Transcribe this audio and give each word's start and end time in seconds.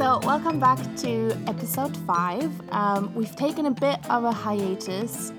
So, 0.00 0.18
welcome 0.22 0.58
back 0.58 0.78
to 1.00 1.30
episode 1.46 1.94
five. 2.06 2.50
Um, 2.72 3.14
we've 3.14 3.36
taken 3.36 3.66
a 3.66 3.70
bit 3.70 3.98
of 4.08 4.24
a 4.24 4.32
hiatus, 4.32 5.30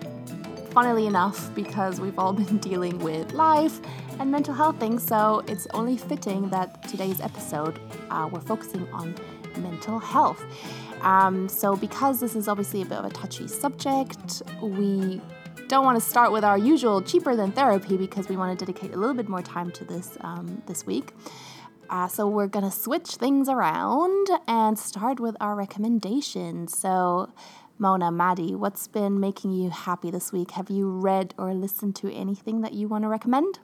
funnily 0.69 1.07
enough, 1.07 1.51
because 1.55 1.99
we've 1.99 2.19
all 2.19 2.31
been 2.43 2.59
dealing 2.59 2.99
with 2.99 3.33
life 3.33 3.79
and 4.19 4.29
mental 4.29 4.53
health 4.53 4.79
things. 4.79 5.01
So, 5.03 5.43
it's 5.47 5.65
only 5.73 5.97
fitting 5.97 6.47
that 6.51 6.87
today's 6.87 7.21
episode 7.21 7.79
uh, 8.11 8.29
we're 8.31 8.39
focusing 8.39 8.87
on 8.93 9.15
mental 9.57 9.97
health. 9.97 10.45
Um, 11.01 11.49
so, 11.49 11.75
because 11.75 12.19
this 12.19 12.35
is 12.35 12.47
obviously 12.47 12.83
a 12.83 12.85
bit 12.85 12.99
of 12.99 13.05
a 13.05 13.09
touchy 13.09 13.47
subject, 13.47 14.43
we 14.61 15.19
don't 15.69 15.85
want 15.85 15.99
to 15.99 16.07
start 16.07 16.31
with 16.31 16.43
our 16.43 16.59
usual 16.59 17.01
cheaper 17.01 17.35
than 17.35 17.51
therapy 17.51 17.97
because 17.97 18.29
we 18.29 18.37
want 18.37 18.59
to 18.59 18.63
dedicate 18.63 18.93
a 18.93 18.97
little 18.97 19.15
bit 19.15 19.27
more 19.27 19.41
time 19.41 19.71
to 19.71 19.85
this 19.85 20.19
um, 20.21 20.61
this 20.67 20.85
week. 20.85 21.15
Uh, 21.91 22.07
so 22.07 22.25
we're 22.25 22.47
going 22.47 22.63
to 22.63 22.71
switch 22.71 23.15
things 23.15 23.49
around 23.49 24.25
and 24.47 24.79
start 24.79 25.19
with 25.19 25.35
our 25.41 25.55
recommendations. 25.55 26.77
So, 26.77 27.29
Mona, 27.77 28.09
Maddie, 28.09 28.55
what's 28.55 28.87
been 28.87 29.19
making 29.19 29.51
you 29.51 29.71
happy 29.71 30.09
this 30.09 30.31
week? 30.31 30.51
Have 30.51 30.69
you 30.69 30.89
read 30.89 31.33
or 31.37 31.53
listened 31.53 31.97
to 31.97 32.09
anything 32.13 32.61
that 32.61 32.71
you 32.71 32.87
want 32.87 33.03
to 33.03 33.09
recommend? 33.09 33.59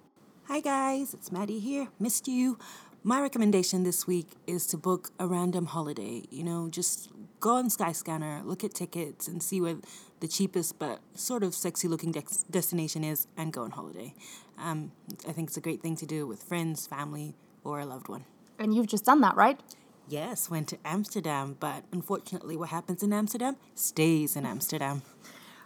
Hi 0.49 0.59
guys, 0.59 1.13
it's 1.13 1.31
Maddie 1.31 1.59
here. 1.59 1.87
Missed 1.99 2.27
you. 2.27 2.59
My 3.01 3.21
recommendation 3.21 3.83
this 3.83 4.05
week 4.05 4.31
is 4.45 4.67
to 4.67 4.77
book 4.77 5.11
a 5.17 5.25
random 5.25 5.67
holiday. 5.67 6.23
You 6.29 6.43
know, 6.43 6.67
just 6.69 7.09
go 7.39 7.55
on 7.55 7.69
Skyscanner, 7.69 8.43
look 8.43 8.63
at 8.63 8.73
tickets, 8.73 9.29
and 9.29 9.41
see 9.41 9.61
where 9.61 9.77
the 10.19 10.27
cheapest 10.27 10.79
but 10.79 10.99
sort 11.15 11.43
of 11.43 11.53
sexy 11.53 11.87
looking 11.87 12.11
de- 12.11 12.23
destination 12.51 13.05
is, 13.05 13.27
and 13.37 13.53
go 13.53 13.63
on 13.63 13.71
holiday. 13.71 14.13
Um, 14.57 14.91
I 15.25 15.31
think 15.31 15.47
it's 15.47 15.57
a 15.57 15.61
great 15.61 15.81
thing 15.81 15.95
to 15.97 16.05
do 16.05 16.27
with 16.27 16.43
friends, 16.43 16.87
family, 16.87 17.35
or 17.67 17.79
a 17.79 17.85
loved 17.85 18.07
one. 18.07 18.25
And 18.59 18.73
you've 18.73 18.87
just 18.87 19.05
done 19.05 19.21
that, 19.21 19.35
right? 19.35 19.59
Yes, 20.07 20.49
went 20.49 20.69
to 20.69 20.77
Amsterdam, 20.85 21.57
but 21.59 21.83
unfortunately, 21.91 22.55
what 22.55 22.69
happens 22.69 23.03
in 23.03 23.11
Amsterdam 23.11 23.57
stays 23.75 24.35
in 24.35 24.45
Amsterdam. 24.45 25.01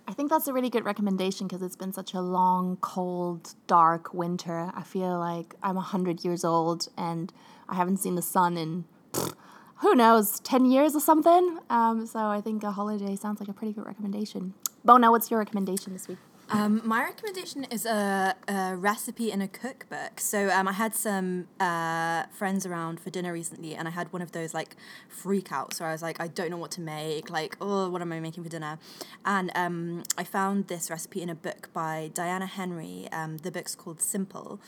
I 0.07 0.13
think 0.13 0.29
that's 0.29 0.47
a 0.47 0.53
really 0.53 0.69
good 0.69 0.83
recommendation 0.83 1.47
because 1.47 1.61
it's 1.61 1.75
been 1.75 1.93
such 1.93 2.13
a 2.13 2.21
long, 2.21 2.77
cold, 2.81 3.53
dark 3.67 4.13
winter. 4.13 4.71
I 4.73 4.81
feel 4.81 5.19
like 5.19 5.53
I'm 5.61 5.75
100 5.75 6.25
years 6.25 6.43
old 6.43 6.87
and 6.97 7.31
I 7.69 7.75
haven't 7.75 7.97
seen 7.97 8.15
the 8.15 8.21
sun 8.21 8.57
in, 8.57 8.85
pff, 9.13 9.33
who 9.77 9.95
knows, 9.95 10.39
10 10.39 10.65
years 10.65 10.95
or 10.95 11.01
something. 11.01 11.59
Um, 11.69 12.07
so 12.07 12.19
I 12.19 12.41
think 12.41 12.63
a 12.63 12.71
holiday 12.71 13.15
sounds 13.15 13.39
like 13.39 13.49
a 13.49 13.53
pretty 13.53 13.73
good 13.73 13.85
recommendation. 13.85 14.53
Mona, 14.83 15.11
what's 15.11 15.29
your 15.29 15.39
recommendation 15.39 15.93
this 15.93 16.07
week? 16.07 16.17
Um, 16.53 16.81
my 16.83 17.01
recommendation 17.01 17.63
is 17.65 17.85
a, 17.85 18.35
a 18.49 18.75
recipe 18.75 19.31
in 19.31 19.41
a 19.41 19.47
cookbook. 19.47 20.19
So 20.19 20.49
um, 20.49 20.67
I 20.67 20.73
had 20.73 20.93
some 20.93 21.47
uh, 21.61 22.23
friends 22.33 22.65
around 22.65 22.99
for 22.99 23.09
dinner 23.09 23.31
recently, 23.31 23.73
and 23.73 23.87
I 23.87 23.91
had 23.91 24.11
one 24.11 24.21
of 24.21 24.33
those 24.33 24.53
like 24.53 24.75
freakouts 25.09 25.79
where 25.79 25.87
I 25.87 25.93
was 25.93 26.01
like, 26.01 26.19
I 26.19 26.27
don't 26.27 26.51
know 26.51 26.57
what 26.57 26.71
to 26.71 26.81
make. 26.81 27.29
Like, 27.29 27.55
oh, 27.61 27.89
what 27.89 28.01
am 28.01 28.11
I 28.11 28.19
making 28.19 28.43
for 28.43 28.49
dinner? 28.49 28.79
And 29.23 29.49
um, 29.55 30.03
I 30.17 30.25
found 30.25 30.67
this 30.67 30.89
recipe 30.89 31.21
in 31.21 31.29
a 31.29 31.35
book 31.35 31.69
by 31.71 32.11
Diana 32.13 32.47
Henry. 32.47 33.07
Um, 33.13 33.37
the 33.37 33.51
book's 33.51 33.73
called 33.73 34.01
Simple 34.01 34.59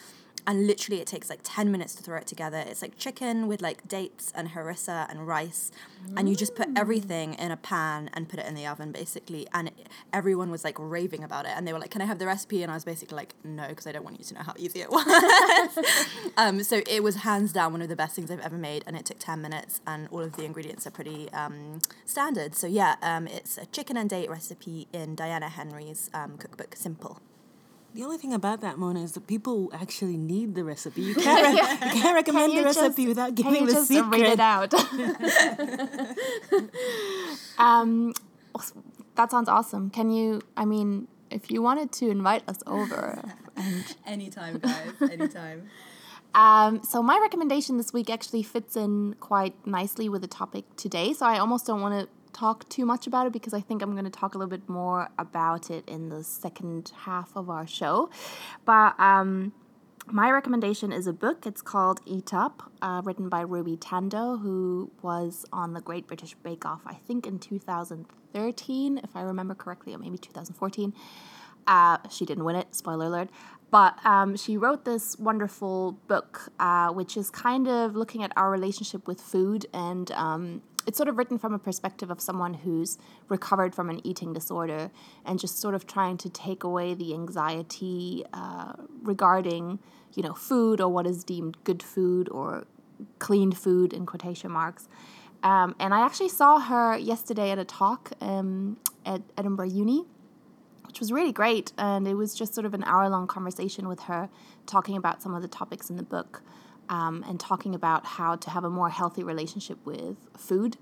and 0.45 0.67
literally 0.67 1.01
it 1.01 1.07
takes 1.07 1.29
like 1.29 1.39
10 1.43 1.71
minutes 1.71 1.95
to 1.95 2.03
throw 2.03 2.17
it 2.17 2.27
together. 2.27 2.57
It's 2.57 2.81
like 2.81 2.97
chicken 2.97 3.47
with 3.47 3.61
like 3.61 3.87
dates 3.87 4.31
and 4.35 4.49
harissa 4.49 5.09
and 5.09 5.27
rice 5.27 5.71
mm. 6.05 6.13
and 6.17 6.27
you 6.27 6.35
just 6.35 6.55
put 6.55 6.67
everything 6.75 7.33
in 7.35 7.51
a 7.51 7.57
pan 7.57 8.09
and 8.13 8.27
put 8.27 8.39
it 8.39 8.45
in 8.45 8.55
the 8.55 8.67
oven 8.67 8.91
basically. 8.91 9.47
And 9.53 9.69
it, 9.69 9.87
everyone 10.11 10.51
was 10.51 10.63
like 10.63 10.75
raving 10.79 11.23
about 11.23 11.45
it 11.45 11.51
and 11.55 11.67
they 11.67 11.73
were 11.73 11.79
like 11.79 11.91
can 11.91 12.01
i 12.01 12.05
have 12.05 12.19
the 12.19 12.25
recipe? 12.25 12.63
And 12.63 12.71
i 12.71 12.75
was 12.75 12.83
basically 12.83 13.15
like 13.15 13.35
no 13.43 13.67
because 13.67 13.87
i 13.87 13.91
don't 13.91 14.03
want 14.03 14.19
you 14.19 14.25
to 14.25 14.33
know 14.33 14.41
how 14.41 14.53
easy 14.57 14.81
it 14.81 14.89
was. 14.89 15.03
Um, 16.35 16.63
so 16.63 16.81
it 16.87 17.03
was 17.03 17.17
hands 17.17 17.53
down 17.53 17.73
one 17.73 17.81
of 17.81 17.89
the 17.89 17.95
best 17.95 18.15
things 18.15 18.31
i've 18.31 18.39
ever 18.39 18.57
made 18.57 18.83
and 18.87 18.95
it 18.95 19.05
took 19.05 19.19
10 19.19 19.41
minutes 19.41 19.81
and 19.85 20.07
all 20.11 20.21
of 20.21 20.35
the 20.35 20.43
ingredients 20.43 20.87
are 20.87 20.91
pretty 20.91 21.31
um, 21.31 21.79
standard. 22.05 22.55
So 22.55 22.67
yeah 22.67 22.95
um, 23.01 23.27
it's 23.27 23.57
a 23.57 23.65
chicken 23.67 23.97
and 23.97 24.09
date 24.09 24.29
recipe 24.29 24.87
in 24.91 25.15
diana 25.15 25.49
henry's 25.49 26.09
um, 26.13 26.37
cookbook 26.37 26.75
simple 26.75 27.21
the 27.93 28.03
only 28.03 28.17
thing 28.17 28.33
about 28.33 28.61
that, 28.61 28.77
Mona, 28.77 29.01
is 29.03 29.11
that 29.13 29.27
people 29.27 29.69
actually 29.73 30.17
need 30.17 30.55
the 30.55 30.63
recipe. 30.63 31.01
You 31.01 31.15
can't, 31.15 31.43
re- 31.43 31.53
you 31.93 32.01
can't 32.01 32.15
recommend 32.15 32.51
Can 32.51 32.57
you 32.57 32.63
the 32.63 32.69
just- 32.69 32.81
recipe 32.81 33.07
without 33.07 33.35
giving 33.35 33.53
Can 33.53 33.61
you 33.61 33.67
the 33.67 33.73
just 33.73 33.87
secret. 33.87 34.09
read 34.11 34.25
it 34.25 34.39
out? 34.39 34.73
um, 37.57 38.13
that 39.15 39.31
sounds 39.31 39.49
awesome. 39.49 39.89
Can 39.89 40.09
you, 40.09 40.41
I 40.57 40.65
mean, 40.65 41.07
if 41.29 41.49
you 41.51 41.61
wanted 41.61 41.91
to 41.93 42.09
invite 42.09 42.43
us 42.47 42.59
over 42.67 43.23
and 43.55 43.95
anytime 44.05 44.59
guys 44.59 44.91
anytime 45.11 45.69
Um, 46.35 46.83
so 46.83 47.03
my 47.03 47.19
recommendation 47.21 47.77
this 47.77 47.93
week 47.93 48.09
actually 48.09 48.41
fits 48.43 48.75
in 48.75 49.15
quite 49.19 49.53
nicely 49.67 50.09
with 50.09 50.21
the 50.21 50.27
topic 50.27 50.65
today. 50.77 51.13
So 51.13 51.25
I 51.27 51.37
almost 51.39 51.65
don't 51.67 51.81
want 51.81 51.93
to 52.01 52.07
talk 52.33 52.67
too 52.69 52.85
much 52.85 53.07
about 53.07 53.27
it 53.27 53.33
because 53.33 53.53
I 53.53 53.61
think 53.61 53.81
I'm 53.81 53.91
going 53.91 54.03
to 54.05 54.09
talk 54.09 54.35
a 54.35 54.37
little 54.37 54.49
bit 54.49 54.67
more 54.67 55.09
about 55.17 55.69
it 55.69 55.87
in 55.87 56.09
the 56.09 56.23
second 56.23 56.91
half 57.05 57.35
of 57.35 57.49
our 57.49 57.67
show. 57.67 58.09
But 58.65 58.99
um, 58.99 59.53
my 60.07 60.29
recommendation 60.31 60.91
is 60.91 61.07
a 61.07 61.13
book. 61.13 61.45
It's 61.45 61.61
called 61.61 62.01
Eat 62.05 62.33
Up, 62.33 62.71
uh, 62.81 63.01
written 63.05 63.29
by 63.29 63.41
Ruby 63.41 63.77
Tandoh, 63.77 64.41
who 64.41 64.91
was 65.01 65.45
on 65.53 65.73
the 65.73 65.81
Great 65.81 66.07
British 66.07 66.33
Bake 66.35 66.65
Off, 66.65 66.81
I 66.85 66.95
think 66.95 67.25
in 67.25 67.39
2013, 67.39 68.97
if 68.97 69.15
I 69.15 69.21
remember 69.21 69.55
correctly, 69.55 69.93
or 69.93 69.99
maybe 69.99 70.17
2014. 70.17 70.93
Uh, 71.65 71.97
she 72.09 72.25
didn't 72.25 72.43
win 72.43 72.57
it, 72.57 72.75
spoiler 72.75 73.05
alert. 73.05 73.29
But 73.71 73.97
um, 74.05 74.35
she 74.35 74.57
wrote 74.57 74.85
this 74.85 75.17
wonderful 75.17 75.93
book, 76.07 76.51
uh, 76.59 76.89
which 76.89 77.17
is 77.17 77.29
kind 77.29 77.67
of 77.67 77.95
looking 77.95 78.21
at 78.21 78.31
our 78.35 78.51
relationship 78.51 79.07
with 79.07 79.19
food. 79.19 79.65
And 79.73 80.11
um, 80.11 80.61
it's 80.85 80.97
sort 80.97 81.09
of 81.09 81.17
written 81.17 81.37
from 81.37 81.53
a 81.53 81.59
perspective 81.59 82.09
of 82.11 82.19
someone 82.19 82.53
who's 82.53 82.97
recovered 83.29 83.73
from 83.73 83.89
an 83.89 84.05
eating 84.05 84.33
disorder 84.33 84.91
and 85.25 85.39
just 85.39 85.59
sort 85.59 85.75
of 85.75 85.87
trying 85.87 86.17
to 86.17 86.29
take 86.29 86.63
away 86.63 86.93
the 86.93 87.13
anxiety 87.13 88.23
uh, 88.33 88.73
regarding, 89.01 89.79
you 90.13 90.23
know, 90.23 90.33
food 90.33 90.81
or 90.81 90.89
what 90.89 91.07
is 91.07 91.23
deemed 91.23 91.57
good 91.63 91.81
food 91.81 92.29
or 92.29 92.65
clean 93.19 93.51
food 93.51 93.93
in 93.93 94.05
quotation 94.05 94.51
marks. 94.51 94.87
Um, 95.41 95.75
and 95.79 95.93
I 95.93 96.05
actually 96.05 96.29
saw 96.29 96.59
her 96.59 96.97
yesterday 96.97 97.51
at 97.51 97.59
a 97.59 97.65
talk 97.65 98.11
um, 98.21 98.77
at 99.05 99.21
Edinburgh 99.37 99.69
Uni 99.69 100.05
which 100.93 100.99
was 100.99 101.11
really 101.11 101.31
great. 101.31 101.73
And 101.75 102.07
it 102.07 102.13
was 102.13 102.35
just 102.35 102.53
sort 102.53 102.65
of 102.65 102.75
an 102.75 102.83
hour 102.83 103.09
long 103.09 103.25
conversation 103.25 103.87
with 103.87 104.01
her, 104.01 104.29
talking 104.67 104.95
about 104.95 105.23
some 105.23 105.33
of 105.33 105.41
the 105.41 105.47
topics 105.47 105.89
in 105.89 105.95
the 105.95 106.03
book 106.03 106.43
um, 106.89 107.23
and 107.27 107.39
talking 107.39 107.75
about 107.75 108.05
how 108.05 108.35
to 108.35 108.49
have 108.49 108.63
a 108.63 108.69
more 108.69 108.89
healthy 108.89 109.23
relationship 109.23 109.77
with 109.85 110.17
food. 110.37 110.77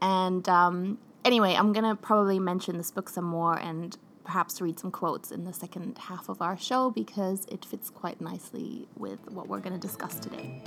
And 0.00 0.48
um, 0.48 0.98
anyway, 1.24 1.54
I'm 1.54 1.72
going 1.72 1.84
to 1.84 1.94
probably 1.94 2.38
mention 2.38 2.78
this 2.78 2.90
book 2.90 3.08
some 3.08 3.24
more 3.24 3.58
and 3.58 3.96
perhaps 4.24 4.60
read 4.60 4.78
some 4.78 4.90
quotes 4.90 5.30
in 5.30 5.44
the 5.44 5.52
second 5.52 5.98
half 5.98 6.28
of 6.28 6.40
our 6.40 6.56
show 6.56 6.90
because 6.90 7.46
it 7.50 7.64
fits 7.64 7.90
quite 7.90 8.20
nicely 8.20 8.86
with 8.96 9.18
what 9.30 9.48
we're 9.48 9.60
going 9.60 9.72
to 9.72 9.80
discuss 9.80 10.18
today. 10.20 10.62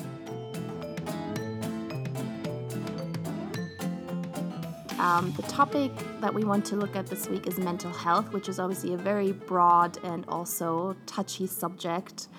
Um, 4.99 5.33
the 5.33 5.43
topic 5.43 5.91
that 6.21 6.33
we 6.33 6.45
want 6.45 6.65
to 6.67 6.77
look 6.77 6.95
at 6.95 7.07
this 7.07 7.27
week 7.27 7.45
is 7.45 7.57
mental 7.57 7.91
health, 7.91 8.31
which 8.31 8.47
is 8.47 8.57
obviously 8.57 8.93
a 8.93 8.97
very 8.97 9.33
broad 9.33 9.97
and 10.03 10.25
also 10.29 10.95
touchy 11.05 11.45
subject. 11.45 12.29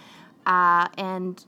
Uh, 0.46 0.88
and 0.96 1.44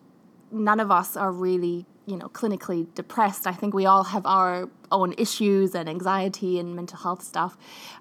none 0.50 0.80
of 0.80 0.90
us 0.90 1.16
are 1.16 1.32
really, 1.32 1.86
you 2.06 2.16
know, 2.16 2.28
clinically 2.28 2.86
depressed. 2.94 3.46
I 3.46 3.52
think 3.52 3.74
we 3.74 3.86
all 3.86 4.04
have 4.04 4.26
our 4.26 4.68
own 4.92 5.14
issues 5.18 5.74
and 5.74 5.88
anxiety 5.88 6.58
and 6.58 6.74
mental 6.74 6.98
health 6.98 7.22
stuff. 7.22 7.56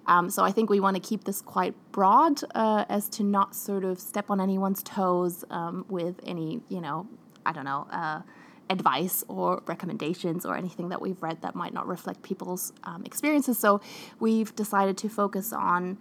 Um, 0.05 0.29
so 0.29 0.43
I 0.43 0.51
think 0.51 0.69
we 0.69 0.79
want 0.79 0.95
to 0.95 1.01
keep 1.01 1.23
this 1.23 1.41
quite 1.41 1.73
broad 1.91 2.41
uh, 2.53 2.85
as 2.89 3.09
to 3.09 3.23
not 3.23 3.55
sort 3.55 3.83
of 3.83 3.99
step 3.99 4.29
on 4.29 4.39
anyone's 4.39 4.83
toes 4.83 5.43
um, 5.49 5.85
with 5.89 6.19
any, 6.23 6.61
you 6.69 6.81
know, 6.81 7.07
I 7.45 7.51
don't 7.51 7.65
know. 7.65 7.87
Uh, 7.91 8.21
advice 8.69 9.23
or 9.27 9.61
recommendations 9.67 10.45
or 10.45 10.55
anything 10.55 10.89
that 10.89 11.01
we've 11.01 11.21
read 11.21 11.41
that 11.41 11.55
might 11.55 11.73
not 11.73 11.87
reflect 11.87 12.23
people's 12.23 12.73
um, 12.83 13.03
experiences. 13.05 13.59
So 13.59 13.79
we've 14.19 14.55
decided 14.55 14.97
to 14.97 15.09
focus 15.09 15.53
on 15.53 15.99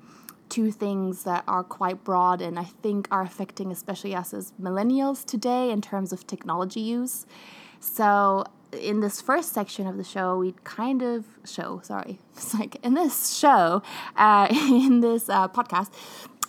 two 0.48 0.70
things 0.70 1.24
that 1.24 1.44
are 1.46 1.64
quite 1.64 2.04
broad 2.04 2.40
and 2.40 2.58
I 2.58 2.64
think 2.64 3.08
are 3.10 3.22
affecting 3.22 3.72
especially 3.72 4.14
us 4.14 4.34
as 4.34 4.52
millennials 4.60 5.24
today 5.24 5.70
in 5.70 5.80
terms 5.80 6.12
of 6.12 6.26
technology 6.26 6.80
use. 6.80 7.26
So 7.80 8.44
in 8.72 9.00
this 9.00 9.20
first 9.20 9.52
section 9.52 9.86
of 9.86 9.96
the 9.96 10.04
show, 10.04 10.38
we 10.38 10.54
kind 10.64 11.02
of 11.02 11.24
show, 11.44 11.80
sorry, 11.82 12.18
it's 12.32 12.54
like 12.54 12.76
in 12.84 12.94
this 12.94 13.36
show, 13.36 13.82
uh, 14.16 14.48
in 14.50 15.00
this 15.00 15.28
uh, 15.28 15.48
podcast, 15.48 15.90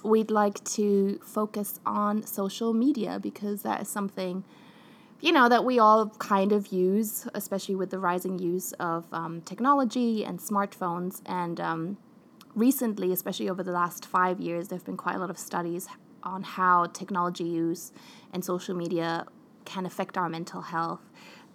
we'd 0.04 0.32
like 0.32 0.64
to 0.64 1.20
focus 1.24 1.80
on 1.86 2.24
social 2.24 2.74
media 2.74 3.20
because 3.20 3.64
that 3.64 3.82
is 3.82 3.88
something 3.88 4.44
you 5.22 5.32
know, 5.32 5.50
that 5.50 5.66
we 5.66 5.80
all 5.80 6.10
kind 6.20 6.52
of 6.52 6.68
use, 6.68 7.28
especially 7.34 7.74
with 7.76 7.90
the 7.90 7.98
rising 7.98 8.38
use 8.38 8.74
of 8.74 9.06
um, 9.12 9.42
technology 9.42 10.24
and 10.24 10.40
smartphones. 10.40 11.22
And 11.26 11.60
um, 11.60 11.98
recently, 12.56 13.12
especially 13.12 13.50
over 13.50 13.62
the 13.62 13.72
last 13.72 14.06
five 14.06 14.40
years, 14.40 14.70
there 14.70 14.78
have 14.78 14.86
been 14.86 14.98
quite 14.98 15.16
a 15.16 15.20
lot 15.20 15.30
of 15.30 15.38
studies 15.38 15.88
on 16.24 16.42
how 16.44 16.88
technology 16.88 17.44
use 17.44 17.92
and 18.34 18.44
social 18.44 18.76
media 18.76 19.26
can 19.66 19.86
affect 19.86 20.18
our 20.18 20.30
mental 20.30 20.62
health. 20.62 21.02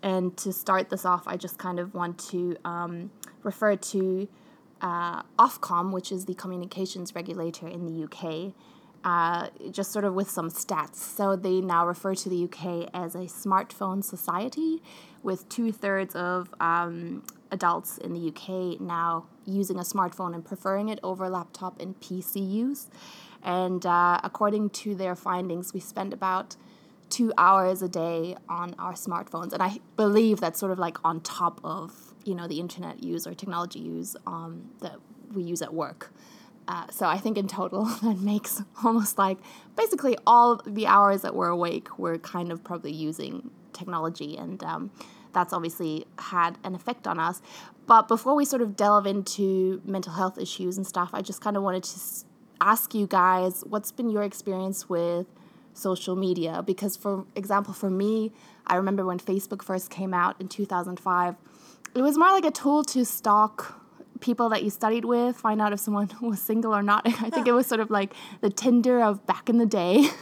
And 0.03 0.37
to 0.39 0.53
start 0.53 0.91
this 0.91 1.05
off, 1.05 1.25
I 1.27 1.37
just 1.37 1.59
kind 1.59 1.79
of 1.79 1.95
want 1.95 2.19
to 2.31 2.57
um, 2.65 3.11
refer 3.43 3.77
to 3.77 4.29
uh, 4.81 5.23
Ofcom, 5.39 5.93
which 5.93 6.11
is 6.13 6.25
the 6.25 6.35
communications 6.35 7.15
regulator 7.15 7.69
in 7.69 7.85
the 7.85 8.05
UK, 8.05 8.55
uh, 9.05 9.49
just 9.71 9.93
sort 9.93 10.05
of 10.05 10.15
with 10.15 10.31
some 10.31 10.51
stats. 10.51 10.97
So 10.97 11.37
they 11.37 11.61
now 11.61 11.87
refer 11.87 12.15
to 12.15 12.29
the 12.29 12.45
UK 12.45 12.89
as 12.95 13.15
a 13.15 13.21
smartphone 13.21 14.03
society, 14.03 14.83
with 15.23 15.49
two 15.49 15.71
thirds 15.71 16.15
of 16.15 16.49
um, 16.61 17.23
adults 17.51 17.99
in 17.99 18.15
the 18.15 18.29
UK 18.29 18.81
now 18.81 19.27
using 19.51 19.79
a 19.79 19.83
smartphone 19.83 20.35
and 20.35 20.45
preferring 20.45 20.89
it 20.89 20.99
over 21.03 21.29
laptop 21.29 21.81
and 21.81 21.99
PC 22.01 22.49
use. 22.49 22.89
And 23.43 23.85
uh, 23.87 24.21
according 24.23 24.71
to 24.71 24.95
their 24.95 25.15
findings, 25.15 25.73
we 25.73 25.81
spend 25.81 26.13
about 26.13 26.57
two 27.09 27.33
hours 27.37 27.83
a 27.83 27.89
day 27.89 28.37
on 28.49 28.75
our 28.79 28.93
smartphones. 28.93 29.53
And 29.53 29.63
I 29.63 29.81
believe 29.97 30.41
that's 30.41 30.59
sort 30.59 30.73
of 30.73 30.79
like 30.79 30.99
on 31.05 31.21
top 31.21 31.61
of, 31.65 32.15
you 32.25 32.35
know, 32.35 32.47
the 32.47 32.61
internet 32.61 33.03
use 33.03 33.27
or 33.27 33.35
technology 33.35 33.81
use 33.81 34.17
um, 34.27 34.71
that 34.81 34.97
we 35.35 35.43
use 35.43 35.63
at 35.63 35.75
work. 35.75 36.13
Uh, 36.69 36.87
so 36.91 37.07
I 37.07 37.19
think 37.19 37.37
in 37.37 37.49
total 37.49 37.85
that 38.03 38.19
makes 38.21 38.63
almost 38.85 39.19
like 39.19 39.39
basically 39.77 40.17
all 40.27 40.63
the 40.67 40.87
hours 40.87 41.23
that 41.23 41.35
we're 41.35 41.49
awake, 41.49 41.99
we're 41.99 42.19
kind 42.19 42.53
of 42.53 42.63
probably 42.63 42.93
using 42.93 43.51
technology. 43.73 44.37
And 44.37 44.63
um, 44.63 44.91
that's 45.33 45.53
obviously 45.53 46.07
had 46.19 46.59
an 46.65 46.75
effect 46.75 47.07
on 47.07 47.19
us. 47.19 47.43
But 47.87 48.09
before 48.09 48.35
we 48.35 48.45
sort 48.45 48.63
of 48.63 48.77
delve 48.77 49.07
into 49.07 49.81
mental 49.85 50.13
health 50.13 50.39
issues 50.39 50.77
and 50.77 50.87
stuff, 50.87 51.11
I 51.13 51.23
just 51.23 51.41
kind 51.41 51.57
of 51.57 51.63
wanted 51.63 51.85
to 51.85 51.99
ask 52.61 52.95
you 52.95 53.07
guys 53.07 53.65
what's 53.67 53.91
been 53.91 54.11
your 54.11 54.23
experience 54.23 54.89
with 54.89 55.27
social 55.73 56.17
media 56.17 56.63
because 56.67 56.97
for 56.97 57.25
example 57.35 57.73
for 57.73 57.89
me 57.89 58.33
i 58.67 58.75
remember 58.75 59.05
when 59.07 59.19
facebook 59.19 59.63
first 59.63 59.89
came 59.89 60.13
out 60.13 60.39
in 60.41 60.49
2005 60.49 61.37
it 61.95 62.03
was 62.03 62.19
more 62.19 62.31
like 62.33 62.45
a 62.45 62.51
tool 62.51 62.83
to 62.83 63.05
stalk 63.05 63.80
people 64.21 64.49
that 64.51 64.63
you 64.63 64.71
studied 64.71 65.05
with 65.05 65.37
find 65.37 65.61
out 65.61 65.73
if 65.73 65.81
someone 65.81 66.11
was 66.21 66.41
single 66.41 66.75
or 66.75 66.83
not. 66.83 67.03
I 67.23 67.31
think 67.31 67.47
it 67.47 67.53
was 67.53 67.67
sort 67.67 67.81
of 67.81 67.91
like 67.91 68.15
the 68.41 68.51
tinder 68.51 69.03
of 69.03 69.27
back 69.27 69.49
in 69.49 69.59
the 69.59 69.67
day. 69.67 70.09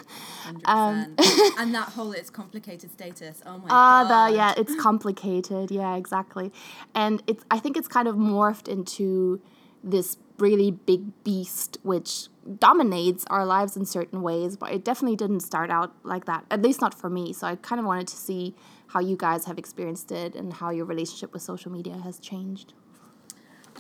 Um, 0.65 1.15
and 1.59 1.75
that 1.75 1.91
whole 1.91 2.13
it's 2.13 2.31
complicated 2.31 2.91
status. 2.91 3.43
Oh 3.45 3.59
my 3.59 3.65
uh, 3.65 3.69
god. 3.69 4.31
the, 4.31 4.35
yeah 4.35 4.55
it's 4.57 4.75
complicated. 4.81 5.71
Yeah 5.71 5.95
exactly. 5.95 6.51
And 6.95 7.23
it's 7.27 7.45
i 7.51 7.59
think 7.59 7.77
it's 7.77 7.87
kind 7.87 8.09
of 8.09 8.17
morphed 8.17 8.67
into 8.67 9.43
this 9.85 10.17
really 10.39 10.71
big 10.71 11.23
beast 11.23 11.77
which 11.83 12.29
dominates 12.59 13.25
our 13.29 13.45
lives 13.45 13.77
in 13.77 13.85
certain 13.85 14.23
ways, 14.23 14.57
but 14.57 14.73
it 14.73 14.85
definitely 14.85 15.17
didn't 15.17 15.41
start 15.41 15.71
out 15.71 15.93
like 16.03 16.25
that, 16.25 16.45
at 16.51 16.63
least 16.63 16.81
not 16.81 16.95
for 16.95 17.11
me. 17.11 17.33
So 17.33 17.47
I 17.47 17.57
kind 17.57 17.79
of 17.79 17.87
wanted 17.87 18.09
to 18.09 18.17
see 18.17 18.55
how 18.89 19.01
you 19.01 19.17
guys 19.17 19.45
have 19.45 19.59
experienced 19.59 20.11
it 20.13 20.35
and 20.35 20.53
how 20.55 20.71
your 20.71 20.87
relationship 20.87 21.33
with 21.33 21.43
social 21.43 21.71
media 21.71 21.99
has 21.99 22.19
changed. 22.19 22.73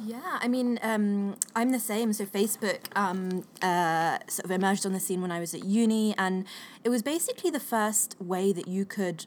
Yeah, 0.04 0.38
I 0.40 0.46
mean, 0.48 0.78
um, 0.82 1.36
I'm 1.56 1.70
the 1.70 1.80
same. 1.80 2.12
So 2.12 2.24
Facebook 2.24 2.80
um, 2.94 3.44
uh, 3.62 4.18
sort 4.28 4.44
of 4.44 4.50
emerged 4.50 4.86
on 4.86 4.92
the 4.92 5.00
scene 5.00 5.20
when 5.20 5.32
I 5.32 5.40
was 5.40 5.54
at 5.54 5.64
uni, 5.64 6.14
and 6.16 6.46
it 6.84 6.88
was 6.88 7.02
basically 7.02 7.50
the 7.50 7.60
first 7.60 8.16
way 8.20 8.52
that 8.52 8.68
you 8.68 8.84
could 8.84 9.26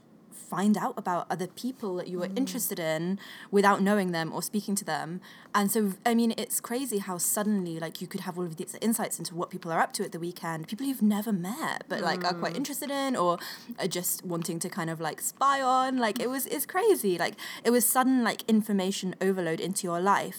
find 0.52 0.76
out 0.84 0.96
about 1.04 1.26
other 1.34 1.48
people 1.48 1.92
that 2.00 2.08
you 2.12 2.18
were 2.20 2.28
mm. 2.28 2.42
interested 2.42 2.80
in 2.94 3.18
without 3.58 3.82
knowing 3.88 4.12
them 4.18 4.28
or 4.36 4.42
speaking 4.52 4.76
to 4.82 4.86
them. 4.94 5.08
And 5.54 5.72
so, 5.74 5.94
I 6.06 6.14
mean, 6.20 6.34
it's 6.38 6.60
crazy 6.70 7.00
how 7.08 7.18
suddenly, 7.18 7.76
like, 7.86 7.96
you 8.02 8.08
could 8.12 8.22
have 8.22 8.38
all 8.38 8.46
of 8.46 8.56
these 8.58 8.76
insights 8.88 9.20
into 9.20 9.34
what 9.40 9.50
people 9.50 9.72
are 9.72 9.82
up 9.86 9.94
to 9.94 10.04
at 10.04 10.12
the 10.12 10.20
weekend, 10.28 10.68
people 10.68 10.86
you've 10.86 11.02
never 11.18 11.34
met, 11.34 11.84
but 11.92 12.00
like 12.10 12.24
are 12.24 12.34
quite 12.44 12.54
mm. 12.54 12.62
interested 12.62 12.90
in 12.90 13.16
or 13.16 13.32
are 13.80 13.88
just 14.00 14.26
wanting 14.34 14.60
to 14.60 14.70
kind 14.70 14.90
of 14.90 14.98
like 15.08 15.20
spy 15.22 15.62
on. 15.62 15.98
Like, 15.98 16.18
it 16.20 16.30
was, 16.30 16.46
it's 16.48 16.66
crazy. 16.66 17.18
Like, 17.18 17.36
it 17.64 17.72
was 17.72 17.86
sudden, 17.86 18.24
like, 18.24 18.42
information 18.56 19.16
overload 19.28 19.60
into 19.60 19.82
your 19.90 20.00
life. 20.00 20.38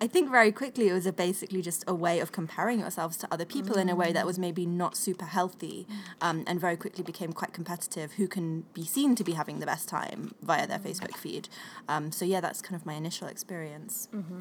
I 0.00 0.06
think 0.06 0.30
very 0.30 0.52
quickly 0.52 0.88
it 0.88 0.92
was 0.92 1.06
a 1.06 1.12
basically 1.12 1.62
just 1.62 1.84
a 1.86 1.94
way 1.94 2.20
of 2.20 2.32
comparing 2.32 2.80
yourselves 2.80 3.16
to 3.18 3.28
other 3.34 3.46
people 3.54 3.76
mm. 3.76 3.82
in 3.82 3.88
a 3.88 3.96
way 4.02 4.12
that 4.12 4.26
was 4.26 4.38
maybe 4.38 4.66
not 4.66 4.96
super 4.96 5.28
healthy 5.38 5.86
um, 6.20 6.44
and 6.46 6.60
very 6.60 6.76
quickly 6.76 7.02
became 7.02 7.32
quite 7.32 7.52
competitive. 7.52 8.12
Who 8.14 8.28
can 8.28 8.64
be 8.72 8.84
seen 8.84 9.14
to 9.16 9.24
be 9.24 9.32
having 9.32 9.53
having 9.54 9.60
the 9.60 9.66
best 9.66 9.88
time 9.88 10.34
via 10.42 10.66
their 10.66 10.78
Facebook 10.78 11.16
feed. 11.16 11.48
Um, 11.88 12.12
so 12.12 12.24
yeah, 12.24 12.40
that's 12.40 12.60
kind 12.60 12.74
of 12.74 12.84
my 12.84 12.94
initial 12.94 13.28
experience. 13.28 14.08
Mm-hmm. 14.14 14.40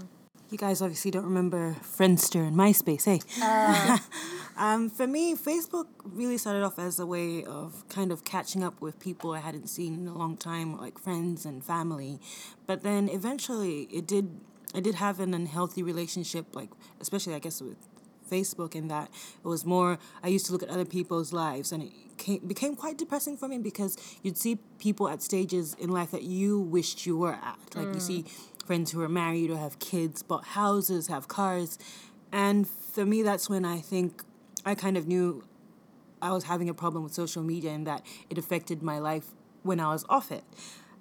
You 0.50 0.57
guys 0.57 0.81
obviously 0.81 1.12
don't 1.12 1.25
remember 1.25 1.75
Friendster 1.81 2.48
and 2.48 2.56
MySpace, 2.56 3.06
hey? 3.06 3.21
Uh. 3.42 3.98
um, 4.57 4.89
for 4.89 5.07
me, 5.07 5.36
Facebook 5.36 5.88
really 6.04 6.38
started 6.38 6.63
off 6.63 6.77
as 6.77 7.00
a 7.00 7.06
way 7.06 7.44
of 7.44 7.88
kind 7.89 8.12
of 8.12 8.24
catching 8.24 8.63
up 8.63 8.80
with 8.81 9.00
people 9.00 9.31
I 9.31 9.39
hadn't 9.39 9.68
seen 9.68 9.94
in 9.95 10.07
a 10.07 10.18
long 10.18 10.38
time, 10.38 10.77
like 10.77 11.00
friends 11.00 11.45
and 11.45 11.63
family. 11.63 12.19
But 12.68 12.83
then 12.83 13.10
eventually, 13.10 13.83
it 13.92 14.06
did. 14.06 14.30
I 14.75 14.80
did 14.80 14.95
have 14.95 15.19
an 15.19 15.33
unhealthy 15.33 15.83
relationship, 15.83 16.56
like 16.56 16.69
especially 17.00 17.36
I 17.36 17.39
guess 17.39 17.62
with 17.62 17.77
Facebook, 18.30 18.75
in 18.75 18.89
that 18.89 19.10
it 19.44 19.48
was 19.48 19.65
more. 19.65 19.98
I 20.24 20.27
used 20.27 20.45
to 20.48 20.51
look 20.51 20.63
at 20.63 20.69
other 20.69 20.86
people's 20.86 21.33
lives, 21.33 21.71
and 21.71 21.83
it 21.83 21.92
came, 22.18 22.45
became 22.45 22.75
quite 22.75 22.98
depressing 22.98 23.38
for 23.38 23.48
me 23.48 23.57
because 23.57 23.98
you'd 24.21 24.38
see 24.38 24.60
people 24.80 25.07
at 25.07 25.21
stages 25.21 25.75
in 25.80 25.89
life 25.89 26.12
that 26.12 26.24
you 26.24 26.60
wished 26.60 27.06
you 27.06 27.18
were 27.18 27.33
at. 27.33 27.60
Like 27.75 27.88
mm. 27.88 27.94
you 27.95 28.00
see 28.00 28.25
friends 28.65 28.92
who 28.92 29.01
are 29.01 29.10
married 29.10 29.50
or 29.50 29.57
have 29.57 29.80
kids, 29.80 30.24
bought 30.24 30.45
houses, 30.45 31.07
have 31.07 31.27
cars. 31.27 31.77
And 32.31 32.68
for 32.68 33.06
me, 33.06 33.21
that's 33.21 33.50
when 33.50 33.65
I 33.65 33.80
think 33.80 34.24
I 34.65 34.75
kind 34.75 34.98
of 34.98 35.07
knew 35.07 35.44
I 36.21 36.31
was 36.31 36.45
having 36.45 36.69
a 36.69 36.74
problem 36.74 37.04
with 37.04 37.13
social 37.13 37.44
media 37.44 37.71
and 37.71 37.86
that 37.86 38.06
it 38.30 38.38
affected 38.38 38.81
my 38.81 39.00
life 39.00 39.31
when 39.63 39.80
I 39.80 39.88
was 39.88 40.06
off 40.10 40.31
it. 40.31 40.44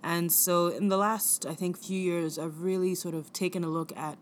And 0.02 0.32
so 0.32 0.66
in 0.66 0.88
the 0.88 0.96
last, 0.96 1.46
I 1.46 1.54
think, 1.54 1.78
few 1.78 1.98
years, 1.98 2.38
I've 2.38 2.60
really 2.60 2.94
sort 2.96 3.14
of 3.14 3.32
taken 3.32 3.62
a 3.62 3.68
look 3.68 3.96
at 3.96 4.18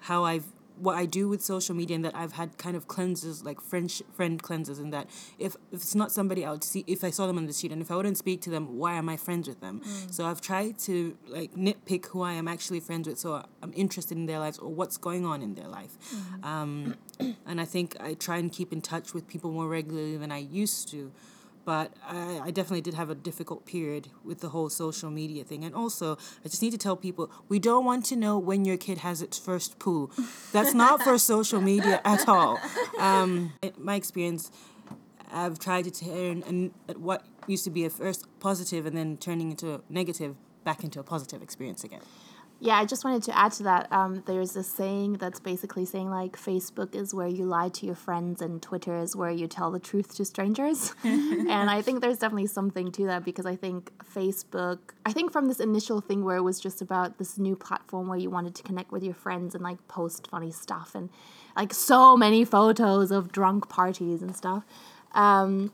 how 0.00 0.24
I've 0.24 0.46
what 0.76 0.96
I 0.96 1.06
do 1.06 1.28
with 1.28 1.42
social 1.42 1.74
media 1.74 1.96
and 1.96 2.04
that 2.04 2.14
I've 2.14 2.32
had 2.32 2.58
kind 2.58 2.76
of 2.76 2.88
cleanses 2.88 3.44
like 3.44 3.60
friend 3.60 3.90
friend 4.12 4.42
cleanses 4.42 4.78
and 4.78 4.92
that 4.92 5.08
if, 5.38 5.56
if 5.70 5.82
it's 5.82 5.94
not 5.94 6.10
somebody 6.10 6.44
I 6.44 6.50
would 6.50 6.64
see 6.64 6.84
if 6.86 7.04
I 7.04 7.10
saw 7.10 7.26
them 7.26 7.38
on 7.38 7.46
the 7.46 7.52
street 7.52 7.72
and 7.72 7.80
if 7.80 7.90
I 7.90 7.96
wouldn't 7.96 8.18
speak 8.18 8.40
to 8.42 8.50
them 8.50 8.78
why 8.78 8.94
am 8.94 9.08
I 9.08 9.16
friends 9.16 9.46
with 9.46 9.60
them 9.60 9.80
mm. 9.80 10.12
so 10.12 10.26
I've 10.26 10.40
tried 10.40 10.78
to 10.80 11.16
like 11.28 11.52
nitpick 11.54 12.06
who 12.06 12.22
I 12.22 12.32
am 12.32 12.48
actually 12.48 12.80
friends 12.80 13.08
with 13.08 13.18
so 13.18 13.44
I'm 13.62 13.72
interested 13.74 14.16
in 14.18 14.26
their 14.26 14.38
lives 14.38 14.58
or 14.58 14.72
what's 14.72 14.96
going 14.96 15.24
on 15.24 15.42
in 15.42 15.54
their 15.54 15.68
life 15.68 15.96
mm. 16.14 16.44
um, 16.44 16.96
and 17.46 17.60
I 17.60 17.64
think 17.64 17.96
I 18.00 18.14
try 18.14 18.38
and 18.38 18.50
keep 18.50 18.72
in 18.72 18.80
touch 18.80 19.14
with 19.14 19.28
people 19.28 19.52
more 19.52 19.68
regularly 19.68 20.16
than 20.16 20.32
I 20.32 20.38
used 20.38 20.88
to 20.90 21.12
but 21.64 21.92
I, 22.06 22.40
I 22.44 22.50
definitely 22.50 22.82
did 22.82 22.94
have 22.94 23.10
a 23.10 23.14
difficult 23.14 23.66
period 23.66 24.08
with 24.22 24.40
the 24.40 24.50
whole 24.50 24.68
social 24.68 25.10
media 25.10 25.44
thing. 25.44 25.64
And 25.64 25.74
also, 25.74 26.18
I 26.44 26.48
just 26.48 26.62
need 26.62 26.72
to 26.72 26.78
tell 26.78 26.96
people 26.96 27.30
we 27.48 27.58
don't 27.58 27.84
want 27.84 28.04
to 28.06 28.16
know 28.16 28.38
when 28.38 28.64
your 28.64 28.76
kid 28.76 28.98
has 28.98 29.22
its 29.22 29.38
first 29.38 29.78
poo. 29.78 30.10
That's 30.52 30.74
not 30.74 31.02
for 31.02 31.18
social 31.34 31.60
media 31.60 32.00
at 32.04 32.28
all. 32.28 32.58
Um, 32.98 33.52
my 33.78 33.94
experience, 33.94 34.50
I've 35.32 35.58
tried 35.58 35.84
to 35.84 35.90
turn 35.90 36.42
and 36.46 36.72
what 36.96 37.24
used 37.46 37.64
to 37.64 37.70
be 37.70 37.84
a 37.84 37.90
first 37.90 38.26
positive 38.40 38.86
and 38.86 38.96
then 38.96 39.16
turning 39.16 39.50
into 39.50 39.74
a 39.74 39.80
negative 39.88 40.36
back 40.64 40.82
into 40.82 40.98
a 41.00 41.02
positive 41.02 41.42
experience 41.42 41.84
again. 41.84 42.00
Yeah, 42.64 42.78
I 42.78 42.86
just 42.86 43.04
wanted 43.04 43.22
to 43.24 43.38
add 43.38 43.52
to 43.52 43.64
that. 43.64 43.92
Um, 43.92 44.22
there's 44.24 44.54
this 44.54 44.66
saying 44.66 45.18
that's 45.18 45.38
basically 45.38 45.84
saying 45.84 46.08
like 46.08 46.38
Facebook 46.38 46.94
is 46.94 47.12
where 47.12 47.28
you 47.28 47.44
lie 47.44 47.68
to 47.68 47.84
your 47.84 47.94
friends 47.94 48.40
and 48.40 48.62
Twitter 48.62 48.96
is 48.96 49.14
where 49.14 49.30
you 49.30 49.46
tell 49.46 49.70
the 49.70 49.78
truth 49.78 50.14
to 50.16 50.24
strangers. 50.24 50.94
and 51.04 51.68
I 51.68 51.82
think 51.82 52.00
there's 52.00 52.16
definitely 52.16 52.46
something 52.46 52.90
to 52.92 53.04
that 53.04 53.22
because 53.22 53.44
I 53.44 53.54
think 53.54 53.92
Facebook, 54.02 54.78
I 55.04 55.12
think 55.12 55.30
from 55.30 55.46
this 55.46 55.60
initial 55.60 56.00
thing 56.00 56.24
where 56.24 56.38
it 56.38 56.40
was 56.42 56.58
just 56.58 56.80
about 56.80 57.18
this 57.18 57.36
new 57.36 57.54
platform 57.54 58.08
where 58.08 58.16
you 58.16 58.30
wanted 58.30 58.54
to 58.54 58.62
connect 58.62 58.92
with 58.92 59.02
your 59.02 59.12
friends 59.12 59.54
and 59.54 59.62
like 59.62 59.86
post 59.86 60.28
funny 60.30 60.50
stuff 60.50 60.94
and 60.94 61.10
like 61.54 61.74
so 61.74 62.16
many 62.16 62.46
photos 62.46 63.10
of 63.10 63.30
drunk 63.30 63.68
parties 63.68 64.22
and 64.22 64.34
stuff. 64.34 64.64
Um, 65.12 65.70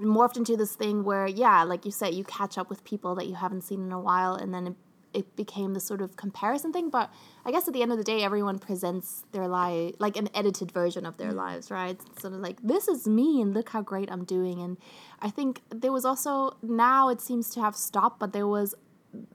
morphed 0.00 0.38
into 0.38 0.56
this 0.56 0.74
thing 0.74 1.04
where 1.04 1.26
yeah 1.26 1.62
like 1.62 1.84
you 1.84 1.90
said 1.90 2.14
you 2.14 2.24
catch 2.24 2.56
up 2.56 2.70
with 2.70 2.82
people 2.84 3.14
that 3.14 3.26
you 3.26 3.34
haven't 3.34 3.60
seen 3.60 3.82
in 3.82 3.92
a 3.92 4.00
while 4.00 4.34
and 4.34 4.54
then 4.54 4.68
it 4.68 4.74
it 5.12 5.36
became 5.36 5.74
this 5.74 5.84
sort 5.84 6.00
of 6.00 6.16
comparison 6.16 6.72
thing. 6.72 6.90
But 6.90 7.12
I 7.44 7.50
guess 7.50 7.66
at 7.66 7.74
the 7.74 7.82
end 7.82 7.92
of 7.92 7.98
the 7.98 8.04
day, 8.04 8.22
everyone 8.22 8.58
presents 8.58 9.24
their 9.32 9.48
life 9.48 9.94
like 9.98 10.16
an 10.16 10.28
edited 10.34 10.72
version 10.72 11.06
of 11.06 11.16
their 11.16 11.32
mm. 11.32 11.36
lives, 11.36 11.70
right? 11.70 12.00
Sort 12.20 12.34
of 12.34 12.40
like 12.40 12.60
this 12.62 12.88
is 12.88 13.06
me, 13.06 13.40
and 13.40 13.54
look 13.54 13.70
how 13.70 13.82
great 13.82 14.10
I'm 14.10 14.24
doing. 14.24 14.60
And 14.60 14.76
I 15.20 15.30
think 15.30 15.62
there 15.70 15.92
was 15.92 16.04
also 16.04 16.56
now 16.62 17.08
it 17.08 17.20
seems 17.20 17.50
to 17.50 17.60
have 17.60 17.76
stopped, 17.76 18.18
but 18.18 18.32
there 18.32 18.46
was 18.46 18.74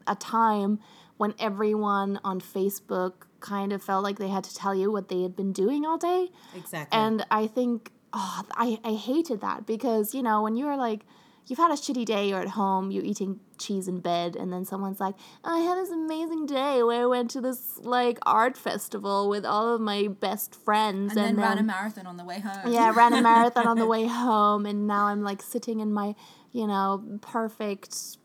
a 0.08 0.16
time 0.16 0.80
when 1.18 1.34
everyone 1.40 2.20
on 2.24 2.40
Facebook 2.40 3.14
kind 3.40 3.72
of 3.72 3.84
felt 3.84 4.04
like 4.04 4.18
they 4.18 4.28
had 4.28 4.44
to 4.44 4.56
tell 4.56 4.74
you 4.74 4.92
what 4.92 5.10
they 5.10 5.22
had 5.22 5.36
been 5.36 5.54
doing 5.54 5.86
all 5.86 5.98
day. 5.98 6.30
Exactly. 6.56 6.98
And 6.98 7.26
I 7.30 7.48
think 7.48 7.92
oh, 8.14 8.42
I 8.52 8.80
I 8.84 8.94
hated 8.94 9.42
that 9.42 9.66
because 9.66 10.16
you 10.16 10.24
know 10.24 10.42
when 10.42 10.56
you're 10.56 10.78
like 10.78 11.02
you've 11.48 11.60
had 11.60 11.72
a 11.72 11.76
shitty 11.76 12.06
day, 12.06 12.30
you're 12.30 12.42
at 12.42 12.50
home, 12.50 12.92
you're 12.92 13.04
eating 13.04 13.40
cheese 13.58 13.88
in 13.88 14.00
bed, 14.00 14.36
and 14.36 14.52
then 14.52 14.66
someone's 14.66 15.00
like, 15.00 15.16
oh, 15.44 15.56
I 15.56 15.60
had 15.60 15.78
this 15.78 15.92
amazing 15.92 16.46
day 16.46 16.84
where 16.84 17.04
I 17.04 17.06
went 17.06 17.32
to 17.32 17.42
this 17.42 17.78
like 17.80 18.18
art 18.26 18.58
festival 18.58 19.30
with 19.30 19.46
all 19.46 19.74
of 19.74 19.82
my 19.82 20.08
best 20.08 20.56
friends. 20.56 21.12
And, 21.12 21.20
and 21.20 21.28
then, 21.28 21.36
then 21.36 21.50
ran 21.50 21.58
a 21.60 21.64
marathon 21.64 22.08
on 22.08 22.18
the 22.18 22.26
way 22.26 22.40
home. 22.40 22.74
Yeah, 22.74 22.94
ran 22.96 23.14
a 23.14 23.22
marathon 23.22 23.68
on 23.68 23.78
the 23.78 23.88
way 23.88 24.06
home, 24.08 24.66
and 24.66 24.88
now 24.88 25.08
I'm 25.08 25.24
like 25.24 25.42
sitting 25.42 25.80
in 25.80 25.94
my, 25.94 26.16
you 26.52 26.68
know, 26.68 27.20
perfect 27.22 28.18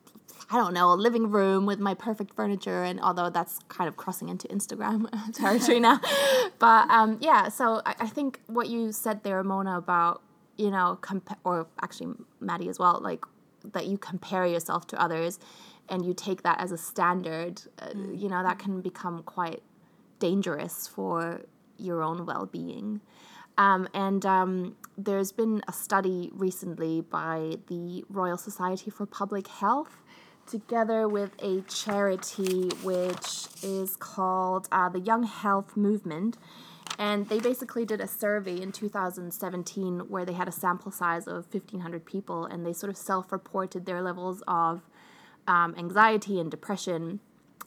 I 0.52 0.56
don't 0.56 0.74
know, 0.74 0.92
a 0.92 0.94
living 0.94 1.30
room 1.30 1.64
with 1.64 1.78
my 1.78 1.94
perfect 1.94 2.34
furniture. 2.34 2.82
And 2.82 3.00
although 3.00 3.30
that's 3.30 3.60
kind 3.68 3.86
of 3.86 3.96
crossing 3.96 4.28
into 4.28 4.48
Instagram 4.48 5.08
territory 5.32 5.78
now, 5.78 6.00
but 6.58 6.90
um, 6.90 7.18
yeah. 7.20 7.48
So 7.48 7.80
I, 7.86 7.94
I 8.00 8.06
think 8.08 8.40
what 8.46 8.68
you 8.68 8.90
said 8.90 9.22
there, 9.22 9.44
Mona, 9.44 9.78
about 9.78 10.22
you 10.60 10.70
know, 10.70 10.98
compa- 11.00 11.42
or 11.42 11.66
actually 11.82 12.14
Maddie 12.38 12.68
as 12.68 12.78
well, 12.78 13.00
like 13.02 13.24
that 13.72 13.86
you 13.86 13.96
compare 13.96 14.46
yourself 14.46 14.86
to 14.88 15.00
others, 15.00 15.38
and 15.88 16.04
you 16.04 16.12
take 16.12 16.42
that 16.42 16.60
as 16.60 16.70
a 16.70 16.78
standard. 16.78 17.62
Uh, 17.78 17.88
you 18.12 18.28
know, 18.28 18.42
that 18.42 18.58
can 18.58 18.82
become 18.82 19.22
quite 19.22 19.62
dangerous 20.18 20.86
for 20.86 21.40
your 21.78 22.02
own 22.02 22.26
well-being. 22.26 23.00
Um, 23.56 23.88
and 23.94 24.24
um, 24.26 24.76
there's 24.98 25.32
been 25.32 25.62
a 25.66 25.72
study 25.72 26.30
recently 26.32 27.00
by 27.00 27.56
the 27.68 28.04
Royal 28.10 28.36
Society 28.36 28.90
for 28.90 29.06
Public 29.06 29.48
Health, 29.48 29.94
together 30.46 31.08
with 31.08 31.32
a 31.42 31.62
charity 31.62 32.68
which 32.82 33.48
is 33.62 33.96
called 33.96 34.68
uh, 34.70 34.88
the 34.90 35.00
Young 35.00 35.24
Health 35.24 35.76
Movement. 35.76 36.36
And 36.98 37.28
they 37.28 37.40
basically 37.40 37.84
did 37.84 38.00
a 38.00 38.06
survey 38.06 38.60
in 38.60 38.72
2017 38.72 40.00
where 40.08 40.24
they 40.24 40.34
had 40.34 40.48
a 40.48 40.52
sample 40.52 40.92
size 40.92 41.26
of 41.26 41.46
1,500 41.52 42.04
people 42.04 42.44
and 42.44 42.66
they 42.66 42.72
sort 42.72 42.90
of 42.90 42.96
self 42.96 43.32
reported 43.32 43.86
their 43.86 44.02
levels 44.02 44.42
of 44.46 44.82
um, 45.46 45.74
anxiety 45.78 46.38
and 46.38 46.50
depression 46.50 47.20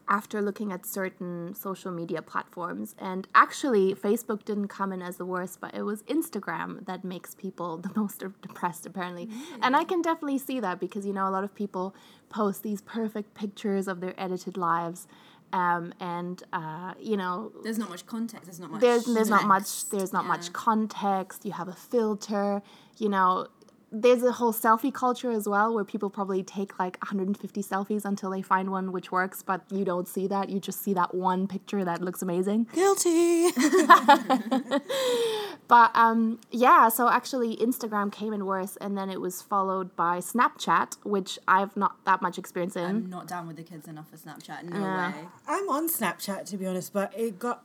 after 0.07 0.41
looking 0.41 0.71
at 0.71 0.85
certain 0.85 1.53
social 1.55 1.91
media 1.91 2.21
platforms. 2.21 2.95
And 2.99 3.27
actually, 3.33 3.93
Facebook 3.95 4.43
didn't 4.43 4.67
come 4.67 4.91
in 4.91 5.01
as 5.01 5.17
the 5.17 5.25
worst, 5.25 5.61
but 5.61 5.73
it 5.73 5.83
was 5.83 6.03
Instagram 6.03 6.85
that 6.85 7.03
makes 7.03 7.35
people 7.35 7.77
the 7.85 7.91
most 7.95 8.19
depressed, 8.19 8.85
apparently. 8.85 9.29
And 9.61 9.75
I 9.75 9.83
can 9.83 10.01
definitely 10.01 10.37
see 10.37 10.59
that 10.59 10.79
because, 10.79 11.05
you 11.05 11.13
know, 11.13 11.27
a 11.27 11.31
lot 11.31 11.43
of 11.43 11.55
people 11.55 11.95
post 12.29 12.63
these 12.63 12.81
perfect 12.81 13.33
pictures 13.33 13.87
of 13.87 14.01
their 14.01 14.13
edited 14.17 14.57
lives. 14.57 15.07
Um, 15.53 15.93
and 15.99 16.41
uh, 16.51 16.93
you 16.99 17.15
know 17.15 17.51
there's 17.63 17.77
not 17.77 17.89
much 17.89 18.05
context 18.07 18.45
there's 18.47 18.59
not 18.59 18.71
much 18.71 18.81
there's 18.81 19.05
there's 19.05 19.29
not 19.29 19.45
much 19.45 19.89
there's 19.91 20.11
not 20.11 20.23
Yeah. 20.23 20.29
much 20.29 20.51
context 20.51 21.45
you 21.45 21.51
have 21.51 21.67
a 21.67 21.73
filter 21.91 22.61
you 22.97 23.07
know 23.07 23.47
there's 23.95 24.23
a 24.23 24.31
whole 24.31 24.51
selfie 24.51 24.91
culture 24.91 25.29
as 25.29 25.47
well 25.47 25.71
where 25.73 25.83
people 25.85 26.09
probably 26.09 26.41
take 26.41 26.79
like 26.79 26.97
150 27.03 27.61
selfies 27.61 28.05
until 28.05 28.31
they 28.31 28.41
find 28.41 28.71
one 28.71 28.91
which 28.91 29.11
works 29.11 29.43
but 29.43 29.61
you 29.71 29.85
don't 29.85 30.07
see 30.07 30.25
that 30.25 30.49
you 30.49 30.59
just 30.59 30.81
see 30.81 30.95
that 30.95 31.13
one 31.13 31.47
picture 31.47 31.85
that 31.85 32.01
looks 32.01 32.23
amazing 32.23 32.65
Guilty. 32.73 33.51
but 35.67 35.91
um, 35.95 36.39
yeah 36.51 36.89
so 36.89 37.07
actually 37.07 37.55
instagram 37.57 38.11
came 38.11 38.33
in 38.33 38.45
worse 38.45 38.77
and 38.81 38.97
then 38.97 39.09
it 39.11 39.21
was 39.21 39.41
followed 39.43 39.95
by 39.95 40.17
snapchat 40.17 40.97
which 41.03 41.37
i've 41.47 41.77
not 41.77 42.03
that 42.05 42.19
much 42.21 42.37
experience 42.39 42.75
in 42.75 42.83
I'm 42.83 43.09
not 43.09 43.27
down 43.27 43.45
with 43.47 43.57
the 43.57 43.63
kids 43.63 43.87
enough 43.87 44.09
for 44.09 44.17
Snapchat. 44.17 44.63
No 44.63 44.79
Yeah. 44.79 45.11
way. 45.11 45.27
I'm 45.47 45.69
on 45.69 45.87
Snapchat 45.87 46.45
to 46.47 46.57
be 46.57 46.65
honest, 46.65 46.91
but 46.93 47.13
it 47.17 47.37
got 47.39 47.63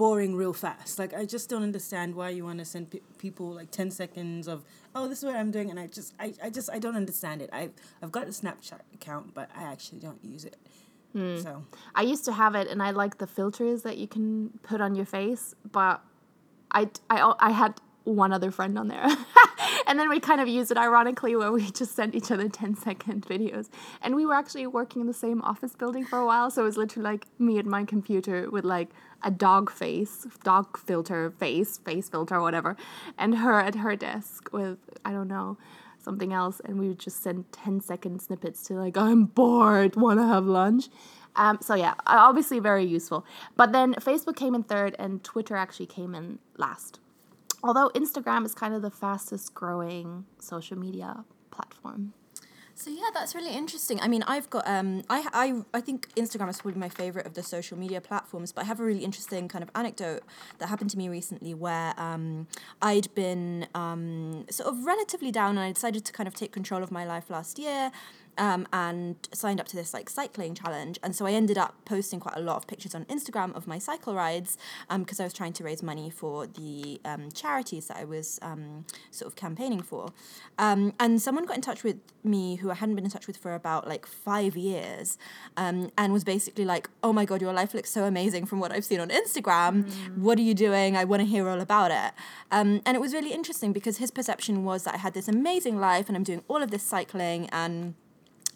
boring 0.00 0.34
real 0.34 0.54
fast. 0.54 0.98
Like 0.98 1.12
I 1.12 1.26
just 1.26 1.50
don't 1.50 1.62
understand 1.62 2.14
why 2.14 2.30
you 2.30 2.42
want 2.42 2.58
to 2.60 2.64
send 2.64 2.90
pe- 2.90 3.06
people 3.18 3.52
like 3.52 3.70
10 3.70 3.90
seconds 3.90 4.48
of 4.48 4.64
oh 4.94 5.08
this 5.08 5.18
is 5.18 5.24
what 5.24 5.36
I'm 5.36 5.50
doing 5.50 5.68
and 5.68 5.78
I 5.78 5.88
just 5.88 6.14
I, 6.18 6.32
I 6.42 6.48
just 6.48 6.70
I 6.70 6.78
don't 6.78 6.96
understand 6.96 7.42
it. 7.42 7.50
I 7.52 7.68
I've 8.02 8.10
got 8.10 8.24
a 8.24 8.30
Snapchat 8.30 8.80
account, 8.94 9.34
but 9.34 9.50
I 9.54 9.64
actually 9.64 9.98
don't 9.98 10.24
use 10.24 10.46
it. 10.46 10.56
Hmm. 11.12 11.38
So, 11.40 11.64
I 11.94 12.02
used 12.02 12.24
to 12.26 12.32
have 12.32 12.54
it, 12.54 12.68
and 12.68 12.80
I 12.80 12.92
like 12.92 13.18
the 13.18 13.26
filters 13.26 13.82
that 13.82 13.96
you 13.96 14.06
can 14.06 14.50
put 14.62 14.80
on 14.80 14.94
your 14.94 15.06
face, 15.06 15.56
but 15.78 16.00
I, 16.70 16.88
I, 17.10 17.34
I 17.40 17.50
had 17.50 17.80
one 18.04 18.32
other 18.32 18.50
friend 18.50 18.78
on 18.78 18.88
there. 18.88 19.06
and 19.86 19.98
then 19.98 20.08
we 20.08 20.20
kind 20.20 20.40
of 20.40 20.48
used 20.48 20.70
it 20.70 20.76
ironically 20.76 21.36
where 21.36 21.52
we 21.52 21.70
just 21.70 21.94
sent 21.94 22.14
each 22.14 22.30
other 22.30 22.48
10 22.48 22.76
second 22.76 23.26
videos. 23.26 23.68
And 24.02 24.16
we 24.16 24.26
were 24.26 24.34
actually 24.34 24.66
working 24.66 25.00
in 25.00 25.06
the 25.06 25.14
same 25.14 25.42
office 25.42 25.74
building 25.74 26.04
for 26.04 26.18
a 26.18 26.26
while, 26.26 26.50
so 26.50 26.62
it 26.62 26.64
was 26.64 26.76
literally 26.76 27.04
like 27.04 27.26
me 27.38 27.58
at 27.58 27.66
my 27.66 27.84
computer 27.84 28.50
with 28.50 28.64
like 28.64 28.88
a 29.22 29.30
dog 29.30 29.70
face, 29.70 30.26
dog 30.42 30.78
filter 30.78 31.30
face, 31.30 31.78
face 31.78 32.08
filter, 32.08 32.40
whatever, 32.40 32.76
and 33.18 33.38
her 33.38 33.60
at 33.60 33.76
her 33.76 33.96
desk 33.96 34.48
with, 34.52 34.78
I 35.04 35.12
don't 35.12 35.28
know, 35.28 35.58
something 35.98 36.32
else. 36.32 36.60
And 36.64 36.78
we 36.78 36.88
would 36.88 36.98
just 36.98 37.22
send 37.22 37.52
10 37.52 37.80
second 37.80 38.22
snippets 38.22 38.62
to 38.64 38.74
like, 38.74 38.96
I'm 38.96 39.24
bored, 39.24 39.96
want 39.96 40.18
to 40.20 40.26
have 40.26 40.46
lunch. 40.46 40.88
Um, 41.36 41.58
so 41.60 41.74
yeah, 41.74 41.94
obviously 42.06 42.58
very 42.58 42.84
useful. 42.84 43.24
But 43.56 43.72
then 43.72 43.94
Facebook 43.94 44.36
came 44.36 44.54
in 44.54 44.62
third, 44.62 44.96
and 44.98 45.22
Twitter 45.22 45.56
actually 45.56 45.86
came 45.86 46.14
in 46.14 46.38
last. 46.56 46.98
Although 47.62 47.90
Instagram 47.94 48.44
is 48.44 48.54
kind 48.54 48.74
of 48.74 48.82
the 48.82 48.90
fastest 48.90 49.54
growing 49.54 50.24
social 50.38 50.78
media 50.78 51.24
platform. 51.50 52.14
So 52.80 52.88
yeah, 52.88 53.10
that's 53.12 53.34
really 53.34 53.54
interesting. 53.54 54.00
I 54.00 54.08
mean, 54.08 54.22
I've 54.26 54.48
got 54.48 54.66
um, 54.66 55.02
I 55.10 55.26
I 55.34 55.76
I 55.76 55.82
think 55.82 56.08
Instagram 56.14 56.48
is 56.48 56.62
probably 56.62 56.80
my 56.80 56.88
favorite 56.88 57.26
of 57.26 57.34
the 57.34 57.42
social 57.42 57.76
media 57.76 58.00
platforms. 58.00 58.52
But 58.52 58.62
I 58.62 58.68
have 58.68 58.80
a 58.80 58.84
really 58.84 59.04
interesting 59.04 59.48
kind 59.48 59.62
of 59.62 59.70
anecdote 59.74 60.22
that 60.58 60.70
happened 60.70 60.88
to 60.90 60.96
me 60.96 61.10
recently, 61.10 61.52
where 61.52 61.92
um, 62.00 62.46
I'd 62.80 63.14
been 63.14 63.66
um, 63.74 64.46
sort 64.48 64.70
of 64.70 64.86
relatively 64.86 65.30
down, 65.30 65.58
and 65.58 65.60
I 65.60 65.72
decided 65.72 66.06
to 66.06 66.12
kind 66.12 66.26
of 66.26 66.32
take 66.32 66.52
control 66.52 66.82
of 66.82 66.90
my 66.90 67.04
life 67.04 67.28
last 67.28 67.58
year. 67.58 67.92
Um, 68.40 68.66
and 68.72 69.16
signed 69.32 69.60
up 69.60 69.68
to 69.68 69.76
this 69.76 69.92
like 69.92 70.08
cycling 70.08 70.54
challenge, 70.54 70.98
and 71.02 71.14
so 71.14 71.26
I 71.26 71.32
ended 71.32 71.58
up 71.58 71.74
posting 71.84 72.20
quite 72.20 72.36
a 72.36 72.40
lot 72.40 72.56
of 72.56 72.66
pictures 72.66 72.94
on 72.94 73.04
Instagram 73.04 73.54
of 73.54 73.66
my 73.66 73.78
cycle 73.78 74.14
rides 74.14 74.56
because 74.88 75.20
I 75.20 75.24
was 75.24 75.34
trying 75.34 75.52
to 75.54 75.64
raise 75.64 75.82
money 75.82 76.08
for 76.08 76.46
the 76.46 77.00
um, 77.04 77.30
charities 77.32 77.88
that 77.88 77.98
I 77.98 78.04
was 78.04 78.38
um, 78.40 78.86
sort 79.10 79.30
of 79.30 79.36
campaigning 79.36 79.82
for. 79.82 80.12
Um, 80.58 80.94
and 80.98 81.20
someone 81.20 81.44
got 81.44 81.56
in 81.56 81.62
touch 81.62 81.84
with 81.84 81.98
me 82.24 82.56
who 82.56 82.70
I 82.70 82.74
hadn't 82.74 82.94
been 82.94 83.04
in 83.04 83.10
touch 83.10 83.26
with 83.26 83.36
for 83.36 83.54
about 83.54 83.86
like 83.86 84.06
five 84.06 84.56
years, 84.56 85.18
um, 85.56 85.90
and 85.98 86.12
was 86.12 86.24
basically 86.24 86.64
like, 86.64 86.88
"Oh 87.02 87.12
my 87.12 87.24
god, 87.24 87.42
your 87.42 87.52
life 87.52 87.74
looks 87.74 87.90
so 87.90 88.04
amazing 88.04 88.46
from 88.46 88.58
what 88.58 88.72
I've 88.72 88.84
seen 88.84 89.00
on 89.00 89.10
Instagram. 89.10 89.86
What 90.16 90.38
are 90.38 90.42
you 90.42 90.54
doing? 90.54 90.96
I 90.96 91.04
want 91.04 91.20
to 91.20 91.26
hear 91.26 91.48
all 91.48 91.60
about 91.60 91.90
it." 91.90 92.12
Um, 92.50 92.80
and 92.86 92.96
it 92.96 93.00
was 93.00 93.12
really 93.12 93.32
interesting 93.32 93.72
because 93.72 93.98
his 93.98 94.10
perception 94.10 94.64
was 94.64 94.84
that 94.84 94.94
I 94.94 94.98
had 94.98 95.14
this 95.14 95.28
amazing 95.28 95.78
life 95.78 96.08
and 96.08 96.16
I'm 96.16 96.24
doing 96.24 96.42
all 96.48 96.62
of 96.62 96.70
this 96.70 96.82
cycling 96.82 97.48
and 97.50 97.94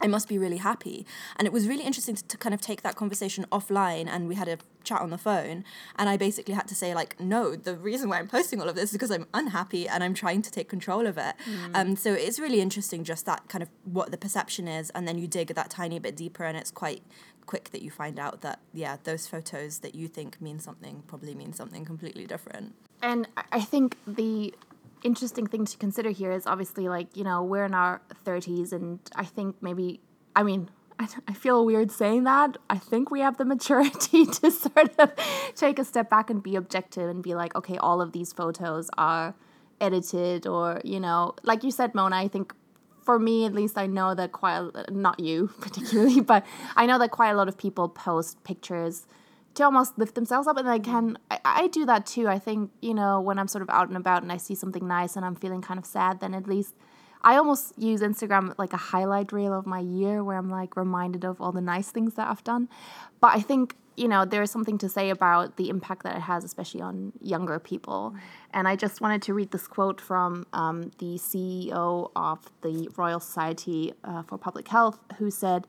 I 0.01 0.07
must 0.07 0.29
be 0.29 0.39
really 0.39 0.59
happy. 0.59 1.07
And 1.37 1.47
it 1.47 1.53
was 1.53 1.69
really 1.69 1.85
interesting 1.85 2.15
to, 2.17 2.25
to 2.25 2.37
kind 2.37 2.55
of 2.55 2.61
take 2.61 2.83
that 2.83 2.97
conversation 2.97 3.47
offline 3.53 4.07
and 4.09 4.29
we 4.29 4.35
had 4.35 4.49
a 4.49 4.59
chat 4.83 5.01
on 5.01 5.11
the 5.11 5.19
phone. 5.19 5.65
And 5.97 6.09
I 6.09 6.17
basically 6.17 6.55
had 6.55 6.69
to 6.69 6.75
say 6.75 6.95
like 6.95 7.19
no 7.21 7.57
the 7.57 7.77
reason 7.77 8.09
why 8.09 8.19
I'm 8.19 8.29
posting 8.29 8.61
all 8.61 8.69
of 8.69 8.75
this 8.75 8.91
is 8.91 8.93
because 8.93 9.11
I'm 9.11 9.27
unhappy 9.33 9.89
and 9.89 10.03
I'm 10.05 10.15
trying 10.15 10.43
to 10.43 10.51
take 10.51 10.69
control 10.69 11.07
of 11.07 11.17
it. 11.17 11.35
Um 11.75 11.97
so 11.97 12.13
it's 12.13 12.39
really 12.39 12.61
interesting 12.61 13.05
just 13.05 13.25
that 13.27 13.49
kind 13.49 13.63
of 13.63 13.71
what 13.85 14.11
the 14.11 14.19
perception 14.19 14.69
is 14.69 14.91
and 14.91 15.07
then 15.07 15.19
you 15.19 15.27
dig 15.27 15.49
that 15.55 15.71
tiny 15.71 15.99
bit 15.99 16.17
deeper 16.17 16.45
and 16.45 16.57
it's 16.57 16.71
quite 16.71 17.03
quick 17.47 17.71
that 17.71 17.83
you 17.83 17.91
find 17.91 18.19
out 18.19 18.41
that 18.41 18.59
yeah 18.73 18.97
those 19.05 19.27
photos 19.27 19.81
that 19.81 19.95
you 19.95 20.09
think 20.09 20.41
mean 20.41 20.59
something 20.59 21.03
probably 21.07 21.35
mean 21.35 21.53
something 21.53 21.85
completely 21.85 22.27
different. 22.27 22.75
And 23.03 23.29
I 23.53 23.61
think 23.61 23.99
the 24.07 24.55
interesting 25.05 25.47
thing 25.47 25.65
to 25.67 25.77
consider 25.77 26.11
here 26.11 26.33
is 26.33 26.47
obviously 26.47 26.89
like, 26.89 27.17
you 27.17 27.23
know, 27.23 27.43
we're 27.43 27.65
in 27.65 27.75
our 27.75 28.01
30s, 28.25 28.73
and 28.73 28.99
I 29.15 29.25
think 29.25 29.57
maybe, 29.61 30.01
I 30.35 30.43
mean, 30.43 30.71
I, 30.99 31.09
I 31.29 31.35
feel 31.35 31.65
weird 31.65 31.91
saying 31.91 32.25
that. 32.25 32.57
I 32.71 32.79
think 32.79 33.11
we 33.11 33.21
have 33.21 33.37
the 33.37 33.45
maturity 33.45 34.27
to 34.37 34.51
sort 34.51 34.99
of 34.99 35.13
take 35.55 35.79
a 35.79 35.85
step 35.85 36.09
back 36.11 36.31
and 36.31 36.43
be 36.43 36.57
objective 36.57 37.09
and 37.09 37.23
be 37.23 37.35
like, 37.35 37.55
okay, 37.55 37.77
all 37.77 38.01
of 38.01 38.13
these 38.13 38.33
photos 38.33 38.91
are 38.97 39.35
edited, 39.81 40.47
or, 40.47 40.81
you 40.85 40.99
know, 41.01 41.35
like 41.43 41.63
you 41.63 41.71
said, 41.71 41.95
Mona, 41.95 42.17
I 42.17 42.29
think 42.29 42.55
for 43.03 43.19
me 43.19 43.45
at 43.45 43.53
least, 43.53 43.77
I 43.77 43.87
know 43.87 44.15
that 44.15 44.33
quite 44.33 44.71
not 44.91 45.21
you 45.21 45.51
particularly, 45.61 46.21
but 46.21 46.47
I 46.75 46.87
know 46.87 46.99
that 46.99 47.11
quite 47.11 47.31
a 47.31 47.35
lot 47.35 47.49
of 47.49 47.59
people 47.59 47.89
post 47.89 48.43
pictures 48.45 49.07
to 49.55 49.65
almost 49.65 49.99
lift 49.99 50.15
themselves 50.15 50.47
up, 50.47 50.57
and 50.57 50.69
I 50.69 50.79
can 50.79 51.19
I, 51.31 51.39
I 51.45 51.67
do 51.69 51.85
that 51.87 52.07
too. 52.07 52.29
I 52.29 52.39
think 52.39 52.71
you 52.81 52.95
know 52.95 53.21
when 53.21 53.39
I'm 53.39 53.49
sort 53.49 53.63
of 53.63 53.71
out 53.71 53.89
and 53.89 53.97
about 53.97 54.23
and 54.23 54.33
I 54.33 54.37
see 54.37 54.55
something 54.55 54.87
nice 54.87 55.17
and 55.17 55.25
I'm 55.25 55.37
feeling 55.37 55.63
kind 55.63 55.79
of 55.79 55.87
sad, 55.87 56.21
then 56.21 56.35
at 56.35 56.47
least 56.47 56.75
I 57.25 57.37
almost 57.37 57.73
use 57.79 58.03
Instagram 58.03 58.55
like 58.59 58.75
a 58.75 58.77
highlight 58.77 59.33
reel 59.33 59.55
of 59.55 59.65
my 59.65 59.81
year 59.81 60.23
where 60.23 60.37
I'm 60.37 60.51
like 60.51 60.77
reminded 60.77 61.25
of 61.25 61.41
all 61.41 61.53
the 61.53 61.63
nice 61.63 61.91
things 61.91 62.15
that 62.15 62.29
I've 62.29 62.45
done. 62.45 62.69
But 63.21 63.35
I 63.35 63.41
think 63.41 63.77
you 63.97 64.09
know 64.09 64.25
there 64.25 64.43
is 64.43 64.51
something 64.51 64.77
to 64.79 64.89
say 64.89 65.09
about 65.09 65.57
the 65.57 65.71
impact 65.71 66.03
that 66.03 66.17
it 66.17 66.23
has, 66.23 66.45
especially 66.45 66.83
on 66.83 67.13
younger 67.21 67.59
people. 67.59 68.15
And 68.53 68.69
I 68.69 68.77
just 68.77 69.01
wanted 69.01 69.23
to 69.23 69.35
read 69.35 69.53
this 69.53 69.67
quote 69.67 70.01
from 70.01 70.47
um, 70.53 70.91
the 70.99 71.15
CEO 71.17 72.11
of 72.15 72.41
the 72.61 72.91
Royal 72.97 73.21
Society 73.21 73.95
uh, 74.05 74.23
for 74.23 74.37
Public 74.37 74.69
Health, 74.69 74.99
who 75.19 75.31
said. 75.31 75.67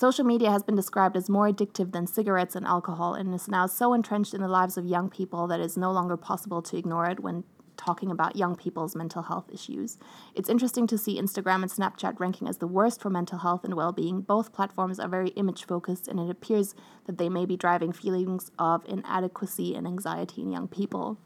Social 0.00 0.24
media 0.24 0.50
has 0.50 0.62
been 0.62 0.76
described 0.76 1.14
as 1.14 1.28
more 1.28 1.46
addictive 1.52 1.92
than 1.92 2.06
cigarettes 2.06 2.56
and 2.56 2.64
alcohol 2.64 3.12
and 3.12 3.34
is 3.34 3.48
now 3.48 3.66
so 3.66 3.92
entrenched 3.92 4.32
in 4.32 4.40
the 4.40 4.48
lives 4.48 4.78
of 4.78 4.86
young 4.86 5.10
people 5.10 5.46
that 5.48 5.60
it's 5.60 5.76
no 5.76 5.92
longer 5.92 6.16
possible 6.16 6.62
to 6.62 6.78
ignore 6.78 7.04
it 7.04 7.20
when 7.20 7.44
talking 7.76 8.10
about 8.10 8.34
young 8.34 8.56
people's 8.56 8.96
mental 8.96 9.24
health 9.24 9.50
issues. 9.52 9.98
It's 10.34 10.48
interesting 10.48 10.86
to 10.86 10.96
see 10.96 11.20
Instagram 11.20 11.60
and 11.60 11.70
Snapchat 11.70 12.18
ranking 12.18 12.48
as 12.48 12.56
the 12.56 12.66
worst 12.66 13.02
for 13.02 13.10
mental 13.10 13.40
health 13.40 13.62
and 13.62 13.74
well 13.74 13.92
being. 13.92 14.22
Both 14.22 14.54
platforms 14.54 14.98
are 14.98 15.06
very 15.06 15.32
image 15.32 15.66
focused, 15.66 16.08
and 16.08 16.18
it 16.18 16.30
appears 16.30 16.74
that 17.04 17.18
they 17.18 17.28
may 17.28 17.44
be 17.44 17.58
driving 17.58 17.92
feelings 17.92 18.50
of 18.58 18.82
inadequacy 18.88 19.74
and 19.74 19.86
anxiety 19.86 20.40
in 20.40 20.50
young 20.50 20.66
people. 20.66 21.18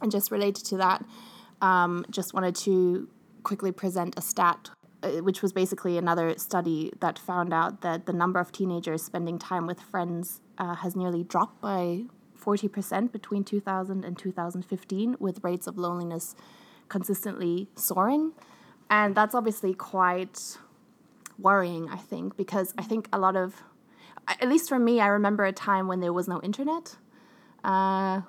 And 0.00 0.12
just 0.12 0.30
related 0.30 0.64
to 0.66 0.76
that, 0.76 1.04
um, 1.60 2.06
just 2.08 2.34
wanted 2.34 2.54
to 2.54 3.08
quickly 3.42 3.72
present 3.72 4.16
a 4.16 4.22
stat 4.22 4.70
which 5.20 5.42
was 5.42 5.52
basically 5.52 5.98
another 5.98 6.36
study 6.38 6.92
that 7.00 7.18
found 7.18 7.52
out 7.52 7.80
that 7.80 8.06
the 8.06 8.12
number 8.12 8.38
of 8.40 8.52
teenagers 8.52 9.02
spending 9.02 9.38
time 9.38 9.66
with 9.66 9.80
friends 9.80 10.40
uh, 10.58 10.76
has 10.76 10.94
nearly 10.94 11.24
dropped 11.24 11.60
by 11.60 12.04
40% 12.40 13.12
between 13.12 13.44
2000 13.44 14.04
and 14.04 14.18
2015, 14.18 15.16
with 15.18 15.42
rates 15.42 15.66
of 15.66 15.78
loneliness 15.78 16.34
consistently 16.88 17.68
soaring. 17.74 18.32
And 18.90 19.14
that's 19.14 19.34
obviously 19.34 19.74
quite 19.74 20.58
worrying, 21.38 21.88
I 21.88 21.96
think, 21.96 22.36
because 22.36 22.74
I 22.76 22.82
think 22.82 23.08
a 23.12 23.18
lot 23.18 23.36
of, 23.36 23.62
at 24.28 24.48
least 24.48 24.68
for 24.68 24.78
me, 24.78 25.00
I 25.00 25.06
remember 25.06 25.44
a 25.44 25.52
time 25.52 25.88
when 25.88 26.00
there 26.00 26.12
was 26.12 26.28
no 26.28 26.40
internet. 26.42 26.96
Uh, 27.64 28.22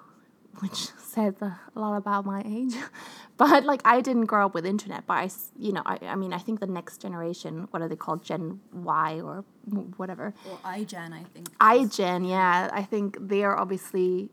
which 0.59 0.89
says 0.97 1.35
a 1.41 1.57
lot 1.75 1.95
about 1.97 2.25
my 2.25 2.41
age. 2.45 2.75
but 3.37 3.65
like 3.65 3.81
I 3.85 4.01
didn't 4.01 4.25
grow 4.25 4.45
up 4.45 4.53
with 4.53 4.65
internet, 4.65 5.05
but 5.07 5.13
I, 5.13 5.29
you 5.57 5.71
know, 5.73 5.81
I, 5.85 5.99
I 6.03 6.15
mean, 6.15 6.33
I 6.33 6.37
think 6.37 6.59
the 6.59 6.67
next 6.67 7.01
generation, 7.01 7.67
what 7.71 7.81
are 7.81 7.87
they 7.87 7.95
called, 7.95 8.23
Gen 8.23 8.59
Y 8.73 9.21
or 9.21 9.43
whatever, 9.97 10.33
Or 10.49 10.57
iGen, 10.65 11.13
I 11.13 11.23
think. 11.33 11.57
iGen, 11.57 12.29
yeah, 12.29 12.69
I 12.71 12.83
think 12.83 13.17
they 13.19 13.43
are 13.43 13.57
obviously 13.57 14.29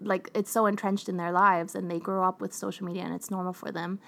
like 0.00 0.30
it's 0.34 0.50
so 0.50 0.66
entrenched 0.66 1.08
in 1.08 1.16
their 1.16 1.30
lives 1.32 1.74
and 1.74 1.90
they 1.90 2.00
grow 2.00 2.24
up 2.24 2.40
with 2.40 2.52
social 2.52 2.84
media 2.86 3.02
and 3.02 3.14
it's 3.14 3.30
normal 3.30 3.52
for 3.52 3.70
them. 3.70 4.00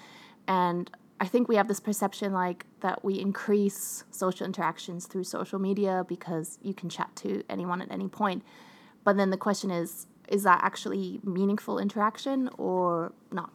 And 0.49 0.91
I 1.21 1.27
think 1.27 1.49
we 1.49 1.57
have 1.57 1.69
this 1.69 1.81
perception 1.81 2.33
like 2.33 2.67
that 2.81 3.05
we 3.05 3.19
increase 3.21 4.05
social 4.11 4.45
interactions 4.45 5.07
through 5.07 5.25
social 5.25 5.59
media 5.59 6.05
because 6.09 6.59
you 6.63 6.75
can 6.75 6.89
chat 6.89 7.15
to 7.17 7.43
anyone 7.49 7.81
at 7.81 7.91
any 7.91 8.09
point. 8.09 8.43
But 9.05 9.17
then 9.17 9.31
the 9.31 9.37
question 9.37 9.71
is 9.71 10.07
is 10.29 10.43
that 10.45 10.61
actually 10.63 11.21
meaningful 11.23 11.79
interaction 11.79 12.51
or 12.59 13.13
not? 13.31 13.51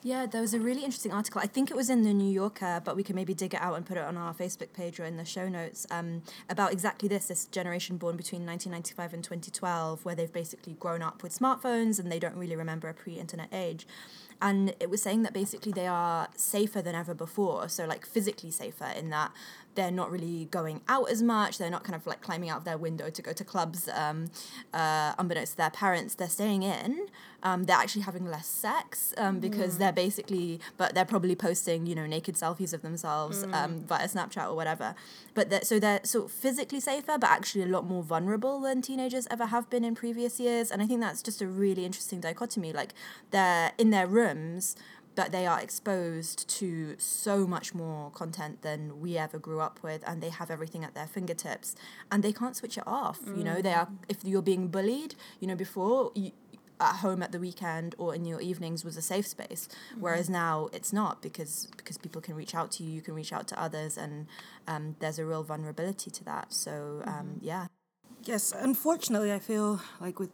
Yeah, 0.00 0.26
there 0.26 0.40
was 0.40 0.54
a 0.54 0.60
really 0.60 0.84
interesting 0.84 1.12
article. 1.12 1.40
I 1.42 1.48
think 1.48 1.72
it 1.72 1.76
was 1.76 1.90
in 1.90 2.02
the 2.02 2.14
New 2.14 2.30
Yorker, 2.30 2.80
but 2.84 2.94
we 2.94 3.02
can 3.02 3.16
maybe 3.16 3.34
dig 3.34 3.52
it 3.52 3.60
out 3.60 3.74
and 3.74 3.84
put 3.84 3.96
it 3.96 4.04
on 4.04 4.16
our 4.16 4.32
Facebook 4.32 4.72
page 4.72 5.00
or 5.00 5.04
in 5.04 5.16
the 5.16 5.24
show 5.24 5.48
notes 5.48 5.88
um, 5.90 6.22
about 6.48 6.72
exactly 6.72 7.08
this 7.08 7.26
this 7.26 7.46
generation 7.46 7.96
born 7.96 8.16
between 8.16 8.46
1995 8.46 9.12
and 9.12 9.24
2012, 9.24 10.04
where 10.04 10.14
they've 10.14 10.32
basically 10.32 10.74
grown 10.74 11.02
up 11.02 11.24
with 11.24 11.36
smartphones 11.36 11.98
and 11.98 12.12
they 12.12 12.20
don't 12.20 12.36
really 12.36 12.54
remember 12.54 12.88
a 12.88 12.94
pre 12.94 13.14
internet 13.14 13.48
age. 13.52 13.88
And 14.40 14.72
it 14.78 14.88
was 14.88 15.02
saying 15.02 15.24
that 15.24 15.32
basically 15.32 15.72
they 15.72 15.88
are 15.88 16.28
safer 16.36 16.80
than 16.80 16.94
ever 16.94 17.12
before. 17.12 17.68
So, 17.68 17.84
like, 17.84 18.06
physically 18.06 18.52
safer 18.52 18.92
in 18.96 19.10
that 19.10 19.32
they're 19.78 19.92
not 19.92 20.10
really 20.10 20.46
going 20.50 20.80
out 20.88 21.08
as 21.08 21.22
much. 21.22 21.56
They're 21.56 21.70
not 21.70 21.84
kind 21.84 21.94
of 21.94 22.04
like 22.04 22.20
climbing 22.20 22.50
out 22.50 22.58
of 22.58 22.64
their 22.64 22.76
window 22.76 23.10
to 23.10 23.22
go 23.22 23.32
to 23.32 23.44
clubs, 23.44 23.88
um, 23.94 24.28
uh, 24.74 25.14
unbeknownst 25.16 25.52
to 25.52 25.56
their 25.58 25.70
parents. 25.70 26.16
They're 26.16 26.28
staying 26.28 26.64
in. 26.64 27.06
Um, 27.44 27.64
they're 27.64 27.76
actually 27.76 28.02
having 28.02 28.26
less 28.26 28.48
sex 28.48 29.14
um, 29.16 29.38
because 29.38 29.78
they're 29.78 29.92
basically, 29.92 30.58
but 30.76 30.96
they're 30.96 31.04
probably 31.04 31.36
posting, 31.36 31.86
you 31.86 31.94
know, 31.94 32.06
naked 32.06 32.34
selfies 32.34 32.74
of 32.74 32.82
themselves 32.82 33.44
um, 33.52 33.84
via 33.86 34.08
Snapchat 34.08 34.50
or 34.50 34.56
whatever. 34.56 34.96
But 35.34 35.48
they're, 35.48 35.62
so 35.62 35.78
they're 35.78 36.00
sort 36.02 36.24
of 36.24 36.32
physically 36.32 36.80
safer, 36.80 37.16
but 37.16 37.30
actually 37.30 37.62
a 37.62 37.68
lot 37.68 37.86
more 37.86 38.02
vulnerable 38.02 38.60
than 38.60 38.82
teenagers 38.82 39.28
ever 39.30 39.46
have 39.46 39.70
been 39.70 39.84
in 39.84 39.94
previous 39.94 40.40
years. 40.40 40.72
And 40.72 40.82
I 40.82 40.86
think 40.86 41.00
that's 41.00 41.22
just 41.22 41.40
a 41.40 41.46
really 41.46 41.84
interesting 41.84 42.18
dichotomy. 42.18 42.72
Like 42.72 42.92
they're 43.30 43.70
in 43.78 43.90
their 43.90 44.08
rooms 44.08 44.74
but 45.18 45.32
they 45.32 45.48
are 45.48 45.60
exposed 45.60 46.48
to 46.48 46.94
so 46.96 47.44
much 47.44 47.74
more 47.74 48.08
content 48.12 48.62
than 48.62 49.00
we 49.00 49.18
ever 49.18 49.36
grew 49.36 49.60
up 49.60 49.80
with 49.82 50.00
and 50.06 50.22
they 50.22 50.28
have 50.28 50.48
everything 50.48 50.84
at 50.84 50.94
their 50.94 51.08
fingertips 51.08 51.74
and 52.12 52.22
they 52.22 52.32
can't 52.32 52.54
switch 52.54 52.78
it 52.78 52.86
off 52.86 53.18
you 53.36 53.42
know? 53.42 53.60
They 53.60 53.74
are 53.74 53.88
if 54.08 54.18
you're 54.22 54.48
being 54.52 54.68
bullied 54.68 55.16
you 55.40 55.48
know 55.48 55.56
before 55.56 56.12
you, 56.14 56.30
at 56.80 56.96
home 57.06 57.20
at 57.20 57.32
the 57.32 57.40
weekend 57.40 57.96
or 57.98 58.14
in 58.14 58.24
your 58.24 58.40
evenings 58.40 58.84
was 58.84 58.96
a 58.96 59.02
safe 59.02 59.26
space. 59.26 59.68
Whereas 59.98 60.30
now 60.30 60.68
it's 60.72 60.92
not 60.92 61.20
because 61.20 61.66
because 61.76 61.98
people 61.98 62.20
can 62.22 62.36
reach 62.36 62.54
out 62.54 62.70
to 62.72 62.84
you 62.84 62.90
you 62.90 63.02
can 63.02 63.14
reach 63.14 63.32
out 63.32 63.48
to 63.48 63.60
others 63.60 63.98
and 63.98 64.28
um, 64.68 64.94
there's 65.00 65.18
a 65.18 65.26
real 65.26 65.42
vulnerability 65.42 66.10
to 66.12 66.22
that. 66.30 66.52
So 66.52 67.02
um, 67.04 67.40
yeah. 67.40 67.66
Yes, 68.22 68.52
unfortunately, 68.56 69.32
I 69.32 69.40
feel 69.40 69.80
like 70.00 70.20
with 70.20 70.30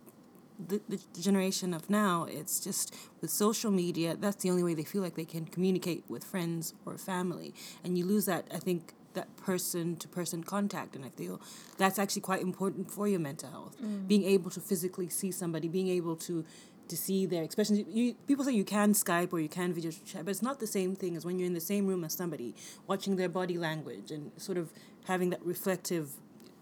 the, 0.59 0.81
the 0.89 1.21
generation 1.21 1.75
of 1.75 1.91
now, 1.91 2.25
it's 2.25 2.61
just 2.61 2.95
with 3.21 3.31
social 3.31 3.71
media, 3.71 4.17
that's 4.17 4.43
the 4.43 4.51
only 4.51 4.63
way 4.63 4.75
they 4.75 4.85
feel 4.85 5.03
like 5.03 5.15
they 5.15 5.25
can 5.25 5.47
communicate 5.47 6.05
with 6.09 6.25
friends 6.25 6.75
or 6.87 6.97
family. 6.97 7.55
And 7.83 7.99
you 7.99 8.05
lose 8.05 8.27
that, 8.27 8.47
I 8.55 8.59
think, 8.59 8.93
that 9.15 9.37
person 9.37 9.97
to 9.97 10.09
person 10.09 10.45
contact. 10.45 10.97
And 10.97 11.05
I 11.05 11.09
feel 11.11 11.41
that's 11.79 11.99
actually 11.99 12.23
quite 12.23 12.43
important 12.43 12.91
for 12.91 13.09
your 13.09 13.21
mental 13.21 13.51
health. 13.51 13.77
Mm. 13.81 14.09
Being 14.09 14.25
able 14.25 14.51
to 14.51 14.61
physically 14.61 15.09
see 15.09 15.31
somebody, 15.31 15.69
being 15.69 15.89
able 15.89 16.17
to 16.17 16.45
to 16.89 16.97
see 16.99 17.25
their 17.25 17.43
expressions. 17.43 17.83
You, 17.89 18.15
people 18.27 18.45
say 18.45 18.53
you 18.53 18.65
can 18.65 18.93
Skype 18.93 19.33
or 19.33 19.41
you 19.41 19.49
can 19.49 19.73
video 19.73 19.91
chat, 19.91 20.27
but 20.27 20.31
it's 20.33 20.43
not 20.43 20.61
the 20.61 20.67
same 20.67 20.95
thing 20.95 21.17
as 21.17 21.25
when 21.25 21.39
you're 21.39 21.47
in 21.47 21.55
the 21.55 21.61
same 21.61 21.87
room 21.87 22.05
as 22.05 22.13
somebody, 22.13 22.55
watching 22.87 23.17
their 23.17 23.31
body 23.31 23.57
language 23.57 24.11
and 24.11 24.31
sort 24.37 24.59
of 24.59 24.71
having 25.07 25.31
that 25.31 25.43
reflective 25.45 26.11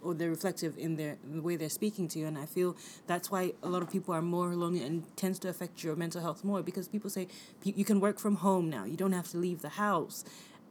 or 0.03 0.15
they're 0.15 0.31
reflective 0.31 0.77
in 0.79 0.97
their 0.97 1.17
in 1.25 1.37
the 1.37 1.43
way 1.43 1.57
they're 1.57 1.69
speaking 1.81 2.09
to 2.09 2.19
you. 2.19 2.27
And 2.27 2.37
i 2.39 2.47
feel 2.47 2.77
that's 3.07 3.31
why 3.31 3.53
a 3.63 3.69
lot 3.69 3.83
of 3.83 3.91
people 3.91 4.15
are 4.15 4.23
more 4.23 4.55
lonely 4.55 4.83
and 4.83 5.05
tends 5.17 5.39
to 5.41 5.49
affect 5.49 5.83
your 5.85 5.97
mental 5.97 6.21
health 6.21 6.45
more 6.45 6.63
because 6.63 6.89
people 6.89 7.11
say 7.11 7.29
"You- 7.65 7.75
you 7.77 7.85
can 7.85 8.01
work 8.01 8.19
from 8.19 8.37
home 8.37 8.67
now. 8.71 8.85
You 8.85 8.97
don't 8.97 9.13
have 9.21 9.29
to 9.31 9.39
leave 9.39 9.61
the 9.63 9.75
house. 9.87 10.25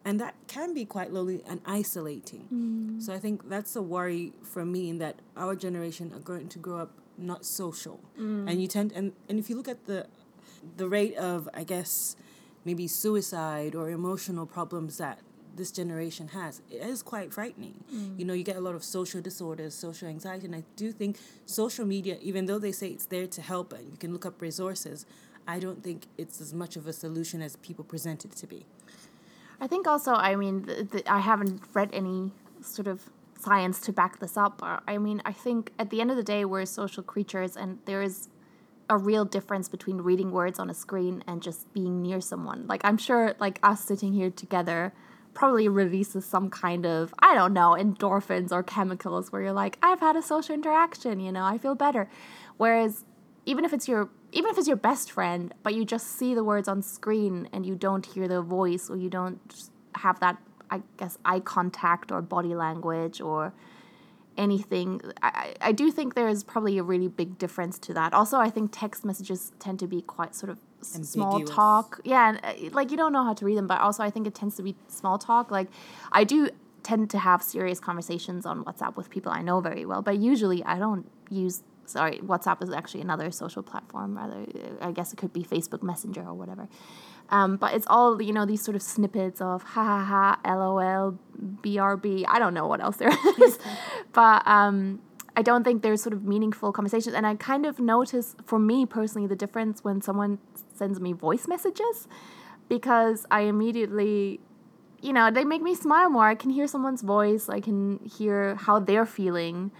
And 0.04 0.20
that 0.20 0.34
can 0.48 0.74
be 0.74 0.84
quite 0.96 1.14
lonely 1.14 1.44
and 1.48 1.62
isolating. 1.66 2.44
Mm. 2.52 3.02
So 3.04 3.14
i 3.14 3.20
think 3.20 3.38
that's 3.54 3.76
a 3.76 3.82
worry 3.96 4.34
for 4.54 4.64
me 4.66 4.82
in 4.92 4.98
that 5.04 5.16
our 5.44 5.56
generation 5.56 6.12
are 6.16 6.24
going 6.32 6.48
to 6.56 6.60
grow 6.60 6.78
up 6.86 6.92
not 7.18 7.46
social. 7.46 8.00
Mm. 8.20 8.50
And 8.50 8.56
you 8.62 8.68
tend 8.68 8.92
and, 8.98 9.08
and 9.30 9.38
if 9.42 9.46
you 9.50 9.56
look 9.60 9.68
at 9.76 9.86
the 9.92 10.00
the 10.78 10.88
rate 10.98 11.16
of 11.18 11.50
i 11.62 11.64
guess 11.74 12.16
maybe 12.66 12.86
suicide 12.88 13.74
or 13.80 13.86
emotional 13.90 14.46
problems 14.58 14.98
that 15.04 15.18
this 15.56 15.72
generation 15.72 16.30
has 16.30 16.62
it 16.70 16.82
is 16.82 17.02
quite 17.02 17.34
frightening 17.34 17.84
mm. 17.94 18.18
you 18.18 18.26
know 18.26 18.34
you 18.34 18.44
get 18.44 18.56
a 18.56 18.62
lot 18.62 18.76
of 18.76 18.84
social 18.84 19.22
disorders 19.22 19.74
social 19.74 20.08
anxiety 20.08 20.46
and 20.46 20.56
i 20.56 20.64
do 20.76 20.92
think 20.92 21.18
social 21.46 21.86
media 21.86 22.18
even 22.22 22.46
though 22.46 22.60
they 22.60 22.72
say 22.72 22.88
it's 22.88 23.06
there 23.06 23.28
to 23.28 23.42
help 23.42 23.74
and 23.74 23.92
you 23.92 23.98
can 23.98 24.12
look 24.12 24.26
up 24.26 24.42
resources 24.42 25.06
i 25.48 25.60
don't 25.60 25.84
think 25.84 26.08
it's 26.18 26.40
as 26.40 26.54
much 26.54 26.76
of 26.76 26.88
a 26.88 26.94
solution 26.94 27.42
as 27.42 27.56
people 27.58 27.84
present 27.84 28.26
it 28.26 28.32
to 28.32 28.48
be 28.48 28.66
I 29.62 29.68
think 29.68 29.88
also, 29.88 30.14
I 30.14 30.36
mean, 30.36 30.64
th- 30.64 30.90
th- 30.90 31.04
I 31.08 31.20
haven't 31.20 31.62
read 31.74 31.92
any 31.94 32.32
sort 32.62 32.88
of 32.88 33.12
science 33.40 33.80
to 33.82 33.94
back 33.94 34.20
this 34.20 34.36
up. 34.36 34.60
I 34.64 34.98
mean, 34.98 35.22
I 35.24 35.34
think 35.34 35.72
at 35.78 35.92
the 35.92 36.02
end 36.02 36.10
of 36.10 36.18
the 36.18 36.24
day, 36.24 36.46
we're 36.46 36.66
social 36.66 37.04
creatures, 37.04 37.56
and 37.56 37.78
there 37.86 38.02
is 38.02 38.28
a 38.90 38.98
real 38.98 39.24
difference 39.24 39.70
between 39.70 39.98
reading 40.00 40.32
words 40.32 40.58
on 40.60 40.70
a 40.70 40.74
screen 40.74 41.24
and 41.28 41.44
just 41.44 41.72
being 41.74 42.02
near 42.02 42.20
someone. 42.22 42.66
Like, 42.68 42.82
I'm 42.84 42.98
sure, 42.98 43.36
like, 43.40 43.60
us 43.62 43.84
sitting 43.84 44.14
here 44.14 44.32
together 44.32 44.94
probably 45.34 45.68
releases 45.68 46.26
some 46.26 46.50
kind 46.50 46.86
of, 46.86 47.14
I 47.20 47.36
don't 47.36 47.54
know, 47.54 47.76
endorphins 47.80 48.52
or 48.52 48.64
chemicals 48.64 49.32
where 49.32 49.42
you're 49.42 49.54
like, 49.54 49.78
I've 49.82 50.00
had 50.00 50.16
a 50.16 50.22
social 50.22 50.54
interaction, 50.54 51.20
you 51.20 51.32
know, 51.32 51.44
I 51.44 51.58
feel 51.58 51.76
better. 51.76 52.10
Whereas, 52.58 53.06
even 53.46 53.66
if 53.66 53.74
it's 53.74 53.88
your 53.88 54.10
even 54.32 54.50
if 54.52 54.58
it's 54.58 54.68
your 54.68 54.78
best 54.78 55.12
friend, 55.12 55.54
but 55.62 55.74
you 55.74 55.84
just 55.84 56.08
see 56.08 56.34
the 56.34 56.44
words 56.44 56.68
on 56.68 56.82
screen 56.82 57.50
and 57.52 57.66
you 57.66 57.76
don't 57.76 58.06
hear 58.06 58.28
the 58.28 58.42
voice 58.42 58.90
or 58.90 58.96
you 58.96 59.10
don't 59.10 59.70
have 59.96 60.20
that, 60.22 60.38
I 60.70 60.82
guess, 60.98 61.18
eye 61.26 61.42
contact 61.42 62.12
or 62.12 62.22
body 62.22 62.56
language 62.56 63.20
or 63.20 63.54
anything, 64.38 65.02
I, 65.22 65.54
I 65.62 65.72
do 65.72 65.92
think 65.92 66.16
there 66.16 66.28
is 66.28 66.44
probably 66.44 66.78
a 66.78 66.84
really 66.84 67.08
big 67.08 67.38
difference 67.38 67.78
to 67.80 67.94
that. 67.94 68.14
Also, 68.14 68.38
I 68.38 68.50
think 68.50 68.72
text 68.72 69.04
messages 69.06 69.52
tend 69.60 69.80
to 69.80 69.88
be 69.88 70.02
quite 70.02 70.36
sort 70.36 70.50
of 70.50 70.60
s- 70.82 71.08
small 71.10 71.42
talk. 71.42 72.00
Yeah, 72.04 72.30
and, 72.30 72.40
uh, 72.44 72.70
like 72.74 72.92
you 72.92 72.98
don't 72.98 73.14
know 73.14 73.24
how 73.24 73.34
to 73.34 73.46
read 73.46 73.58
them, 73.58 73.68
but 73.68 73.80
also 73.82 74.04
I 74.04 74.10
think 74.10 74.28
it 74.28 74.36
tends 74.36 74.56
to 74.58 74.64
be 74.64 74.76
small 74.88 75.18
talk. 75.18 75.52
Like 75.52 75.68
I 76.12 76.24
do 76.24 76.50
tend 76.84 77.10
to 77.12 77.20
have 77.20 77.44
serious 77.44 77.80
conversations 77.80 78.46
on 78.46 78.64
WhatsApp 78.66 78.96
with 78.96 79.10
people 79.10 79.32
I 79.32 79.42
know 79.42 79.60
very 79.62 79.86
well, 79.86 80.02
but 80.02 80.18
usually 80.18 80.64
I 80.64 80.80
don't 80.80 81.10
use 81.30 81.64
sorry, 81.86 82.20
WhatsApp 82.20 82.64
is 82.64 82.70
actually 82.72 83.02
another 83.02 83.32
social 83.32 83.62
platform 83.62 84.18
rather 84.18 84.46
I 84.82 84.92
guess 84.94 85.12
it 85.12 85.18
could 85.18 85.34
be 85.34 85.44
Facebook 85.44 85.84
Messenger 85.84 86.22
or 86.22 86.34
whatever. 86.34 86.70
Um, 87.32 87.56
but 87.56 87.74
it's 87.74 87.88
all, 87.88 88.22
you 88.22 88.34
know, 88.34 88.46
these 88.46 88.62
sort 88.62 88.76
of 88.76 88.82
snippets 88.82 89.40
of 89.40 89.64
ha 89.64 89.84
ha 89.84 90.38
ha, 90.44 90.56
lol, 90.56 91.18
brb. 91.40 92.26
I 92.28 92.40
don't 92.40 92.54
know 92.54 92.68
what 92.68 92.82
else 92.82 92.98
there 92.98 93.10
is. 93.42 93.58
but 94.12 94.46
um, 94.46 95.02
I 95.36 95.42
don't 95.42 95.64
think 95.64 95.82
there's 95.82 96.02
sort 96.02 96.14
of 96.14 96.24
meaningful 96.24 96.74
conversations. 96.74 97.16
And 97.16 97.26
I 97.26 97.36
kind 97.36 97.66
of 97.66 97.80
notice, 97.80 98.36
for 98.46 98.60
me 98.60 98.86
personally, 98.86 99.28
the 99.28 99.36
difference 99.36 99.84
when 99.84 100.02
someone 100.02 100.40
sends 100.76 101.00
me 101.00 101.14
voice 101.14 101.48
messages 101.48 102.08
because 102.68 103.26
I 103.32 103.42
immediately 103.42 104.42
you 105.02 105.14
know, 105.14 105.32
they 105.32 105.44
make 105.44 105.62
me 105.62 105.76
smile 105.76 106.10
more. 106.10 106.28
I 106.28 106.36
can 106.36 106.52
hear 106.52 106.68
someone's 106.68 107.02
voice, 107.02 107.50
I 107.50 107.60
can 107.60 108.00
hear 108.06 108.56
how 108.56 108.80
they're 108.80 109.06
feeling, 109.06 109.72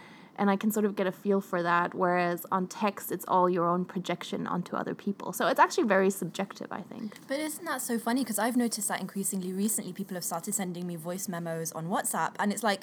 and 0.42 0.50
I 0.50 0.56
can 0.56 0.72
sort 0.72 0.86
of 0.88 0.96
get 0.96 1.06
a 1.06 1.12
feel 1.12 1.40
for 1.40 1.62
that. 1.62 1.94
Whereas 1.94 2.48
on 2.52 2.66
text, 2.66 3.12
it's 3.12 3.24
all 3.28 3.48
your 3.48 3.70
own 3.70 3.86
projection 3.86 4.48
onto 4.48 4.76
other 4.76 4.96
people. 4.96 5.34
So 5.34 5.46
it's 5.46 5.60
actually 5.60 5.84
very 5.84 6.10
subjective, 6.10 6.66
I 6.72 6.82
think. 6.82 7.14
But 7.28 7.40
isn't 7.40 7.64
that 7.66 7.80
so 7.84 8.00
funny? 8.00 8.22
Because 8.22 8.40
I've 8.40 8.58
noticed 8.58 8.88
that 8.88 9.00
increasingly 9.00 9.54
recently, 9.54 9.94
people 9.94 10.16
have 10.16 10.24
started 10.24 10.56
sending 10.56 10.88
me 10.88 10.96
voice 10.96 11.28
memos 11.28 11.72
on 11.74 11.90
WhatsApp, 11.90 12.32
and 12.40 12.52
it's 12.52 12.64
like, 12.64 12.82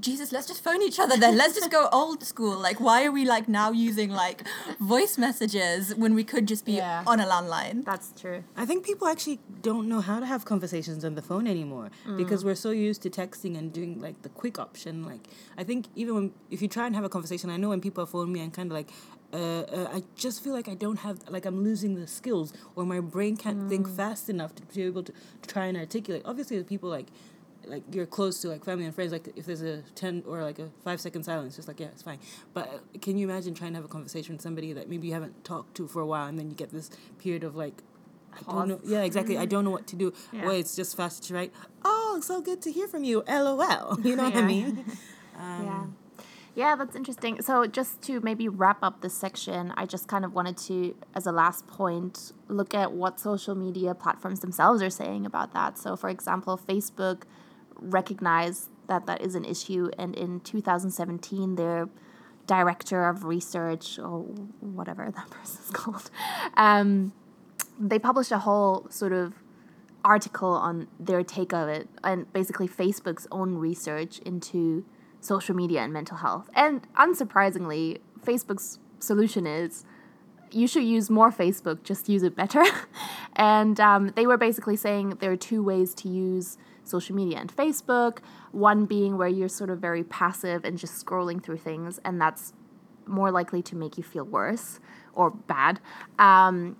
Jesus, 0.00 0.32
let's 0.32 0.46
just 0.48 0.62
phone 0.64 0.82
each 0.82 0.98
other 0.98 1.16
then. 1.16 1.36
Let's 1.36 1.54
just 1.54 1.70
go 1.70 1.88
old 1.92 2.24
school. 2.24 2.58
Like, 2.58 2.80
why 2.80 3.04
are 3.04 3.12
we 3.12 3.24
like 3.24 3.48
now 3.48 3.70
using 3.70 4.10
like 4.10 4.42
voice 4.80 5.16
messages 5.18 5.94
when 5.94 6.14
we 6.14 6.24
could 6.24 6.46
just 6.48 6.64
be 6.64 6.72
Yeah. 6.72 7.04
on 7.06 7.20
a 7.20 7.24
landline? 7.26 7.84
That's 7.84 8.12
true. 8.20 8.42
I 8.56 8.66
think 8.66 8.84
people 8.84 9.06
actually 9.06 9.40
don't 9.62 9.88
know 9.88 10.00
how 10.00 10.18
to 10.20 10.26
have 10.26 10.44
conversations 10.44 11.04
on 11.04 11.14
the 11.14 11.22
phone 11.22 11.46
anymore 11.46 11.90
because 12.16 12.44
we're 12.44 12.54
so 12.56 12.70
used 12.70 13.02
to 13.02 13.10
texting 13.10 13.56
and 13.56 13.72
doing 13.72 14.00
like 14.00 14.22
the 14.22 14.28
quick 14.30 14.58
option. 14.58 15.04
Like 15.04 15.28
I 15.56 15.64
think 15.64 15.86
even 15.94 16.14
when 16.14 16.32
if 16.50 16.60
you 16.60 16.68
try 16.68 16.86
and 16.86 16.94
have 16.94 17.04
a 17.04 17.08
conversation, 17.08 17.48
I 17.50 17.56
know 17.56 17.68
when 17.68 17.80
people 17.80 18.02
are 18.02 18.06
phone 18.06 18.32
me, 18.32 18.42
I'm 18.42 18.50
kind 18.50 18.70
of 18.70 18.74
like, 18.74 18.90
uh, 19.32 19.36
uh, 19.36 19.88
I 19.92 20.02
just 20.16 20.42
feel 20.44 20.52
like 20.52 20.68
I 20.68 20.74
don't 20.74 20.98
have 20.98 21.18
like 21.28 21.44
I'm 21.46 21.62
losing 21.62 21.94
the 21.94 22.06
skills 22.06 22.52
or 22.76 22.84
my 22.84 23.00
brain 23.00 23.36
can't 23.36 23.68
think 23.68 23.88
fast 23.88 24.28
enough 24.28 24.54
to 24.56 24.62
be 24.62 24.82
able 24.82 25.02
to, 25.04 25.12
to 25.12 25.48
try 25.48 25.66
and 25.66 25.76
articulate. 25.76 26.22
Obviously, 26.24 26.58
the 26.58 26.64
people 26.64 26.88
like 26.90 27.06
like 27.68 27.82
you're 27.92 28.06
close 28.06 28.40
to 28.40 28.48
like 28.48 28.64
family 28.64 28.84
and 28.84 28.94
friends 28.94 29.12
like 29.12 29.28
if 29.36 29.46
there's 29.46 29.62
a 29.62 29.82
10 29.94 30.24
or 30.26 30.42
like 30.42 30.58
a 30.58 30.68
5 30.84 31.00
second 31.00 31.22
silence 31.24 31.56
just 31.56 31.68
like 31.68 31.80
yeah 31.80 31.86
it's 31.86 32.02
fine 32.02 32.18
but 32.52 32.68
uh, 32.68 32.98
can 33.00 33.16
you 33.18 33.28
imagine 33.28 33.54
trying 33.54 33.70
to 33.72 33.76
have 33.76 33.84
a 33.84 33.88
conversation 33.88 34.34
with 34.34 34.42
somebody 34.42 34.72
that 34.72 34.88
maybe 34.88 35.08
you 35.08 35.14
haven't 35.14 35.44
talked 35.44 35.74
to 35.76 35.86
for 35.88 36.00
a 36.00 36.06
while 36.06 36.26
and 36.26 36.38
then 36.38 36.50
you 36.50 36.56
get 36.56 36.70
this 36.70 36.90
period 37.18 37.44
of 37.44 37.56
like 37.56 37.82
I 38.36 38.50
don't 38.52 38.66
know. 38.68 38.80
Yeah, 38.82 39.02
exactly. 39.04 39.38
I 39.38 39.44
don't 39.46 39.62
know 39.62 39.70
what 39.70 39.86
to 39.86 39.96
do. 39.96 40.12
Yeah. 40.32 40.46
Well, 40.46 40.56
it's 40.56 40.74
just 40.74 40.96
fast 40.96 41.22
to 41.28 41.34
write. 41.34 41.52
Oh, 41.84 42.18
so 42.20 42.40
good 42.40 42.60
to 42.62 42.72
hear 42.72 42.88
from 42.88 43.04
you. 43.04 43.22
LOL. 43.28 43.96
You 44.02 44.16
know 44.16 44.24
what 44.24 44.34
I 44.34 44.40
Yeah. 44.40 44.46
mean? 44.46 44.84
yeah. 45.38 45.84
Yeah, 46.56 46.74
that's 46.76 46.96
interesting. 46.96 47.42
So, 47.42 47.66
just 47.66 48.02
to 48.02 48.20
maybe 48.20 48.48
wrap 48.48 48.78
up 48.82 49.02
this 49.02 49.14
section, 49.14 49.72
I 49.76 49.86
just 49.86 50.08
kind 50.08 50.24
of 50.24 50.34
wanted 50.34 50.56
to, 50.68 50.96
as 51.14 51.26
a 51.26 51.32
last 51.32 51.66
point, 51.68 52.32
look 52.48 52.74
at 52.74 52.92
what 52.92 53.18
social 53.20 53.54
media 53.54 53.94
platforms 53.94 54.40
themselves 54.40 54.80
are 54.82 54.90
saying 54.90 55.26
about 55.26 55.52
that. 55.54 55.78
So, 55.78 55.94
for 55.96 56.08
example, 56.08 56.60
Facebook 56.68 57.22
recognized 57.78 58.70
that 58.86 59.06
that 59.06 59.20
is 59.20 59.34
an 59.34 59.44
issue, 59.44 59.90
and 59.98 60.14
in 60.14 60.40
2017, 60.40 61.56
their 61.56 61.88
director 62.46 63.08
of 63.08 63.24
research, 63.24 63.98
or 63.98 64.20
whatever 64.60 65.10
that 65.16 65.30
person's 65.30 65.70
called, 65.70 66.10
um, 66.56 67.12
they 67.78 67.98
published 67.98 68.32
a 68.32 68.38
whole 68.38 68.86
sort 68.90 69.12
of 69.12 69.34
article 70.04 70.50
on 70.50 70.86
their 71.00 71.22
take 71.22 71.52
of 71.52 71.68
it 71.68 71.88
and 72.04 72.30
basically 72.32 72.68
Facebook's 72.68 73.26
own 73.32 73.54
research 73.54 74.18
into 74.18 74.84
social 75.20 75.54
media 75.54 75.80
and 75.80 75.92
mental 75.92 76.18
health. 76.18 76.48
And 76.54 76.86
unsurprisingly, 76.94 77.98
Facebook's 78.22 78.78
solution 78.98 79.46
is 79.46 79.84
you 80.50 80.66
should 80.66 80.84
use 80.84 81.10
more 81.10 81.32
Facebook, 81.32 81.82
just 81.82 82.08
use 82.08 82.22
it 82.22 82.36
better. 82.36 82.62
and 83.36 83.80
um, 83.80 84.12
they 84.14 84.26
were 84.26 84.36
basically 84.36 84.76
saying 84.76 85.16
there 85.20 85.32
are 85.32 85.36
two 85.36 85.62
ways 85.62 85.94
to 85.94 86.08
use 86.08 86.58
social 86.84 87.16
media 87.16 87.38
and 87.38 87.54
Facebook. 87.54 88.18
One 88.52 88.86
being 88.86 89.16
where 89.18 89.28
you're 89.28 89.48
sort 89.48 89.70
of 89.70 89.78
very 89.78 90.04
passive 90.04 90.64
and 90.64 90.78
just 90.78 91.04
scrolling 91.04 91.42
through 91.42 91.58
things, 91.58 92.00
and 92.04 92.20
that's 92.20 92.52
more 93.06 93.30
likely 93.30 93.62
to 93.62 93.76
make 93.76 93.98
you 93.98 94.04
feel 94.04 94.24
worse 94.24 94.80
or 95.12 95.30
bad. 95.30 95.80
Um, 96.18 96.76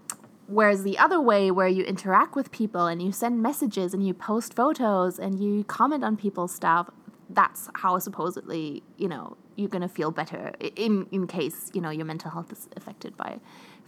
Whereas 0.47 0.83
the 0.83 0.99
other 0.99 1.21
way, 1.21 1.51
where 1.51 1.69
you 1.69 1.85
interact 1.85 2.37
with 2.37 2.53
people 2.53 2.87
and 2.87 3.01
you 3.01 3.13
send 3.13 3.43
messages 3.43 3.95
and 3.95 4.07
you 4.07 4.13
post 4.13 4.53
photos 4.55 5.19
and 5.19 5.41
you 5.41 5.65
comment 5.65 6.05
on 6.05 6.17
people's 6.17 6.55
stuff, 6.55 6.91
that's 7.31 7.71
how 7.77 7.99
supposedly 7.99 8.83
you 8.99 9.09
know 9.09 9.37
you're 9.57 9.71
gonna 9.71 9.89
feel 9.89 10.11
better 10.11 10.53
in 10.77 11.07
in 11.11 11.27
case 11.27 11.71
you 11.73 11.81
know 11.81 11.89
your 11.89 12.05
mental 12.05 12.31
health 12.31 12.53
is 12.53 12.69
affected 12.77 13.17
by 13.17 13.39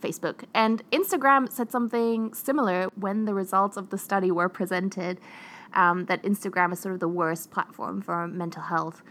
Facebook. 0.01 0.45
And 0.55 0.83
Instagram 0.91 1.51
said 1.51 1.71
something 1.71 2.33
similar 2.33 2.89
when 2.95 3.27
the 3.27 3.35
results 3.35 3.77
of 3.77 3.91
the 3.91 3.99
study 3.99 4.31
were 4.31 4.49
presented. 4.49 5.21
Um, 5.75 6.07
that 6.07 6.23
Instagram 6.23 6.73
is 6.73 6.81
sort 6.81 6.95
of 6.95 7.01
the 7.01 7.09
worst 7.09 7.51
platform 7.51 8.01
for 8.01 8.27
mental 8.27 8.63
health 8.63 9.03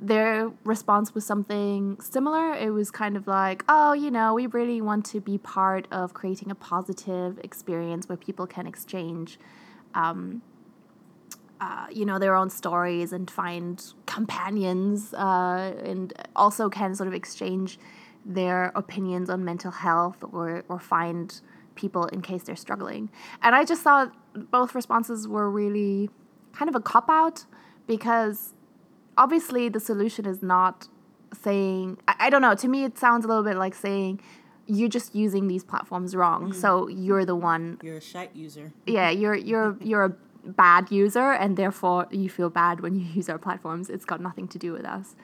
their 0.00 0.50
response 0.64 1.14
was 1.14 1.26
something 1.26 2.00
similar. 2.00 2.54
It 2.54 2.70
was 2.70 2.90
kind 2.90 3.16
of 3.16 3.26
like, 3.26 3.64
oh, 3.68 3.92
you 3.92 4.10
know, 4.10 4.34
we 4.34 4.46
really 4.46 4.80
want 4.80 5.04
to 5.06 5.20
be 5.20 5.36
part 5.36 5.86
of 5.92 6.14
creating 6.14 6.50
a 6.50 6.54
positive 6.54 7.38
experience 7.40 8.08
where 8.08 8.16
people 8.16 8.46
can 8.46 8.66
exchange, 8.66 9.38
um, 9.94 10.40
uh, 11.60 11.86
you 11.92 12.06
know, 12.06 12.18
their 12.18 12.34
own 12.34 12.48
stories 12.48 13.12
and 13.12 13.30
find 13.30 13.92
companions, 14.06 15.12
uh, 15.12 15.74
and 15.84 16.14
also 16.34 16.70
can 16.70 16.94
sort 16.94 17.06
of 17.06 17.14
exchange 17.14 17.78
their 18.24 18.72
opinions 18.74 19.28
on 19.28 19.44
mental 19.44 19.70
health 19.70 20.24
or 20.32 20.64
or 20.68 20.78
find 20.78 21.40
people 21.74 22.06
in 22.06 22.22
case 22.22 22.44
they're 22.44 22.56
struggling. 22.56 23.10
And 23.42 23.54
I 23.54 23.64
just 23.64 23.82
thought 23.82 24.14
both 24.34 24.74
responses 24.74 25.26
were 25.26 25.50
really 25.50 26.10
kind 26.52 26.68
of 26.68 26.74
a 26.74 26.80
cop 26.80 27.08
out 27.08 27.44
because 27.86 28.54
obviously 29.16 29.68
the 29.68 29.80
solution 29.80 30.26
is 30.26 30.42
not 30.42 30.88
saying 31.32 31.98
I, 32.08 32.14
I 32.20 32.30
don't 32.30 32.42
know 32.42 32.54
to 32.54 32.68
me 32.68 32.84
it 32.84 32.98
sounds 32.98 33.24
a 33.24 33.28
little 33.28 33.44
bit 33.44 33.56
like 33.56 33.74
saying 33.74 34.20
you're 34.66 34.88
just 34.88 35.14
using 35.14 35.48
these 35.48 35.64
platforms 35.64 36.14
wrong. 36.14 36.52
Mm. 36.52 36.54
So 36.54 36.86
you're 36.88 37.24
the 37.24 37.34
one 37.34 37.78
You're 37.82 37.96
a 37.96 38.00
shite 38.00 38.34
user. 38.34 38.72
yeah 38.86 39.10
you're 39.10 39.34
you're 39.34 39.76
you're 39.80 40.04
a 40.04 40.14
bad 40.44 40.90
user 40.90 41.32
and 41.32 41.56
therefore 41.56 42.06
you 42.10 42.30
feel 42.30 42.50
bad 42.50 42.80
when 42.80 42.94
you 42.94 43.04
use 43.14 43.28
our 43.28 43.38
platforms. 43.38 43.90
It's 43.90 44.04
got 44.04 44.20
nothing 44.20 44.48
to 44.48 44.58
do 44.58 44.72
with 44.72 44.84
us 44.84 45.14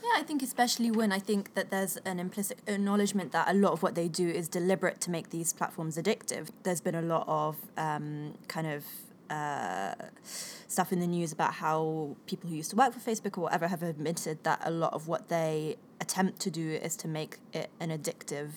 Yeah, 0.00 0.10
I 0.14 0.22
think 0.22 0.42
especially 0.42 0.92
when 0.92 1.10
I 1.10 1.18
think 1.18 1.54
that 1.54 1.70
there's 1.70 1.96
an 1.98 2.20
implicit 2.20 2.60
acknowledgement 2.68 3.32
that 3.32 3.50
a 3.50 3.54
lot 3.54 3.72
of 3.72 3.82
what 3.82 3.96
they 3.96 4.06
do 4.06 4.28
is 4.28 4.48
deliberate 4.48 5.00
to 5.02 5.10
make 5.10 5.30
these 5.30 5.52
platforms 5.52 5.96
addictive. 5.96 6.50
There's 6.62 6.80
been 6.80 6.94
a 6.94 7.02
lot 7.02 7.24
of 7.26 7.56
um, 7.76 8.34
kind 8.46 8.68
of 8.68 8.84
uh, 9.28 9.94
stuff 10.22 10.92
in 10.92 11.00
the 11.00 11.06
news 11.06 11.32
about 11.32 11.54
how 11.54 12.16
people 12.26 12.48
who 12.48 12.56
used 12.56 12.70
to 12.70 12.76
work 12.76 12.92
for 12.92 13.00
Facebook 13.00 13.36
or 13.36 13.42
whatever 13.42 13.66
have 13.66 13.82
admitted 13.82 14.44
that 14.44 14.60
a 14.64 14.70
lot 14.70 14.94
of 14.94 15.08
what 15.08 15.28
they 15.28 15.76
attempt 16.00 16.38
to 16.40 16.50
do 16.50 16.70
is 16.70 16.94
to 16.96 17.08
make 17.08 17.38
it 17.52 17.68
an 17.80 17.90
addictive 17.90 18.50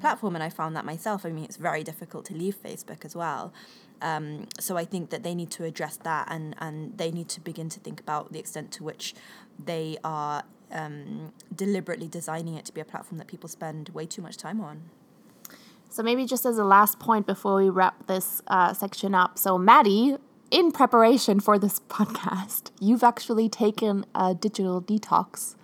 platform. 0.00 0.36
And 0.36 0.44
I 0.44 0.48
found 0.48 0.76
that 0.76 0.84
myself. 0.84 1.26
I 1.26 1.30
mean, 1.30 1.44
it's 1.44 1.56
very 1.56 1.82
difficult 1.82 2.24
to 2.26 2.34
leave 2.34 2.56
Facebook 2.62 3.04
as 3.04 3.16
well. 3.16 3.52
Um, 4.00 4.48
so 4.60 4.76
I 4.76 4.84
think 4.84 5.10
that 5.10 5.22
they 5.22 5.34
need 5.34 5.50
to 5.52 5.64
address 5.64 5.96
that 5.98 6.28
and, 6.30 6.54
and 6.58 6.96
they 6.98 7.10
need 7.10 7.28
to 7.30 7.40
begin 7.40 7.68
to 7.70 7.80
think 7.80 8.00
about 8.00 8.32
the 8.32 8.38
extent 8.38 8.70
to 8.72 8.84
which 8.84 9.14
they 9.62 9.96
are 10.04 10.44
um, 10.74 11.32
deliberately 11.54 12.08
designing 12.08 12.54
it 12.54 12.64
to 12.66 12.72
be 12.74 12.80
a 12.80 12.84
platform 12.84 13.18
that 13.18 13.26
people 13.28 13.48
spend 13.48 13.88
way 13.90 14.04
too 14.06 14.20
much 14.22 14.36
time 14.36 14.60
on. 14.60 14.82
so 15.88 16.02
maybe 16.02 16.26
just 16.26 16.44
as 16.44 16.58
a 16.58 16.64
last 16.64 16.98
point 16.98 17.24
before 17.26 17.56
we 17.56 17.68
wrap 17.70 18.06
this 18.08 18.42
uh, 18.48 18.72
section 18.74 19.14
up 19.14 19.38
so 19.38 19.56
maddie 19.56 20.16
in 20.50 20.70
preparation 20.72 21.40
for 21.40 21.58
this 21.58 21.80
podcast 21.88 22.70
you've 22.80 23.04
actually 23.04 23.48
taken 23.48 24.04
a 24.14 24.34
digital 24.34 24.82
detox 24.82 25.54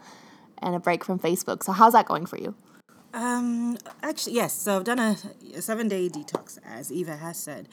and 0.63 0.75
a 0.75 0.79
break 0.79 1.05
from 1.05 1.19
facebook 1.19 1.63
so 1.63 1.73
how's 1.73 1.93
that 1.93 2.07
going 2.07 2.27
for 2.27 2.39
you 2.39 2.55
Um, 3.13 3.77
actually, 4.05 4.35
yes. 4.37 4.53
So 4.65 4.77
I've 4.77 4.85
done 4.85 5.01
a, 5.01 5.17
a 5.57 5.63
seven 5.63 5.89
day 5.89 6.09
detox, 6.09 6.59
as 6.65 6.93
Eva 6.93 7.17
has 7.17 7.37
said. 7.37 7.67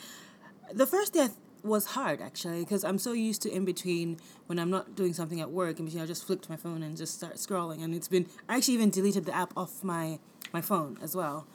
The 0.73 0.87
first 0.87 1.13
day 1.13 1.23
I 1.25 1.27
th- 1.27 1.37
was 1.67 1.87
hard 1.87 2.21
actually 2.21 2.59
because 2.59 2.83
I'm 2.83 2.97
so 2.97 3.13
used 3.13 3.41
to 3.43 3.51
in 3.51 3.65
between 3.65 4.17
when 4.47 4.59
I'm 4.59 4.69
not 4.69 4.95
doing 4.95 5.13
something 5.13 5.41
at 5.41 5.51
work. 5.51 5.79
In 5.79 5.85
between, 5.85 6.03
I 6.03 6.05
just 6.05 6.25
flipped 6.25 6.49
my 6.49 6.55
phone 6.55 6.83
and 6.83 6.97
just 6.97 7.15
start 7.15 7.35
scrolling, 7.35 7.83
and 7.83 7.93
it's 7.93 8.07
been. 8.07 8.27
I 8.49 8.57
actually 8.57 8.75
even 8.75 8.89
deleted 8.89 9.25
the 9.25 9.35
app 9.35 9.53
off 9.55 9.83
my 9.83 10.19
my 10.53 10.61
phone 10.61 10.97
as 11.01 11.15
well. 11.15 11.45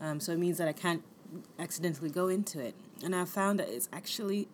Um, 0.00 0.20
so 0.20 0.32
it 0.32 0.38
means 0.38 0.58
that 0.58 0.68
I 0.68 0.72
can't 0.72 1.02
accidentally 1.58 2.10
go 2.10 2.28
into 2.28 2.60
it, 2.60 2.74
and 3.02 3.14
I've 3.14 3.30
found 3.30 3.58
that 3.58 3.68
it's 3.68 3.88
actually 3.92 4.48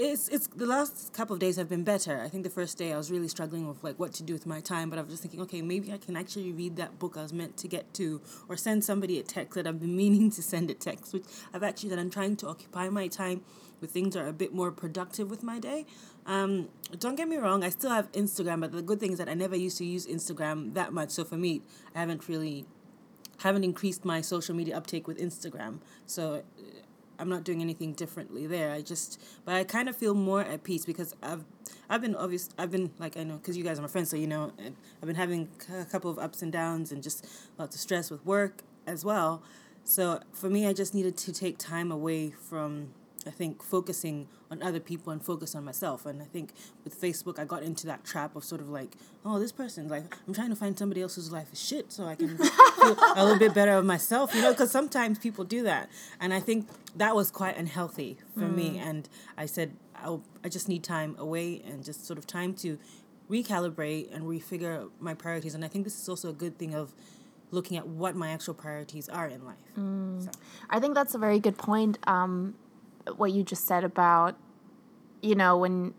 it's 0.00 0.28
it's 0.28 0.46
the 0.48 0.66
last 0.66 1.12
couple 1.12 1.34
of 1.34 1.40
days 1.40 1.56
have 1.56 1.68
been 1.68 1.84
better. 1.84 2.20
I 2.20 2.28
think 2.28 2.44
the 2.44 2.50
first 2.50 2.78
day 2.78 2.92
I 2.92 2.96
was 2.96 3.10
really 3.10 3.28
struggling 3.28 3.68
with 3.68 3.84
like 3.84 3.98
what 3.98 4.14
to 4.14 4.22
do 4.22 4.32
with 4.32 4.46
my 4.46 4.60
time, 4.60 4.88
but 4.88 4.98
I 4.98 5.02
was 5.02 5.10
just 5.10 5.22
thinking, 5.22 5.40
okay, 5.42 5.60
maybe 5.62 5.92
I 5.92 5.98
can 5.98 6.16
actually 6.16 6.52
read 6.52 6.76
that 6.76 6.98
book 6.98 7.16
I 7.16 7.22
was 7.22 7.32
meant 7.32 7.56
to 7.58 7.68
get 7.68 7.92
to, 7.94 8.20
or 8.48 8.56
send 8.56 8.84
somebody 8.84 9.18
a 9.18 9.22
text 9.22 9.54
that 9.54 9.66
I've 9.66 9.80
been 9.80 9.96
meaning 10.04 10.30
to 10.32 10.42
send 10.42 10.70
a 10.70 10.74
text, 10.74 11.12
which 11.12 11.24
I've 11.52 11.62
actually 11.62 11.90
done. 11.90 11.98
I'm 11.98 12.10
trying 12.10 12.36
to 12.36 12.48
occupy 12.48 12.88
my 12.88 13.08
time 13.08 13.42
with 13.80 13.90
things 13.90 14.16
are 14.16 14.26
a 14.26 14.32
bit 14.32 14.54
more 14.54 14.70
productive 14.70 15.30
with 15.30 15.42
my 15.42 15.58
day. 15.58 15.86
Um, 16.26 16.68
don't 16.98 17.16
get 17.16 17.28
me 17.28 17.36
wrong, 17.36 17.64
I 17.64 17.70
still 17.70 17.90
have 17.90 18.10
Instagram, 18.12 18.60
but 18.60 18.72
the 18.72 18.82
good 18.82 19.00
thing 19.00 19.12
is 19.12 19.18
that 19.18 19.28
I 19.28 19.34
never 19.34 19.56
used 19.56 19.78
to 19.78 19.84
use 19.84 20.06
Instagram 20.06 20.74
that 20.74 20.92
much. 20.92 21.10
So 21.10 21.24
for 21.24 21.36
me, 21.36 21.62
I 21.94 22.00
haven't 22.00 22.28
really 22.28 22.66
haven't 23.38 23.64
increased 23.64 24.04
my 24.04 24.20
social 24.20 24.54
media 24.54 24.76
uptake 24.76 25.08
with 25.08 25.18
Instagram. 25.18 25.78
So 26.06 26.42
I'm 27.18 27.28
not 27.28 27.44
doing 27.44 27.60
anything 27.60 27.92
differently 27.92 28.46
there. 28.46 28.72
I 28.72 28.80
just, 28.80 29.20
but 29.44 29.54
I 29.54 29.64
kind 29.64 29.88
of 29.88 29.96
feel 29.96 30.14
more 30.14 30.40
at 30.42 30.62
peace 30.64 30.86
because 30.86 31.14
I've, 31.22 31.44
I've 31.88 32.00
been 32.00 32.14
obvious. 32.14 32.48
I've 32.58 32.70
been 32.70 32.90
like 32.98 33.16
I 33.16 33.24
know 33.24 33.36
because 33.36 33.56
you 33.56 33.64
guys 33.64 33.78
are 33.78 33.82
my 33.82 33.88
friends, 33.88 34.10
so 34.10 34.16
you 34.16 34.26
know. 34.26 34.52
I've 34.58 35.06
been 35.06 35.16
having 35.16 35.48
a 35.78 35.84
couple 35.84 36.10
of 36.10 36.18
ups 36.18 36.42
and 36.42 36.50
downs 36.50 36.92
and 36.92 37.02
just 37.02 37.26
lots 37.58 37.74
of 37.74 37.80
stress 37.80 38.10
with 38.10 38.24
work 38.24 38.62
as 38.86 39.04
well. 39.04 39.42
So 39.84 40.20
for 40.32 40.48
me, 40.48 40.66
I 40.66 40.72
just 40.72 40.94
needed 40.94 41.16
to 41.18 41.32
take 41.32 41.58
time 41.58 41.92
away 41.92 42.30
from. 42.30 42.94
I 43.26 43.30
think 43.30 43.62
focusing 43.62 44.28
on 44.50 44.62
other 44.62 44.80
people 44.80 45.12
and 45.12 45.22
focus 45.22 45.54
on 45.54 45.64
myself. 45.64 46.06
And 46.06 46.20
I 46.20 46.24
think 46.24 46.52
with 46.84 46.98
Facebook, 46.98 47.38
I 47.38 47.44
got 47.44 47.62
into 47.62 47.86
that 47.86 48.04
trap 48.04 48.34
of 48.36 48.44
sort 48.44 48.60
of 48.60 48.68
like, 48.68 48.96
oh, 49.24 49.38
this 49.38 49.52
person, 49.52 49.88
like, 49.88 50.04
I'm 50.26 50.34
trying 50.34 50.50
to 50.50 50.56
find 50.56 50.78
somebody 50.78 51.02
else 51.02 51.14
whose 51.16 51.30
life 51.30 51.52
is 51.52 51.60
shit 51.60 51.92
so 51.92 52.04
I 52.04 52.14
can 52.14 52.36
feel 52.38 52.96
a 53.16 53.22
little 53.22 53.38
bit 53.38 53.54
better 53.54 53.72
of 53.72 53.84
myself, 53.84 54.34
you 54.34 54.42
know, 54.42 54.52
because 54.52 54.70
sometimes 54.70 55.18
people 55.18 55.44
do 55.44 55.62
that. 55.64 55.90
And 56.18 56.32
I 56.34 56.40
think 56.40 56.68
that 56.96 57.14
was 57.14 57.30
quite 57.30 57.56
unhealthy 57.56 58.18
for 58.34 58.48
me. 58.48 58.78
And 58.78 59.08
I 59.36 59.46
said, 59.46 59.76
I'll, 59.96 60.22
I 60.44 60.48
just 60.48 60.68
need 60.68 60.82
time 60.82 61.14
away 61.18 61.62
and 61.66 61.84
just 61.84 62.06
sort 62.06 62.18
of 62.18 62.26
time 62.26 62.54
to 62.54 62.78
recalibrate 63.30 64.14
and 64.14 64.24
refigure 64.24 64.90
my 64.98 65.14
priorities. 65.14 65.54
And 65.54 65.64
I 65.64 65.68
think 65.68 65.84
this 65.84 66.00
is 66.00 66.08
also 66.08 66.30
a 66.30 66.32
good 66.32 66.58
thing 66.58 66.74
of 66.74 66.94
looking 67.52 67.76
at 67.76 67.86
what 67.86 68.14
my 68.14 68.30
actual 68.30 68.54
priorities 68.54 69.08
are 69.08 69.28
in 69.28 69.44
life. 69.44 69.56
So. 70.24 70.30
I 70.68 70.80
think 70.80 70.94
that's 70.94 71.14
a 71.14 71.18
very 71.18 71.38
good 71.38 71.58
point. 71.58 71.98
Um, 72.06 72.54
what 73.16 73.32
you 73.32 73.42
just 73.42 73.66
said 73.66 73.84
about, 73.84 74.36
you 75.22 75.34
know, 75.34 75.56
when 75.58 75.94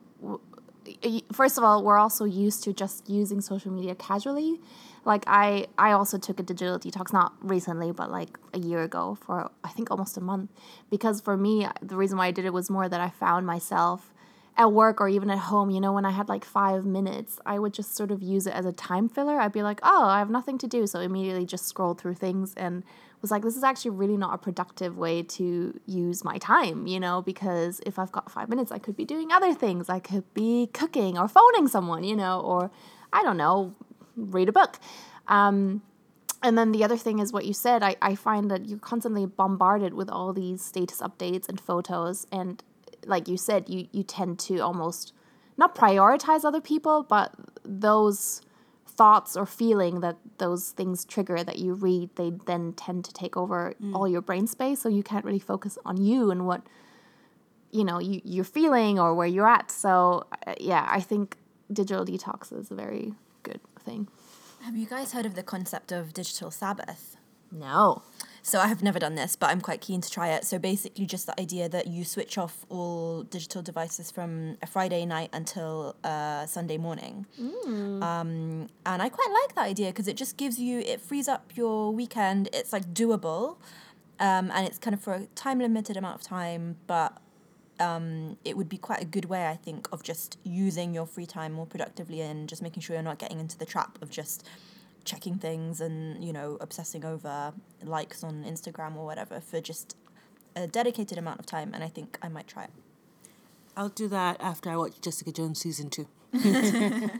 first 1.31 1.57
of 1.57 1.63
all, 1.63 1.83
we're 1.83 1.97
also 1.97 2.25
used 2.25 2.63
to 2.63 2.73
just 2.73 3.09
using 3.09 3.41
social 3.41 3.71
media 3.71 3.95
casually. 3.95 4.59
Like 5.05 5.23
I, 5.27 5.67
I 5.77 5.91
also 5.91 6.17
took 6.17 6.39
a 6.39 6.43
digital 6.43 6.79
detox 6.79 7.11
not 7.11 7.33
recently, 7.41 7.91
but 7.91 8.11
like 8.11 8.37
a 8.53 8.59
year 8.59 8.83
ago 8.83 9.17
for 9.19 9.51
I 9.63 9.69
think 9.69 9.89
almost 9.91 10.17
a 10.17 10.21
month. 10.21 10.51
Because 10.89 11.21
for 11.21 11.37
me, 11.37 11.67
the 11.81 11.95
reason 11.95 12.17
why 12.17 12.27
I 12.27 12.31
did 12.31 12.45
it 12.45 12.53
was 12.53 12.69
more 12.69 12.87
that 12.87 13.01
I 13.01 13.09
found 13.09 13.45
myself 13.45 14.13
at 14.62 14.71
work 14.71 15.02
or 15.02 15.10
even 15.10 15.32
at 15.32 15.39
home, 15.39 15.71
you 15.71 15.82
know, 15.82 15.91
when 15.91 16.06
I 16.06 16.12
had 16.12 16.30
like 16.30 16.45
five 16.45 16.86
minutes, 16.86 17.39
I 17.45 17.58
would 17.58 17.74
just 17.74 17.95
sort 17.95 18.12
of 18.12 18.21
use 18.21 18.45
it 18.45 18.54
as 18.54 18.65
a 18.65 18.71
time 18.71 19.10
filler. 19.10 19.39
I'd 19.39 19.52
be 19.52 19.63
like, 19.63 19.80
oh, 19.82 20.06
I 20.06 20.19
have 20.19 20.30
nothing 20.30 20.60
to 20.60 20.67
do. 20.67 20.86
So 20.86 21.00
immediately 21.00 21.45
just 21.45 21.65
scroll 21.67 21.95
through 21.95 22.13
things 22.13 22.54
and 22.56 22.84
was 23.21 23.32
like, 23.32 23.41
this 23.41 23.58
is 23.58 23.63
actually 23.63 23.91
really 23.91 24.17
not 24.17 24.36
a 24.36 24.38
productive 24.38 24.97
way 24.97 25.24
to 25.24 25.80
use 25.88 26.24
my 26.24 26.38
time, 26.38 26.86
you 26.86 27.00
know, 27.00 27.24
because 27.24 27.82
if 27.88 27.97
I've 27.97 28.12
got 28.12 28.32
five 28.32 28.50
minutes, 28.50 28.71
I 28.71 28.78
could 28.78 28.95
be 28.95 29.06
doing 29.06 29.32
other 29.32 29.54
things. 29.54 29.89
I 29.89 30.00
could 30.00 30.32
be 30.36 30.69
cooking 30.74 31.17
or 31.17 31.28
phoning 31.28 31.67
someone, 31.67 32.04
you 32.04 32.15
know, 32.15 32.39
or 32.39 32.69
I 33.12 33.24
don't 33.24 33.38
know, 33.38 33.74
read 34.15 34.47
a 34.47 34.52
book. 34.52 34.80
Um, 35.28 35.82
and 36.43 36.56
then 36.56 36.71
the 36.71 36.84
other 36.84 36.97
thing 36.97 37.17
is 37.17 37.34
what 37.34 37.45
you 37.45 37.54
said. 37.54 37.82
I, 37.82 37.95
I 38.00 38.13
find 38.13 38.52
that 38.52 38.67
you're 38.67 38.80
constantly 38.80 39.26
bombarded 39.26 39.95
with 39.95 40.10
all 40.10 40.34
these 40.34 40.63
status 40.63 41.02
updates 41.02 41.50
and 41.50 41.60
photos. 41.60 42.28
And 42.32 42.63
like 43.05 43.27
you 43.27 43.37
said, 43.37 43.69
you, 43.69 43.87
you 43.91 44.03
tend 44.03 44.39
to 44.39 44.59
almost 44.59 45.13
not 45.57 45.75
prioritize 45.75 46.43
other 46.43 46.61
people, 46.61 47.03
but 47.03 47.33
those 47.63 48.41
thoughts 48.87 49.37
or 49.37 49.45
feeling 49.45 50.01
that 50.01 50.17
those 50.37 50.71
things 50.71 51.05
trigger 51.05 51.43
that 51.43 51.57
you 51.57 51.73
read, 51.73 52.09
they 52.15 52.31
then 52.45 52.73
tend 52.73 53.05
to 53.05 53.13
take 53.13 53.37
over 53.37 53.73
all 53.93 54.07
your 54.07 54.21
brain 54.21 54.47
space. 54.47 54.81
So 54.81 54.89
you 54.89 55.03
can't 55.03 55.25
really 55.25 55.39
focus 55.39 55.77
on 55.85 55.97
you 55.97 56.31
and 56.31 56.45
what, 56.45 56.61
you 57.71 57.83
know, 57.83 57.99
you, 57.99 58.21
you're 58.23 58.43
feeling 58.43 58.99
or 58.99 59.13
where 59.13 59.27
you're 59.27 59.47
at. 59.47 59.71
So 59.71 60.27
uh, 60.45 60.55
yeah, 60.59 60.85
I 60.89 60.99
think 60.99 61.37
digital 61.71 62.05
detox 62.05 62.51
is 62.57 62.69
a 62.69 62.75
very 62.75 63.13
good 63.43 63.61
thing. 63.79 64.07
Have 64.61 64.75
you 64.75 64.85
guys 64.85 65.13
heard 65.13 65.25
of 65.25 65.35
the 65.35 65.43
concept 65.43 65.91
of 65.91 66.13
digital 66.13 66.51
Sabbath? 66.51 67.17
No. 67.51 68.03
So 68.43 68.60
I 68.60 68.67
have 68.67 68.82
never 68.82 68.97
done 68.99 69.15
this, 69.15 69.36
but 69.36 69.49
I'm 69.51 69.62
quite 69.62 69.82
keen 69.82 70.01
to 70.01 70.10
try 70.10 70.30
it. 70.30 70.45
So 70.45 70.58
basically, 70.58 71.06
just 71.06 71.27
the 71.27 71.39
idea 71.39 71.69
that 71.69 71.88
you 71.88 72.04
switch 72.04 72.38
off 72.38 72.65
all 72.69 73.23
digital 73.23 73.62
devices 73.62 74.10
from 74.10 74.58
a 74.62 74.67
Friday 74.67 75.06
night 75.06 75.30
until 75.32 75.95
uh, 76.04 76.45
Sunday 76.47 76.77
morning. 76.77 77.27
Um, 78.04 78.67
and 78.86 79.01
I 79.01 79.10
quite 79.10 79.30
like 79.43 79.56
that 79.56 79.65
idea 79.65 79.88
because 79.88 80.08
it 80.08 80.17
just 80.17 80.38
gives 80.38 80.58
you, 80.60 80.80
it 80.80 81.01
frees 81.01 81.27
up 81.27 81.51
your 81.56 81.91
weekend. 81.93 82.49
It's 82.51 82.73
like 82.73 82.93
doable, 82.93 83.58
um, 84.19 84.51
and 84.51 84.65
it's 84.65 84.80
kind 84.80 84.93
of 84.93 85.01
for 85.01 85.13
a 85.13 85.25
time 85.36 85.60
limited 85.60 85.95
amount 85.95 86.15
of 86.15 86.21
time, 86.23 86.77
but 86.88 87.21
um, 87.80 88.38
it 88.43 88.58
would 88.58 88.69
be 88.69 88.77
quite 88.77 89.01
a 89.01 89.06
good 89.06 89.25
way, 89.25 89.47
I 89.47 89.56
think, 89.56 89.88
of 89.91 90.04
just 90.04 90.38
using 90.43 90.93
your 90.93 91.06
free 91.06 91.25
time 91.25 91.51
more 91.51 91.65
productively 91.65 92.21
and 92.21 92.49
just 92.49 92.62
making 92.62 92.82
sure 92.82 92.95
you're 92.95 93.04
not 93.04 93.19
getting 93.19 93.39
into 93.39 93.58
the 93.58 93.65
trap 93.65 94.01
of 94.01 94.10
just 94.10 94.47
checking 95.03 95.37
things 95.37 95.81
and 95.81 96.23
you 96.23 96.31
know 96.31 96.57
obsessing 96.61 97.03
over 97.03 97.53
likes 97.83 98.23
on 98.23 98.43
Instagram 98.43 98.95
or 98.95 99.05
whatever 99.05 99.39
for 99.39 99.59
just 99.61 99.95
a 100.55 100.67
dedicated 100.67 101.17
amount 101.17 101.39
of 101.39 101.45
time. 101.45 101.73
And 101.73 101.83
I 101.83 101.87
think 101.87 102.17
I 102.21 102.29
might 102.29 102.47
try 102.47 102.65
it. 102.65 102.71
I'll 103.75 103.89
do 103.89 104.07
that 104.09 104.37
after 104.41 104.69
I 104.69 104.75
watch 104.75 104.99
Jessica 105.01 105.31
Jones 105.31 105.59
season 105.59 105.89
two. 105.89 106.07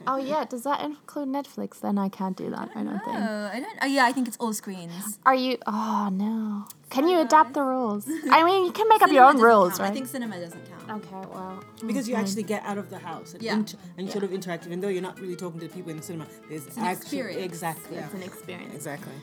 Oh 0.08 0.18
yeah, 0.18 0.46
does 0.46 0.64
that 0.64 0.82
include 0.82 1.28
Netflix? 1.30 1.82
Then 1.82 1.98
I 1.98 2.10
can't 2.10 2.36
do 2.38 2.50
that. 2.50 2.70
I 2.76 2.84
don't 2.84 3.00
think. 3.00 3.18
Oh, 3.18 3.50
I 3.54 3.60
don't. 3.60 3.78
Oh, 3.82 3.86
yeah, 3.86 4.06
I 4.06 4.12
think 4.14 4.28
it's 4.28 4.38
all 4.38 4.54
screens. 4.54 5.20
Are 5.26 5.36
you? 5.36 5.58
Oh 5.68 6.10
no. 6.12 6.66
Can 6.90 7.08
you 7.08 7.20
adapt 7.20 7.54
the 7.54 7.62
rules? 7.64 8.06
I 8.32 8.44
mean, 8.44 8.66
you 8.66 8.72
can 8.72 8.88
make 8.90 9.02
up 9.02 9.12
your 9.12 9.24
own 9.26 9.38
rules, 9.40 9.80
right? 9.80 9.92
I 9.92 9.94
think 9.94 10.08
cinema 10.08 10.40
doesn't 10.40 10.64
count. 10.70 11.06
Okay, 11.06 11.28
well. 11.34 11.64
Because 11.86 12.08
you 12.10 12.16
actually 12.16 12.44
get 12.44 12.64
out 12.64 12.78
of 12.78 12.90
the 12.90 13.00
house 13.00 13.34
and, 13.34 13.42
Yeah. 13.44 13.54
inter- 13.56 13.78
and 13.98 14.12
sort 14.12 14.24
of 14.26 14.34
interact, 14.34 14.66
even 14.66 14.82
though 14.82 14.90
you're 14.90 15.02
not 15.02 15.20
really 15.20 15.36
talking 15.38 15.60
to 15.62 15.68
the 15.68 15.74
people 15.74 15.92
in 15.92 15.98
the 15.98 16.04
cinema. 16.04 16.26
There's 16.50 16.66
an 16.76 16.84
actually 16.84 16.92
experience. 16.98 17.44
exactly, 17.46 17.98
It's 17.98 18.14
an 18.14 18.24
experience. 18.24 18.76
exactly. 18.76 19.14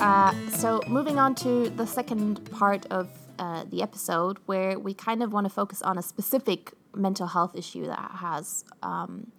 Uh, 0.00 0.32
so 0.48 0.80
moving 0.88 1.18
on 1.18 1.34
to 1.34 1.68
the 1.70 1.86
second 1.86 2.50
part 2.50 2.86
of 2.86 3.08
uh, 3.38 3.64
the 3.70 3.82
episode, 3.82 4.38
where 4.46 4.78
we 4.78 4.94
kind 4.94 5.22
of 5.22 5.32
want 5.32 5.44
to 5.44 5.50
focus 5.50 5.82
on 5.82 5.98
a 5.98 6.02
specific 6.02 6.72
mental 6.94 7.26
health 7.26 7.54
issue 7.54 7.86
that 7.86 8.10
has 8.16 8.64
um, 8.82 9.30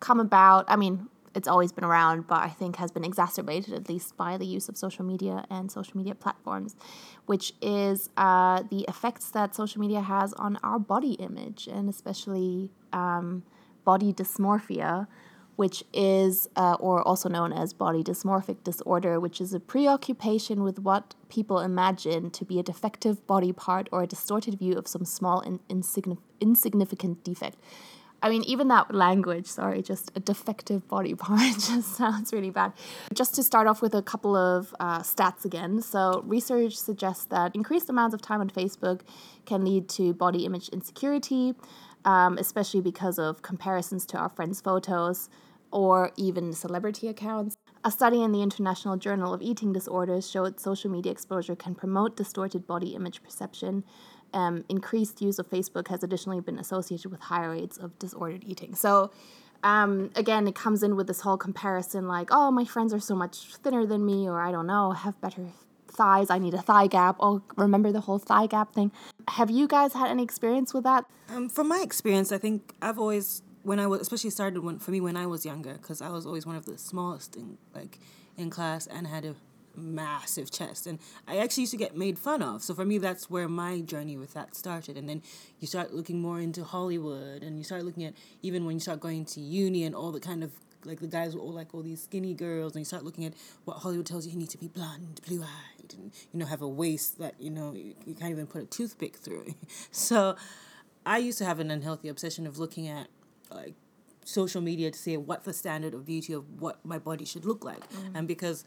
come 0.00 0.18
about. 0.18 0.64
I 0.68 0.74
mean, 0.74 1.08
it's 1.34 1.46
always 1.46 1.70
been 1.70 1.84
around, 1.84 2.26
but 2.26 2.40
I 2.40 2.48
think 2.48 2.76
has 2.76 2.90
been 2.90 3.04
exacerbated 3.04 3.72
at 3.72 3.88
least 3.88 4.16
by 4.16 4.36
the 4.36 4.46
use 4.46 4.68
of 4.68 4.76
social 4.76 5.04
media 5.04 5.44
and 5.48 5.70
social 5.70 5.96
media 5.96 6.16
platforms, 6.16 6.74
which 7.26 7.52
is 7.62 8.10
uh, 8.16 8.64
the 8.68 8.84
effects 8.88 9.30
that 9.30 9.54
social 9.54 9.80
media 9.80 10.00
has 10.00 10.32
on 10.34 10.58
our 10.64 10.80
body 10.80 11.12
image 11.12 11.68
and 11.68 11.88
especially 11.88 12.70
um, 12.92 13.44
body 13.84 14.12
dysmorphia, 14.12 15.06
which 15.60 15.84
is, 15.92 16.48
uh, 16.56 16.74
or 16.80 17.06
also 17.06 17.28
known 17.28 17.52
as 17.52 17.74
body 17.74 18.02
dysmorphic 18.02 18.64
disorder, 18.64 19.20
which 19.20 19.42
is 19.42 19.52
a 19.52 19.60
preoccupation 19.60 20.62
with 20.62 20.78
what 20.78 21.14
people 21.28 21.58
imagine 21.58 22.30
to 22.30 22.46
be 22.46 22.58
a 22.58 22.62
defective 22.62 23.26
body 23.26 23.52
part 23.52 23.86
or 23.92 24.02
a 24.02 24.06
distorted 24.06 24.58
view 24.58 24.72
of 24.78 24.88
some 24.88 25.04
small 25.04 25.38
and 25.42 25.60
insigni- 25.68 26.16
insignificant 26.40 27.22
defect. 27.24 27.58
I 28.22 28.30
mean, 28.30 28.42
even 28.44 28.68
that 28.68 28.94
language, 28.94 29.44
sorry, 29.44 29.82
just 29.82 30.10
a 30.14 30.20
defective 30.20 30.88
body 30.88 31.14
part 31.26 31.52
just 31.58 31.94
sounds 31.94 32.32
really 32.32 32.48
bad. 32.48 32.72
Just 33.12 33.34
to 33.34 33.42
start 33.42 33.66
off 33.66 33.82
with 33.82 33.94
a 33.94 34.00
couple 34.00 34.34
of 34.34 34.74
uh, 34.80 35.00
stats 35.00 35.44
again. 35.44 35.82
So, 35.82 36.22
research 36.24 36.74
suggests 36.78 37.26
that 37.26 37.54
increased 37.54 37.90
amounts 37.90 38.14
of 38.14 38.22
time 38.22 38.40
on 38.40 38.48
Facebook 38.48 39.02
can 39.44 39.62
lead 39.66 39.90
to 39.90 40.14
body 40.14 40.46
image 40.46 40.70
insecurity, 40.70 41.54
um, 42.06 42.38
especially 42.38 42.80
because 42.80 43.18
of 43.18 43.42
comparisons 43.42 44.06
to 44.06 44.16
our 44.16 44.30
friends' 44.30 44.62
photos 44.62 45.28
or 45.70 46.12
even 46.16 46.52
celebrity 46.52 47.08
accounts. 47.08 47.56
A 47.84 47.90
study 47.90 48.22
in 48.22 48.32
the 48.32 48.42
International 48.42 48.96
Journal 48.96 49.32
of 49.32 49.40
Eating 49.40 49.72
Disorders 49.72 50.30
showed 50.30 50.60
social 50.60 50.90
media 50.90 51.12
exposure 51.12 51.56
can 51.56 51.74
promote 51.74 52.16
distorted 52.16 52.66
body 52.66 52.94
image 52.94 53.22
perception. 53.22 53.84
Um, 54.32 54.64
increased 54.68 55.20
use 55.20 55.38
of 55.38 55.48
Facebook 55.48 55.88
has 55.88 56.02
additionally 56.02 56.40
been 56.40 56.58
associated 56.58 57.10
with 57.10 57.20
higher 57.20 57.50
rates 57.50 57.78
of 57.78 57.98
disordered 57.98 58.44
eating. 58.44 58.74
So, 58.74 59.10
um, 59.62 60.10
again, 60.14 60.46
it 60.46 60.54
comes 60.54 60.82
in 60.82 60.96
with 60.96 61.06
this 61.06 61.20
whole 61.20 61.36
comparison 61.36 62.06
like, 62.06 62.28
oh, 62.30 62.50
my 62.50 62.64
friends 62.64 62.94
are 62.94 63.00
so 63.00 63.14
much 63.14 63.56
thinner 63.56 63.86
than 63.86 64.04
me, 64.04 64.28
or 64.28 64.40
I 64.40 64.52
don't 64.52 64.66
know, 64.66 64.92
have 64.92 65.20
better 65.20 65.46
thighs, 65.88 66.30
I 66.30 66.38
need 66.38 66.54
a 66.54 66.62
thigh 66.62 66.86
gap. 66.86 67.16
Oh, 67.20 67.42
remember 67.56 67.92
the 67.92 68.00
whole 68.00 68.18
thigh 68.18 68.46
gap 68.46 68.74
thing? 68.74 68.92
Have 69.28 69.50
you 69.50 69.66
guys 69.66 69.92
had 69.92 70.08
any 70.08 70.22
experience 70.22 70.72
with 70.72 70.84
that? 70.84 71.04
Um, 71.28 71.48
from 71.48 71.68
my 71.68 71.80
experience, 71.82 72.32
I 72.32 72.38
think 72.38 72.74
I've 72.80 72.98
always, 72.98 73.42
when 73.62 73.78
I 73.78 73.86
was, 73.86 74.00
especially 74.00 74.30
started 74.30 74.62
when, 74.62 74.78
for 74.78 74.90
me 74.90 75.00
when 75.00 75.16
I 75.16 75.26
was 75.26 75.44
younger, 75.44 75.74
because 75.74 76.00
I 76.00 76.10
was 76.10 76.26
always 76.26 76.46
one 76.46 76.56
of 76.56 76.66
the 76.66 76.78
smallest 76.78 77.36
in 77.36 77.58
like 77.74 77.98
in 78.36 78.50
class 78.50 78.86
and 78.86 79.06
had 79.06 79.24
a 79.24 79.34
massive 79.76 80.50
chest, 80.50 80.86
and 80.86 80.98
I 81.26 81.38
actually 81.38 81.62
used 81.62 81.72
to 81.72 81.76
get 81.76 81.96
made 81.96 82.18
fun 82.18 82.42
of. 82.42 82.62
So 82.62 82.74
for 82.74 82.84
me, 82.84 82.98
that's 82.98 83.30
where 83.30 83.48
my 83.48 83.80
journey 83.80 84.16
with 84.16 84.34
that 84.34 84.54
started. 84.56 84.96
And 84.96 85.08
then 85.08 85.22
you 85.58 85.66
start 85.66 85.94
looking 85.94 86.20
more 86.20 86.40
into 86.40 86.64
Hollywood, 86.64 87.42
and 87.42 87.58
you 87.58 87.64
start 87.64 87.84
looking 87.84 88.04
at 88.04 88.14
even 88.42 88.64
when 88.64 88.76
you 88.76 88.80
start 88.80 89.00
going 89.00 89.24
to 89.26 89.40
uni 89.40 89.84
and 89.84 89.94
all 89.94 90.12
the 90.12 90.20
kind 90.20 90.42
of 90.42 90.52
like 90.84 91.00
the 91.00 91.06
guys 91.06 91.34
were 91.34 91.42
all 91.42 91.52
like 91.52 91.74
all 91.74 91.82
these 91.82 92.02
skinny 92.02 92.34
girls, 92.34 92.74
and 92.74 92.80
you 92.80 92.84
start 92.84 93.04
looking 93.04 93.24
at 93.24 93.34
what 93.64 93.78
Hollywood 93.78 94.06
tells 94.06 94.26
you 94.26 94.32
you 94.32 94.38
need 94.38 94.50
to 94.50 94.58
be 94.58 94.68
blonde, 94.68 95.20
blue 95.26 95.42
eyed, 95.42 95.94
and 95.94 96.12
you 96.32 96.40
know 96.40 96.46
have 96.46 96.62
a 96.62 96.68
waist 96.68 97.18
that 97.18 97.34
you 97.38 97.50
know 97.50 97.72
you, 97.74 97.94
you 98.06 98.14
can't 98.14 98.30
even 98.30 98.46
put 98.46 98.62
a 98.62 98.66
toothpick 98.66 99.16
through. 99.16 99.54
so 99.90 100.36
I 101.04 101.18
used 101.18 101.38
to 101.38 101.44
have 101.44 101.60
an 101.60 101.70
unhealthy 101.70 102.08
obsession 102.08 102.46
of 102.46 102.58
looking 102.58 102.88
at 102.88 103.08
like 103.50 103.74
social 104.24 104.60
media 104.60 104.90
to 104.90 104.98
say 104.98 105.16
what 105.16 105.44
the 105.44 105.52
standard 105.52 105.94
of 105.94 106.04
beauty 106.06 106.32
of 106.32 106.60
what 106.60 106.84
my 106.84 106.98
body 106.98 107.24
should 107.24 107.44
look 107.44 107.64
like, 107.64 107.88
mm. 107.90 108.10
and 108.14 108.28
because 108.28 108.64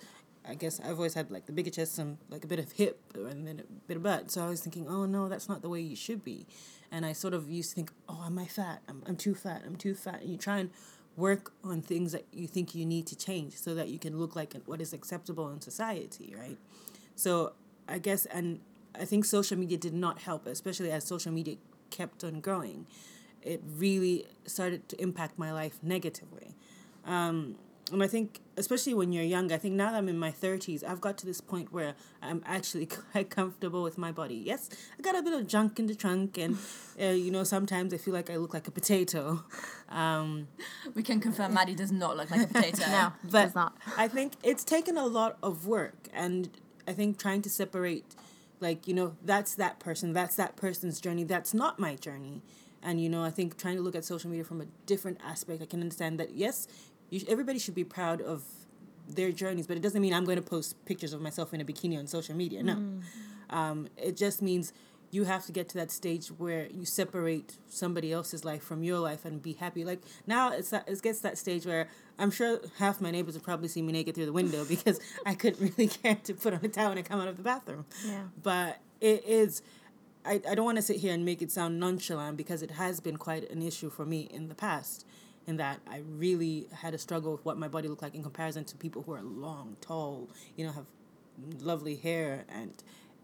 I 0.47 0.55
guess 0.55 0.79
I've 0.79 0.97
always 0.97 1.13
had 1.13 1.31
like 1.31 1.45
the 1.45 1.53
bigger 1.53 1.71
chest, 1.71 1.99
and 1.99 2.17
like 2.29 2.43
a 2.43 2.47
bit 2.47 2.59
of 2.59 2.71
hip, 2.73 2.99
and 3.15 3.47
then 3.47 3.61
a 3.61 3.87
bit 3.87 3.97
of 3.97 4.03
butt. 4.03 4.31
So 4.31 4.43
I 4.43 4.49
was 4.49 4.61
thinking, 4.61 4.87
oh 4.87 5.05
no, 5.05 5.29
that's 5.29 5.47
not 5.47 5.61
the 5.61 5.69
way 5.69 5.81
you 5.81 5.95
should 5.95 6.23
be, 6.23 6.45
and 6.91 7.05
I 7.05 7.13
sort 7.13 7.33
of 7.33 7.49
used 7.49 7.69
to 7.71 7.75
think, 7.75 7.91
oh, 8.09 8.23
am 8.25 8.37
I 8.39 8.45
fat? 8.45 8.81
I'm 8.87 9.03
I'm 9.05 9.15
too 9.15 9.35
fat. 9.35 9.63
I'm 9.65 9.75
too 9.75 9.95
fat. 9.95 10.21
And 10.21 10.29
you 10.29 10.37
try 10.37 10.57
and 10.57 10.69
work 11.15 11.53
on 11.63 11.81
things 11.81 12.11
that 12.11 12.25
you 12.33 12.47
think 12.47 12.73
you 12.73 12.85
need 12.85 13.05
to 13.07 13.15
change 13.15 13.55
so 13.55 13.75
that 13.75 13.87
you 13.87 13.99
can 13.99 14.17
look 14.17 14.35
like 14.35 14.55
what 14.65 14.81
is 14.81 14.93
acceptable 14.93 15.49
in 15.51 15.61
society, 15.61 16.35
right? 16.37 16.57
So 17.15 17.53
I 17.87 17.99
guess, 17.99 18.25
and 18.25 18.59
I 18.99 19.05
think 19.05 19.25
social 19.25 19.57
media 19.57 19.77
did 19.77 19.93
not 19.93 20.19
help, 20.19 20.47
especially 20.47 20.91
as 20.91 21.03
social 21.03 21.31
media 21.31 21.57
kept 21.89 22.23
on 22.23 22.39
growing. 22.39 22.87
It 23.43 23.61
really 23.77 24.25
started 24.45 24.87
to 24.89 25.01
impact 25.01 25.37
my 25.37 25.51
life 25.51 25.79
negatively. 25.83 26.55
Um, 27.05 27.57
and 27.91 28.01
I 28.01 28.07
think, 28.07 28.39
especially 28.55 28.93
when 28.93 29.11
you're 29.11 29.23
young, 29.23 29.51
I 29.51 29.57
think 29.57 29.75
now 29.75 29.91
that 29.91 29.97
I'm 29.97 30.07
in 30.07 30.17
my 30.17 30.31
30s, 30.31 30.83
I've 30.83 31.01
got 31.01 31.17
to 31.19 31.25
this 31.25 31.41
point 31.41 31.73
where 31.73 31.95
I'm 32.21 32.41
actually 32.45 32.85
quite 33.11 33.29
comfortable 33.29 33.83
with 33.83 33.97
my 33.97 34.11
body. 34.11 34.35
Yes, 34.35 34.69
I 34.97 35.01
got 35.01 35.15
a 35.15 35.21
bit 35.21 35.33
of 35.33 35.47
junk 35.47 35.79
in 35.79 35.87
the 35.87 35.95
trunk, 35.95 36.37
and, 36.37 36.57
uh, 37.01 37.07
you 37.07 37.29
know, 37.29 37.43
sometimes 37.43 37.93
I 37.93 37.97
feel 37.97 38.13
like 38.13 38.29
I 38.29 38.37
look 38.37 38.53
like 38.53 38.67
a 38.67 38.71
potato. 38.71 39.43
Um, 39.89 40.47
we 40.95 41.03
can 41.03 41.19
confirm 41.19 41.53
Maddie 41.53 41.75
does 41.75 41.91
not 41.91 42.15
look 42.15 42.31
like 42.31 42.43
a 42.43 42.47
potato. 42.53 42.85
no, 42.87 43.13
but 43.23 43.43
does 43.43 43.55
not. 43.55 43.77
I 43.97 44.07
think 44.07 44.33
it's 44.43 44.63
taken 44.63 44.97
a 44.97 45.05
lot 45.05 45.37
of 45.43 45.67
work, 45.67 46.07
and 46.13 46.49
I 46.87 46.93
think 46.93 47.19
trying 47.19 47.41
to 47.41 47.49
separate, 47.49 48.15
like, 48.61 48.87
you 48.87 48.93
know, 48.93 49.15
that's 49.23 49.55
that 49.55 49.79
person, 49.79 50.13
that's 50.13 50.35
that 50.37 50.55
person's 50.55 51.01
journey, 51.01 51.25
that's 51.25 51.53
not 51.53 51.79
my 51.79 51.95
journey. 51.95 52.41
And, 52.83 53.01
you 53.01 53.09
know, 53.09 53.23
I 53.23 53.29
think 53.29 53.57
trying 53.57 53.77
to 53.77 53.81
look 53.81 53.95
at 53.95 54.03
social 54.05 54.29
media 54.29 54.43
from 54.43 54.61
a 54.61 54.65
different 54.85 55.19
aspect, 55.25 55.61
I 55.61 55.65
can 55.65 55.81
understand 55.81 56.19
that, 56.19 56.35
yes, 56.35 56.67
you, 57.09 57.21
everybody 57.27 57.59
should 57.59 57.75
be 57.75 57.83
proud 57.83 58.21
of 58.21 58.43
their 59.07 59.31
journeys, 59.31 59.67
but 59.67 59.77
it 59.77 59.81
doesn't 59.81 60.01
mean 60.01 60.13
I'm 60.13 60.25
going 60.25 60.37
to 60.37 60.43
post 60.43 60.83
pictures 60.85 61.13
of 61.13 61.21
myself 61.21 61.53
in 61.53 61.61
a 61.61 61.65
bikini 61.65 61.97
on 61.97 62.07
social 62.07 62.35
media. 62.35 62.63
No. 62.63 62.75
Mm. 62.75 63.01
Um, 63.49 63.87
it 63.97 64.17
just 64.17 64.41
means 64.41 64.73
you 65.13 65.25
have 65.25 65.45
to 65.45 65.51
get 65.51 65.69
to 65.69 65.77
that 65.77 65.91
stage 65.91 66.29
where 66.29 66.67
you 66.71 66.85
separate 66.85 67.57
somebody 67.67 68.11
else's 68.11 68.43
life 68.43 68.63
from 68.63 68.83
your 68.83 68.97
life 68.97 69.25
and 69.25 69.43
be 69.43 69.53
happy. 69.53 69.85
Like 69.85 70.01
now, 70.25 70.51
it's 70.51 70.71
that 70.71 70.89
it 70.89 70.99
gets 71.03 71.19
that 71.19 71.37
stage 71.37 71.67
where 71.67 71.87
I'm 72.17 72.31
sure 72.31 72.59
half 72.79 72.99
my 72.99 73.11
neighbors 73.11 73.35
would 73.35 73.43
probably 73.43 73.67
see 73.67 73.83
me 73.83 73.93
naked 73.93 74.15
through 74.15 74.25
the 74.25 74.33
window 74.33 74.65
because 74.65 74.99
I 75.25 75.35
couldn't 75.35 75.61
really 75.61 75.87
care 76.03 76.15
to 76.23 76.33
put 76.33 76.53
on 76.53 76.61
a 76.63 76.67
towel 76.67 76.89
when 76.89 76.97
I 76.97 77.03
come 77.03 77.19
out 77.19 77.27
of 77.27 77.37
the 77.37 77.43
bathroom. 77.43 77.85
Yeah. 78.03 78.23
But 78.41 78.79
it 79.01 79.23
is. 79.27 79.61
I, 80.25 80.41
I 80.49 80.55
don't 80.55 80.65
want 80.65 80.77
to 80.77 80.81
sit 80.81 80.97
here 80.97 81.13
and 81.13 81.25
make 81.25 81.41
it 81.41 81.51
sound 81.51 81.79
nonchalant 81.79 82.37
because 82.37 82.61
it 82.61 82.71
has 82.71 82.99
been 82.99 83.17
quite 83.17 83.49
an 83.49 83.61
issue 83.61 83.89
for 83.89 84.05
me 84.05 84.29
in 84.31 84.47
the 84.47 84.55
past 84.55 85.05
in 85.45 85.57
that 85.57 85.79
I 85.89 86.01
really 86.07 86.67
had 86.71 86.93
a 86.93 86.97
struggle 86.97 87.33
with 87.33 87.45
what 87.45 87.57
my 87.57 87.67
body 87.67 87.87
looked 87.87 88.01
like 88.01 88.15
in 88.15 88.23
comparison 88.23 88.63
to 88.65 88.77
people 88.77 89.03
who 89.03 89.13
are 89.13 89.21
long, 89.21 89.75
tall, 89.81 90.29
you 90.55 90.65
know, 90.65 90.71
have 90.71 90.85
lovely 91.59 91.95
hair, 91.95 92.45
and 92.47 92.71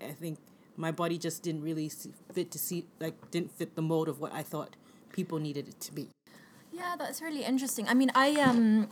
I 0.01 0.11
think 0.11 0.39
my 0.75 0.91
body 0.91 1.17
just 1.17 1.43
didn't 1.43 1.61
really 1.61 1.91
fit 2.33 2.51
to 2.51 2.59
see 2.59 2.85
like 2.99 3.31
didn't 3.31 3.51
fit 3.51 3.75
the 3.75 3.81
mold 3.81 4.09
of 4.09 4.19
what 4.19 4.33
I 4.33 4.43
thought 4.43 4.75
people 5.11 5.39
needed 5.39 5.67
it 5.67 5.79
to 5.81 5.93
be. 5.93 6.09
Yeah, 6.71 6.95
that's 6.97 7.21
really 7.21 7.43
interesting. 7.43 7.87
I 7.87 7.93
mean, 7.93 8.11
I 8.15 8.35
um 8.41 8.89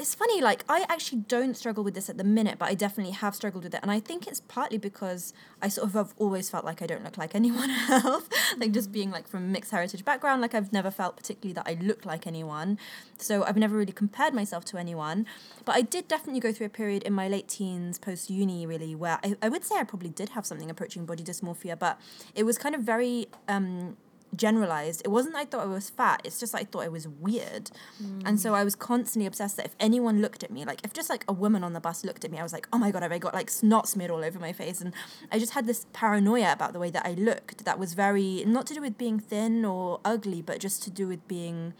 it's 0.00 0.14
funny, 0.14 0.40
like 0.40 0.64
I 0.66 0.86
actually 0.88 1.18
don't 1.28 1.54
struggle 1.54 1.84
with 1.84 1.94
this 1.94 2.08
at 2.08 2.16
the 2.16 2.24
minute, 2.24 2.58
but 2.58 2.70
I 2.70 2.74
definitely 2.74 3.12
have 3.12 3.34
struggled 3.34 3.64
with 3.64 3.74
it. 3.74 3.80
And 3.82 3.90
I 3.90 4.00
think 4.00 4.26
it's 4.26 4.40
partly 4.40 4.78
because 4.78 5.34
I 5.60 5.68
sort 5.68 5.88
of 5.88 5.94
have 5.94 6.14
always 6.16 6.48
felt 6.48 6.64
like 6.64 6.80
I 6.80 6.86
don't 6.86 7.04
look 7.04 7.18
like 7.18 7.34
anyone 7.40 7.70
else. 7.70 8.24
like 8.56 8.72
just 8.72 8.90
being 8.90 9.10
like 9.10 9.28
from 9.28 9.44
a 9.44 9.46
mixed 9.46 9.70
heritage 9.70 10.04
background, 10.04 10.40
like 10.40 10.54
I've 10.54 10.72
never 10.72 10.90
felt 10.90 11.18
particularly 11.18 11.52
that 11.52 11.66
I 11.66 11.74
look 11.84 12.06
like 12.06 12.26
anyone. 12.26 12.78
So 13.18 13.44
I've 13.44 13.58
never 13.58 13.76
really 13.76 13.92
compared 13.92 14.32
myself 14.32 14.64
to 14.66 14.78
anyone. 14.78 15.26
But 15.66 15.76
I 15.76 15.82
did 15.82 16.08
definitely 16.08 16.40
go 16.40 16.52
through 16.52 16.66
a 16.66 16.70
period 16.70 17.02
in 17.02 17.12
my 17.12 17.28
late 17.28 17.48
teens, 17.48 17.98
post 17.98 18.30
uni, 18.30 18.66
really, 18.66 18.94
where 18.94 19.18
I, 19.22 19.36
I 19.42 19.50
would 19.50 19.64
say 19.64 19.76
I 19.76 19.84
probably 19.84 20.10
did 20.10 20.30
have 20.30 20.46
something 20.46 20.70
approaching 20.70 21.04
body 21.04 21.22
dysmorphia, 21.22 21.78
but 21.78 22.00
it 22.34 22.44
was 22.44 22.56
kind 22.56 22.74
of 22.74 22.80
very 22.80 23.28
um 23.48 23.98
generalized. 24.34 25.02
It 25.04 25.08
wasn't 25.08 25.34
I 25.34 25.44
thought 25.44 25.62
I 25.62 25.66
was 25.66 25.90
fat, 25.90 26.22
it's 26.24 26.38
just 26.38 26.54
I 26.54 26.64
thought 26.64 26.84
I 26.84 26.88
was 26.88 27.08
weird. 27.08 27.70
Mm. 28.02 28.22
And 28.24 28.40
so 28.40 28.54
I 28.54 28.64
was 28.64 28.74
constantly 28.74 29.26
obsessed 29.26 29.56
that 29.56 29.66
if 29.66 29.76
anyone 29.80 30.20
looked 30.20 30.42
at 30.42 30.50
me, 30.50 30.64
like 30.64 30.80
if 30.84 30.92
just 30.92 31.10
like 31.10 31.24
a 31.28 31.32
woman 31.32 31.64
on 31.64 31.72
the 31.72 31.80
bus 31.80 32.04
looked 32.04 32.24
at 32.24 32.30
me, 32.30 32.38
I 32.38 32.42
was 32.42 32.52
like, 32.52 32.68
oh 32.72 32.78
my 32.78 32.90
God, 32.90 33.02
have 33.02 33.12
I 33.12 33.18
got 33.18 33.34
like 33.34 33.50
snot 33.50 33.88
smeared 33.88 34.10
all 34.10 34.24
over 34.24 34.38
my 34.38 34.52
face? 34.52 34.80
And 34.80 34.92
I 35.30 35.38
just 35.38 35.52
had 35.52 35.66
this 35.66 35.86
paranoia 35.92 36.52
about 36.52 36.72
the 36.72 36.78
way 36.78 36.90
that 36.90 37.06
I 37.06 37.12
looked 37.12 37.64
that 37.64 37.78
was 37.78 37.94
very, 37.94 38.44
not 38.46 38.66
to 38.66 38.74
do 38.74 38.80
with 38.80 38.96
being 38.98 39.18
thin 39.18 39.64
or 39.64 40.00
ugly, 40.04 40.42
but 40.42 40.60
just 40.60 40.82
to 40.84 40.90
do 40.90 41.08
with 41.08 41.26
being 41.26 41.74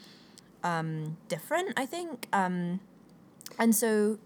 um, 0.62 1.16
different, 1.28 1.72
I 1.76 1.86
think. 1.86 2.26
Um, 2.32 2.80
and 3.58 3.74
so 3.74 4.18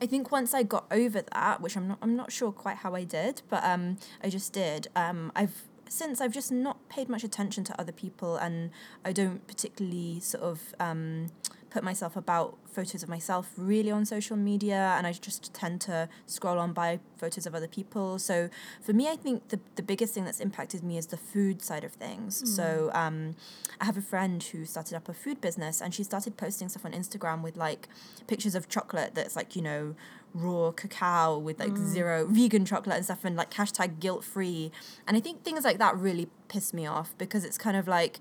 I 0.00 0.06
think 0.06 0.30
once 0.30 0.54
I 0.54 0.62
got 0.62 0.86
over 0.90 1.22
that, 1.22 1.60
which 1.60 1.76
I'm 1.76 1.88
not 1.88 1.98
I'm 2.02 2.16
not 2.16 2.32
sure 2.32 2.52
quite 2.52 2.78
how 2.78 2.94
I 2.94 3.04
did, 3.04 3.42
but 3.48 3.64
um, 3.64 3.98
I 4.22 4.28
just 4.28 4.52
did. 4.52 4.88
Um, 4.96 5.32
I've 5.34 5.62
since 5.94 6.20
I've 6.20 6.32
just 6.32 6.50
not 6.50 6.88
paid 6.88 7.08
much 7.08 7.22
attention 7.22 7.62
to 7.64 7.80
other 7.80 7.92
people 7.92 8.36
and 8.36 8.70
I 9.04 9.12
don't 9.12 9.46
particularly 9.46 10.18
sort 10.18 10.42
of 10.42 10.74
um, 10.80 11.28
put 11.70 11.84
myself 11.84 12.16
about 12.16 12.58
photos 12.66 13.04
of 13.04 13.08
myself 13.08 13.52
really 13.56 13.92
on 13.92 14.04
social 14.04 14.36
media 14.36 14.94
and 14.96 15.06
I 15.06 15.12
just 15.12 15.54
tend 15.54 15.80
to 15.82 16.08
scroll 16.26 16.58
on 16.58 16.72
by 16.72 16.98
photos 17.16 17.46
of 17.46 17.54
other 17.54 17.68
people. 17.68 18.18
So 18.18 18.48
for 18.80 18.92
me, 18.92 19.08
I 19.08 19.14
think 19.14 19.48
the, 19.50 19.60
the 19.76 19.84
biggest 19.84 20.14
thing 20.14 20.24
that's 20.24 20.40
impacted 20.40 20.82
me 20.82 20.98
is 20.98 21.06
the 21.06 21.16
food 21.16 21.62
side 21.62 21.84
of 21.84 21.92
things. 21.92 22.42
Mm. 22.42 22.46
So 22.48 22.90
um, 22.92 23.36
I 23.80 23.84
have 23.84 23.96
a 23.96 24.02
friend 24.02 24.42
who 24.42 24.64
started 24.64 24.96
up 24.96 25.08
a 25.08 25.14
food 25.14 25.40
business 25.40 25.80
and 25.80 25.94
she 25.94 26.02
started 26.02 26.36
posting 26.36 26.68
stuff 26.68 26.84
on 26.84 26.92
Instagram 26.92 27.40
with 27.42 27.56
like 27.56 27.88
pictures 28.26 28.56
of 28.56 28.68
chocolate 28.68 29.14
that's 29.14 29.36
like, 29.36 29.54
you 29.54 29.62
know, 29.62 29.94
raw 30.34 30.72
cacao 30.72 31.38
with 31.38 31.60
like 31.60 31.70
mm. 31.70 31.86
zero 31.86 32.26
vegan 32.26 32.64
chocolate 32.64 32.96
and 32.96 33.04
stuff 33.04 33.24
and 33.24 33.36
like 33.36 33.52
hashtag 33.52 34.00
guilt 34.00 34.24
free. 34.24 34.72
And 35.06 35.16
I 35.16 35.20
think 35.20 35.44
things 35.44 35.64
like 35.64 35.78
that 35.78 35.96
really 35.96 36.28
piss 36.48 36.74
me 36.74 36.86
off 36.86 37.14
because 37.16 37.44
it's 37.44 37.56
kind 37.56 37.76
of 37.76 37.88
like 37.88 38.18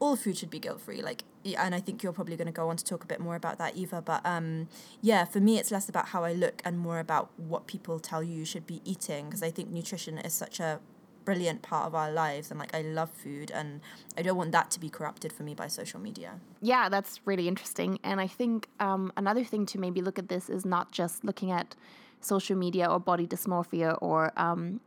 all 0.00 0.16
food 0.16 0.36
should 0.36 0.50
be 0.50 0.58
guilt 0.58 0.80
free. 0.80 1.02
Like, 1.02 1.24
and 1.44 1.74
I 1.74 1.80
think 1.80 2.02
you're 2.02 2.12
probably 2.12 2.36
going 2.36 2.46
to 2.46 2.52
go 2.52 2.68
on 2.68 2.76
to 2.76 2.84
talk 2.84 3.04
a 3.04 3.06
bit 3.06 3.20
more 3.20 3.36
about 3.36 3.58
that, 3.58 3.76
Eva. 3.76 4.02
But 4.02 4.24
um, 4.24 4.68
yeah, 5.00 5.24
for 5.24 5.40
me, 5.40 5.58
it's 5.58 5.70
less 5.70 5.88
about 5.88 6.08
how 6.08 6.24
I 6.24 6.32
look 6.32 6.62
and 6.64 6.78
more 6.78 6.98
about 6.98 7.30
what 7.36 7.66
people 7.66 8.00
tell 8.00 8.22
you 8.22 8.38
you 8.38 8.44
should 8.44 8.66
be 8.66 8.80
eating 8.84 9.26
because 9.26 9.42
I 9.42 9.50
think 9.50 9.70
nutrition 9.70 10.18
is 10.18 10.32
such 10.32 10.60
a 10.60 10.80
brilliant 11.24 11.62
part 11.62 11.86
of 11.86 11.94
our 11.94 12.10
lives 12.10 12.50
and 12.50 12.60
like 12.60 12.74
I 12.74 12.82
love 12.82 13.10
food 13.10 13.50
and 13.50 13.80
I 14.16 14.22
don't 14.22 14.36
want 14.36 14.52
that 14.52 14.70
to 14.72 14.80
be 14.80 14.88
corrupted 14.88 15.32
for 15.32 15.42
me 15.42 15.54
by 15.54 15.68
social 15.68 16.00
media. 16.00 16.40
Yeah, 16.60 16.88
that's 16.88 17.20
really 17.24 17.48
interesting. 17.48 17.98
And 18.02 18.20
I 18.20 18.26
think 18.26 18.68
um, 18.80 19.12
another 19.16 19.44
thing 19.44 19.66
to 19.66 19.78
maybe 19.78 20.00
look 20.02 20.18
at 20.18 20.28
this 20.28 20.48
is 20.48 20.64
not 20.64 20.92
just 20.92 21.24
looking 21.24 21.50
at 21.50 21.74
social 22.20 22.56
media 22.56 22.86
or 22.86 22.98
body 22.98 23.26
dysmorphia 23.26 23.98
or 24.00 24.32
um, 24.36 24.80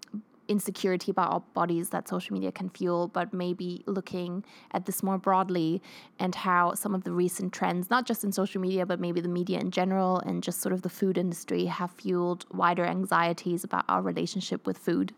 insecurity 0.48 1.12
about 1.12 1.32
our 1.32 1.40
bodies 1.54 1.90
that 1.90 2.08
social 2.08 2.34
media 2.34 2.52
can 2.52 2.70
fuel, 2.70 3.08
but 3.08 3.34
maybe 3.34 3.84
looking 3.86 4.44
at 4.72 4.86
this 4.86 5.04
more 5.04 5.18
broadly 5.18 5.82
and 6.20 6.34
how 6.36 6.74
some 6.74 6.96
of 6.96 7.04
the 7.04 7.12
recent 7.12 7.54
trends, 7.54 7.90
not 7.90 8.06
just 8.06 8.24
in 8.24 8.32
social 8.32 8.62
media, 8.62 8.86
but 8.86 9.00
maybe 9.00 9.22
the 9.22 9.28
media 9.28 9.60
in 9.60 9.72
general 9.72 10.20
and 10.20 10.44
just 10.44 10.62
sort 10.62 10.74
of 10.74 10.82
the 10.82 10.90
food 10.90 11.18
industry, 11.18 11.66
have 11.66 11.92
fueled 11.92 12.46
wider 12.54 12.86
anxieties 12.86 13.64
about 13.64 13.86
our 13.90 14.02
relationship 14.02 14.66
with 14.66 14.78
food 14.78 15.14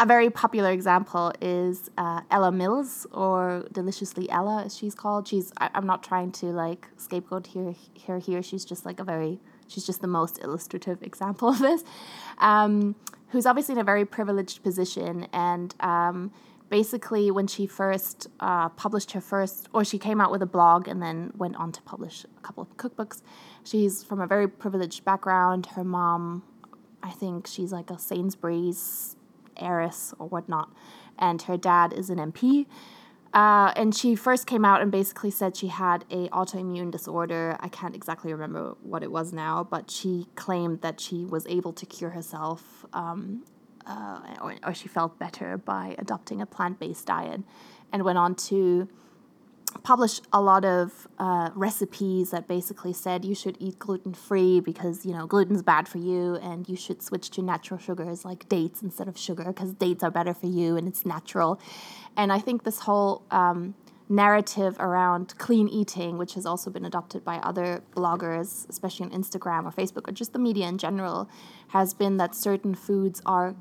a 0.00 0.06
very 0.06 0.30
popular 0.30 0.70
example 0.70 1.32
is 1.40 1.90
uh, 1.96 2.22
Ella 2.30 2.50
Mills 2.50 3.06
or 3.12 3.66
Deliciously 3.72 4.28
Ella, 4.30 4.64
as 4.64 4.76
she's 4.76 4.94
called. 4.94 5.28
She's 5.28 5.52
I, 5.58 5.70
am 5.74 5.86
not 5.86 6.02
trying 6.02 6.32
to 6.32 6.46
like 6.46 6.88
scapegoat 6.96 7.46
here 7.46 7.74
her 8.06 8.18
here. 8.18 8.42
She's 8.42 8.64
just 8.64 8.84
like 8.84 9.00
a 9.00 9.04
very 9.04 9.40
she's 9.68 9.86
just 9.86 10.00
the 10.00 10.08
most 10.08 10.42
illustrative 10.42 11.02
example 11.02 11.48
of 11.48 11.58
this. 11.58 11.84
Um, 12.38 12.96
who's 13.28 13.46
obviously 13.46 13.72
in 13.72 13.78
a 13.78 13.84
very 13.84 14.04
privileged 14.04 14.62
position 14.62 15.26
and 15.32 15.74
um, 15.80 16.30
basically 16.70 17.32
when 17.32 17.48
she 17.48 17.66
first 17.66 18.28
uh, 18.38 18.68
published 18.70 19.10
her 19.10 19.20
first 19.20 19.68
or 19.72 19.84
she 19.84 19.98
came 19.98 20.20
out 20.20 20.30
with 20.30 20.40
a 20.40 20.46
blog 20.46 20.86
and 20.86 21.02
then 21.02 21.32
went 21.36 21.56
on 21.56 21.72
to 21.72 21.82
publish 21.82 22.24
a 22.24 22.40
couple 22.42 22.62
of 22.62 22.76
cookbooks 22.76 23.22
she's 23.64 24.04
from 24.04 24.20
a 24.20 24.26
very 24.26 24.46
privileged 24.46 25.04
background 25.04 25.66
her 25.74 25.82
mom 25.82 26.44
i 27.02 27.10
think 27.10 27.46
she's 27.48 27.72
like 27.72 27.90
a 27.90 27.98
sainsbury's 27.98 29.16
heiress 29.56 30.14
or 30.18 30.28
whatnot, 30.28 30.72
and 31.18 31.42
her 31.42 31.56
dad 31.56 31.92
is 31.92 32.10
an 32.10 32.18
MP. 32.18 32.66
Uh, 33.34 33.72
and 33.74 33.96
she 33.96 34.14
first 34.14 34.46
came 34.46 34.64
out 34.64 34.80
and 34.80 34.92
basically 34.92 35.30
said 35.30 35.56
she 35.56 35.66
had 35.66 36.04
a 36.08 36.28
autoimmune 36.28 36.90
disorder. 36.90 37.56
I 37.58 37.68
can't 37.68 37.96
exactly 37.96 38.32
remember 38.32 38.76
what 38.80 39.02
it 39.02 39.10
was 39.10 39.32
now, 39.32 39.64
but 39.68 39.90
she 39.90 40.28
claimed 40.36 40.82
that 40.82 41.00
she 41.00 41.24
was 41.24 41.44
able 41.48 41.72
to 41.72 41.84
cure 41.84 42.10
herself, 42.10 42.86
um, 42.92 43.44
uh, 43.86 44.20
or, 44.40 44.54
or 44.64 44.72
she 44.72 44.86
felt 44.86 45.18
better 45.18 45.58
by 45.58 45.96
adopting 45.98 46.40
a 46.40 46.46
plant 46.46 46.78
based 46.78 47.06
diet, 47.06 47.40
and 47.92 48.04
went 48.04 48.18
on 48.18 48.36
to 48.36 48.88
published 49.82 50.26
a 50.32 50.40
lot 50.40 50.64
of 50.64 51.08
uh, 51.18 51.50
recipes 51.54 52.30
that 52.30 52.46
basically 52.46 52.92
said 52.92 53.24
you 53.24 53.34
should 53.34 53.56
eat 53.60 53.78
gluten 53.78 54.14
free 54.14 54.60
because 54.60 55.04
you 55.04 55.12
know 55.12 55.26
gluten's 55.26 55.62
bad 55.62 55.88
for 55.88 55.98
you 55.98 56.36
and 56.36 56.68
you 56.68 56.76
should 56.76 57.02
switch 57.02 57.30
to 57.30 57.42
natural 57.42 57.78
sugars 57.78 58.24
like 58.24 58.48
dates 58.48 58.82
instead 58.82 59.08
of 59.08 59.18
sugar 59.18 59.44
because 59.44 59.72
dates 59.74 60.02
are 60.02 60.10
better 60.10 60.34
for 60.34 60.46
you 60.46 60.76
and 60.76 60.86
it's 60.88 61.04
natural. 61.04 61.60
And 62.16 62.32
i 62.32 62.38
think 62.38 62.62
this 62.64 62.80
whole 62.80 63.22
um, 63.30 63.74
narrative 64.08 64.76
around 64.78 65.36
clean 65.38 65.68
eating 65.68 66.18
which 66.18 66.34
has 66.34 66.44
also 66.44 66.70
been 66.70 66.84
adopted 66.84 67.24
by 67.24 67.36
other 67.36 67.82
bloggers 67.96 68.68
especially 68.68 69.06
on 69.06 69.12
instagram 69.12 69.64
or 69.64 69.72
facebook 69.72 70.06
or 70.06 70.12
just 70.12 70.32
the 70.34 70.38
media 70.38 70.68
in 70.68 70.76
general 70.76 71.28
has 71.68 71.94
been 71.94 72.18
that 72.18 72.34
certain 72.34 72.74
foods 72.74 73.22
are 73.24 73.56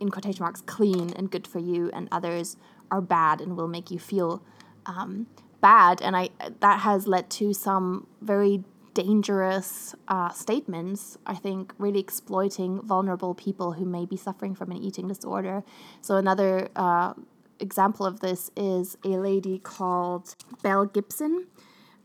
in 0.00 0.10
quotation 0.10 0.42
marks 0.42 0.62
clean 0.62 1.12
and 1.14 1.30
good 1.30 1.46
for 1.46 1.58
you 1.58 1.90
and 1.92 2.08
others 2.10 2.56
are 2.90 3.02
bad 3.02 3.40
and 3.40 3.56
will 3.56 3.68
make 3.68 3.90
you 3.90 3.98
feel 3.98 4.42
um, 4.88 5.28
bad, 5.60 6.02
and 6.02 6.16
I 6.16 6.30
that 6.60 6.80
has 6.80 7.06
led 7.06 7.30
to 7.30 7.52
some 7.52 8.08
very 8.20 8.64
dangerous 8.94 9.94
uh, 10.08 10.30
statements. 10.30 11.18
I 11.24 11.34
think 11.34 11.72
really 11.78 12.00
exploiting 12.00 12.82
vulnerable 12.82 13.34
people 13.34 13.72
who 13.74 13.84
may 13.84 14.06
be 14.06 14.16
suffering 14.16 14.54
from 14.56 14.72
an 14.72 14.78
eating 14.78 15.06
disorder. 15.06 15.62
So 16.00 16.16
another 16.16 16.68
uh, 16.74 17.14
example 17.60 18.06
of 18.06 18.20
this 18.20 18.50
is 18.56 18.96
a 19.04 19.18
lady 19.30 19.58
called 19.60 20.34
Belle 20.62 20.86
Gibson. 20.86 21.46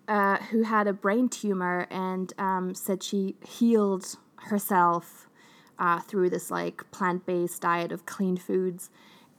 uh, 0.08 0.38
who 0.52 0.64
had 0.64 0.88
a 0.88 0.94
brain 0.94 1.30
tumor 1.30 1.88
and 1.90 2.34
um, 2.38 2.76
said 2.76 3.04
she 3.04 3.36
healed 3.46 4.18
herself 4.38 5.30
uh, 5.80 6.00
through 6.02 6.30
this 6.30 6.52
like 6.52 6.90
plant 6.92 7.26
based 7.26 7.62
diet 7.62 7.92
of 7.92 8.06
clean 8.06 8.38
foods. 8.38 8.90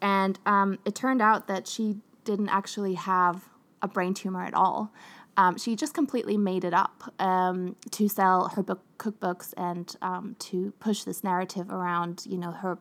And 0.00 0.38
um, 0.46 0.78
it 0.84 0.94
turned 0.94 1.22
out 1.22 1.46
that 1.48 1.66
she 1.66 1.96
didn't 2.24 2.48
actually 2.48 2.94
have 2.94 3.48
a 3.82 3.88
brain 3.88 4.14
tumor 4.14 4.44
at 4.44 4.54
all. 4.54 4.92
Um, 5.36 5.58
she 5.58 5.74
just 5.74 5.94
completely 5.94 6.36
made 6.36 6.64
it 6.64 6.72
up 6.72 7.12
um, 7.18 7.76
to 7.90 8.08
sell 8.08 8.48
her 8.50 8.62
book 8.62 8.82
cookbooks 8.98 9.52
and 9.56 9.96
um, 10.00 10.36
to 10.38 10.72
push 10.78 11.02
this 11.02 11.24
narrative 11.24 11.70
around, 11.70 12.24
you 12.28 12.38
know, 12.38 12.52
her 12.52 12.78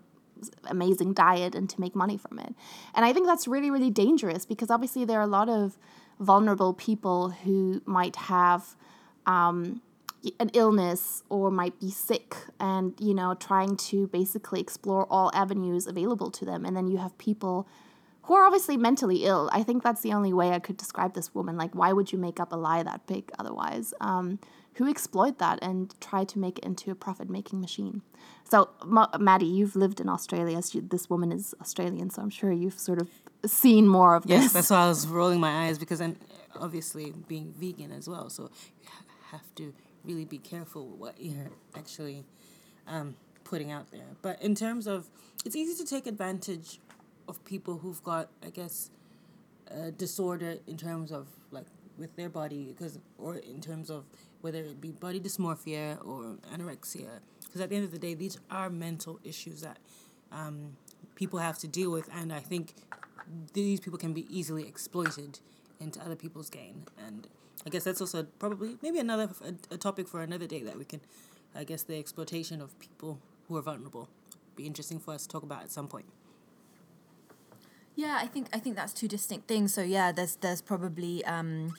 amazing 0.66 1.14
diet 1.14 1.56
and 1.56 1.70
to 1.70 1.80
make 1.80 1.96
money 1.96 2.18
from 2.18 2.38
it. 2.40 2.54
And 2.94 3.06
I 3.06 3.14
think 3.14 3.26
that's 3.26 3.48
really, 3.48 3.72
really 3.72 3.90
dangerous 3.90 4.46
because 4.46 4.70
obviously 4.70 5.06
there 5.06 5.20
are 5.20 5.24
a 5.24 5.28
lot 5.28 5.50
of 5.50 5.78
vulnerable 6.20 6.74
people 6.74 7.30
who 7.30 7.82
might 7.86 8.16
have 8.16 8.76
um, 9.26 9.82
an 10.40 10.50
illness 10.54 11.24
or 11.30 11.50
might 11.50 11.80
be 11.80 11.90
sick 11.90 12.36
and, 12.60 12.94
you 13.00 13.14
know, 13.14 13.34
trying 13.34 13.76
to 13.78 14.08
basically 14.08 14.62
explore 14.62 15.08
all 15.10 15.32
avenues 15.34 15.88
available 15.88 16.30
to 16.32 16.46
them. 16.46 16.66
And 16.66 16.76
then 16.76 16.88
you 16.88 16.98
have 16.98 17.18
people 17.18 17.68
who 18.24 18.34
are 18.36 18.46
obviously 18.46 18.78
mentally 18.78 19.26
ill. 19.26 19.50
I 19.52 19.64
think 19.64 19.84
that's 19.84 20.02
the 20.02 20.14
only 20.14 20.34
way 20.34 20.52
I 20.52 20.60
could 20.60 20.78
describe 20.78 21.14
this 21.14 21.34
woman. 21.36 21.58
Like, 21.58 21.74
why 21.74 21.94
would 21.94 22.12
you 22.12 22.18
make 22.18 22.40
up 22.40 22.52
a 22.52 22.56
lie 22.56 22.84
that 22.84 23.06
big 23.06 23.32
otherwise? 23.38 23.94
Um, 24.00 24.40
who 24.76 24.90
exploit 24.90 25.38
that 25.38 25.60
and 25.62 25.94
try 26.02 26.24
to 26.24 26.40
make 26.40 26.58
it 26.58 26.64
into 26.64 26.90
a 26.90 26.96
profit 26.96 27.30
making 27.30 27.62
machine. 27.62 28.02
So, 28.50 28.70
Ma- 28.84 29.10
Maddie, 29.20 29.46
you've 29.46 29.76
lived 29.76 30.00
in 30.00 30.10
Australia. 30.10 30.60
This 30.74 31.10
woman 31.10 31.32
is 31.32 31.54
Australian, 31.62 32.10
so 32.10 32.22
I'm 32.22 32.30
sure 32.30 32.52
you've 32.52 32.80
sort 32.80 33.00
of 33.00 33.10
seen 33.46 33.88
more 33.88 34.16
of 34.16 34.26
yes, 34.26 34.46
this. 34.46 34.54
that's 34.54 34.70
why 34.70 34.86
I 34.86 34.88
was 34.88 35.06
rolling 35.08 35.40
my 35.40 35.68
eyes 35.68 35.78
because 35.78 36.02
I'm 36.02 36.18
obviously 36.56 37.14
being 37.28 37.54
vegan 37.58 37.92
as 37.92 38.08
well. 38.08 38.30
So 38.30 38.50
you 38.82 38.90
have 39.32 39.54
to 39.56 39.74
really 40.04 40.26
be 40.26 40.38
careful 40.38 40.88
with 40.88 41.00
what 41.00 41.16
you're 41.20 41.52
actually 41.76 42.24
um, 42.88 43.16
putting 43.44 43.72
out 43.72 43.92
there. 43.92 44.16
But 44.22 44.42
in 44.42 44.56
terms 44.56 44.88
of, 44.88 45.08
it's 45.46 45.56
easy 45.56 45.76
to 45.84 45.88
take 45.88 46.08
advantage 46.08 46.80
of 47.28 47.44
people 47.46 47.78
who've 47.78 48.04
got, 48.04 48.30
I 48.46 48.50
guess, 48.50 48.92
a 49.68 49.92
disorder 49.92 50.58
in 50.68 50.78
terms 50.78 51.12
of 51.12 51.28
like 51.52 51.66
with 51.98 52.16
their 52.16 52.30
body 52.30 52.74
because 52.76 53.00
or 53.18 53.36
in 53.38 53.62
terms 53.62 53.90
of 53.90 54.06
whether 54.42 54.60
it 54.60 54.82
be 54.82 54.92
body 54.92 55.20
dysmorphia 55.20 55.98
or 56.06 56.38
anorexia. 56.54 57.20
Because 57.44 57.62
at 57.62 57.70
the 57.70 57.76
end 57.76 57.86
of 57.86 57.92
the 57.92 58.00
day 58.00 58.14
these 58.14 58.40
are 58.50 58.70
mental 58.70 59.20
issues 59.24 59.62
that 59.62 59.78
um, 60.32 60.76
people 61.16 61.40
have 61.40 61.58
to 61.60 61.68
deal 61.68 61.92
with 61.92 62.10
and 62.14 62.34
i 62.34 62.40
think 62.40 62.74
these 63.54 63.80
people 63.80 63.98
can 63.98 64.14
be 64.14 64.26
easily 64.36 64.68
exploited 64.68 65.40
into 65.80 66.00
other 66.02 66.16
people's 66.16 66.50
gain. 66.50 66.84
And 67.06 67.28
i 67.66 67.70
guess 67.70 67.84
that's 67.84 68.02
also 68.02 68.24
probably 68.40 68.78
maybe 68.82 69.00
another 69.00 69.30
a, 69.46 69.76
a 69.76 69.78
topic 69.78 70.08
for 70.08 70.22
another 70.22 70.48
day 70.48 70.62
that 70.64 70.78
we 70.78 70.86
can 70.86 71.02
i 71.56 71.64
guess 71.64 71.84
the 71.84 71.98
exploitation 71.98 72.62
of 72.62 72.78
people 72.80 73.20
who 73.48 73.58
are 73.58 73.62
vulnerable. 73.62 74.10
Be 74.56 74.66
interesting 74.66 75.00
for 75.00 75.14
us 75.14 75.24
to 75.24 75.30
talk 75.30 75.44
about 75.44 75.64
at 75.64 75.72
some 75.72 75.88
point 75.88 76.06
Yeah, 77.96 78.18
I 78.20 78.28
think 78.28 78.48
I 78.54 78.60
think 78.60 78.76
that's 78.76 78.94
two 78.94 79.08
distinct 79.08 79.48
things. 79.48 79.74
So 79.74 79.82
yeah, 79.82 80.12
there's 80.12 80.36
there's 80.38 80.62
probably 80.62 81.24
um, 81.26 81.76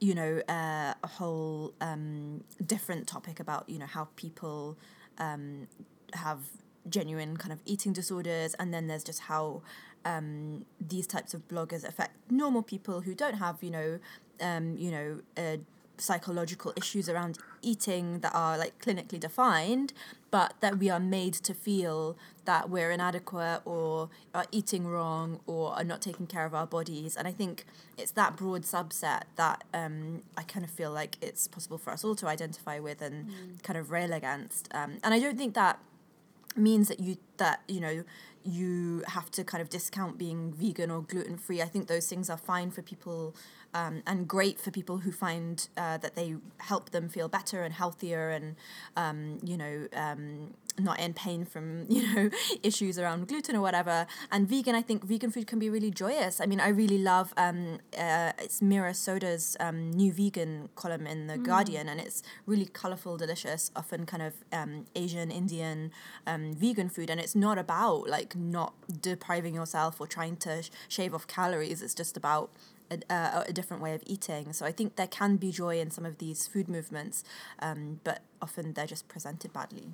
you 0.00 0.14
know 0.14 0.40
uh, 0.48 0.94
a 1.02 1.06
whole 1.06 1.72
um, 1.80 2.42
different 2.64 3.06
topic 3.06 3.38
about 3.38 3.68
you 3.68 3.78
know 3.78 3.86
how 3.86 4.08
people 4.16 4.76
um, 5.18 5.68
have 6.14 6.40
genuine 6.88 7.36
kind 7.36 7.52
of 7.52 7.60
eating 7.64 7.92
disorders, 7.92 8.54
and 8.54 8.74
then 8.74 8.88
there's 8.88 9.04
just 9.04 9.20
how 9.20 9.62
um, 10.04 10.64
these 10.80 11.06
types 11.06 11.32
of 11.32 11.46
bloggers 11.46 11.86
affect 11.86 12.30
normal 12.30 12.62
people 12.62 13.02
who 13.02 13.14
don't 13.14 13.34
have 13.34 13.62
you 13.62 13.70
know 13.70 13.98
um, 14.40 14.76
you 14.76 14.90
know. 14.90 15.20
Uh, 15.36 15.58
psychological 15.98 16.72
issues 16.76 17.08
around 17.08 17.38
eating 17.62 18.20
that 18.20 18.34
are 18.34 18.58
like 18.58 18.78
clinically 18.78 19.18
defined 19.18 19.92
but 20.30 20.54
that 20.60 20.78
we 20.78 20.90
are 20.90 21.00
made 21.00 21.32
to 21.32 21.54
feel 21.54 22.16
that 22.44 22.68
we're 22.68 22.90
inadequate 22.90 23.60
or 23.64 24.10
are 24.34 24.44
eating 24.52 24.86
wrong 24.86 25.40
or 25.46 25.72
are 25.72 25.84
not 25.84 26.02
taking 26.02 26.26
care 26.26 26.44
of 26.44 26.54
our 26.54 26.66
bodies 26.66 27.16
and 27.16 27.26
i 27.26 27.32
think 27.32 27.64
it's 27.96 28.12
that 28.12 28.36
broad 28.36 28.62
subset 28.62 29.22
that 29.36 29.64
um, 29.72 30.22
i 30.36 30.42
kind 30.42 30.64
of 30.64 30.70
feel 30.70 30.92
like 30.92 31.16
it's 31.20 31.48
possible 31.48 31.78
for 31.78 31.92
us 31.92 32.04
all 32.04 32.14
to 32.14 32.26
identify 32.26 32.78
with 32.78 33.00
and 33.00 33.28
mm. 33.28 33.62
kind 33.62 33.78
of 33.78 33.90
rail 33.90 34.12
against 34.12 34.68
um, 34.74 34.98
and 35.02 35.14
i 35.14 35.18
don't 35.18 35.38
think 35.38 35.54
that 35.54 35.78
means 36.56 36.88
that 36.88 37.00
you 37.00 37.16
that 37.36 37.60
you 37.68 37.80
know 37.80 38.02
you 38.46 39.02
have 39.08 39.30
to 39.32 39.44
kind 39.44 39.60
of 39.60 39.68
discount 39.68 40.18
being 40.18 40.52
vegan 40.52 40.90
or 40.90 41.02
gluten 41.02 41.36
free. 41.36 41.60
I 41.60 41.66
think 41.66 41.88
those 41.88 42.06
things 42.06 42.30
are 42.30 42.36
fine 42.36 42.70
for 42.70 42.80
people 42.80 43.34
um, 43.76 44.02
and 44.06 44.26
great 44.26 44.58
for 44.58 44.70
people 44.70 44.98
who 44.98 45.12
find 45.12 45.68
uh, 45.76 45.98
that 45.98 46.14
they 46.14 46.36
help 46.58 46.90
them 46.90 47.08
feel 47.08 47.28
better 47.28 47.62
and 47.62 47.74
healthier 47.74 48.30
and 48.30 48.56
um, 48.96 49.38
you 49.44 49.56
know 49.56 49.86
um, 49.94 50.54
not 50.78 50.98
in 50.98 51.12
pain 51.12 51.44
from 51.44 51.84
you 51.94 52.02
know 52.14 52.30
issues 52.62 52.98
around 52.98 53.28
gluten 53.28 53.54
or 53.54 53.60
whatever. 53.60 54.06
And 54.32 54.48
vegan 54.48 54.74
i 54.74 54.82
think 54.82 55.04
vegan 55.04 55.30
food 55.30 55.46
can 55.46 55.58
be 55.58 55.68
really 55.68 55.90
joyous. 55.90 56.40
I 56.40 56.46
mean 56.46 56.60
i 56.60 56.68
really 56.68 56.98
love 56.98 57.34
um 57.36 57.78
uh, 57.98 58.32
it's 58.38 58.60
Meera 58.60 58.94
Sodha's 58.94 59.56
um, 59.60 59.90
new 59.90 60.12
vegan 60.12 60.68
column 60.74 61.06
in 61.06 61.26
the 61.26 61.34
mm. 61.34 61.44
guardian 61.44 61.88
and 61.88 62.00
it's 62.00 62.22
really 62.46 62.66
colorful 62.66 63.16
delicious 63.16 63.70
often 63.76 64.06
kind 64.06 64.22
of 64.22 64.34
um, 64.52 64.86
asian 64.94 65.30
indian 65.30 65.90
um, 66.26 66.54
vegan 66.54 66.88
food. 66.88 67.10
And 67.10 67.20
it's 67.20 67.34
not 67.34 67.58
about 67.58 68.08
like 68.08 68.34
not 68.36 68.74
depriving 69.00 69.54
yourself 69.54 70.00
or 70.00 70.06
trying 70.06 70.36
to 70.38 70.62
sh- 70.62 70.70
shave 70.88 71.14
off 71.14 71.26
calories. 71.26 71.82
It's 71.82 71.94
just 71.94 72.16
about 72.16 72.50
a, 72.90 73.12
uh, 73.12 73.44
a, 73.46 73.52
different 73.52 73.82
way 73.82 73.94
of 73.94 74.02
eating. 74.06 74.52
So 74.52 74.66
I 74.66 74.72
think 74.72 74.96
there 74.96 75.06
can 75.06 75.36
be 75.36 75.50
joy 75.50 75.80
in 75.80 75.90
some 75.90 76.04
of 76.04 76.18
these 76.18 76.46
food 76.46 76.68
movements, 76.68 77.24
um, 77.58 78.00
but 78.04 78.22
often 78.40 78.74
they're 78.74 78.86
just 78.86 79.08
presented 79.08 79.52
badly. 79.52 79.90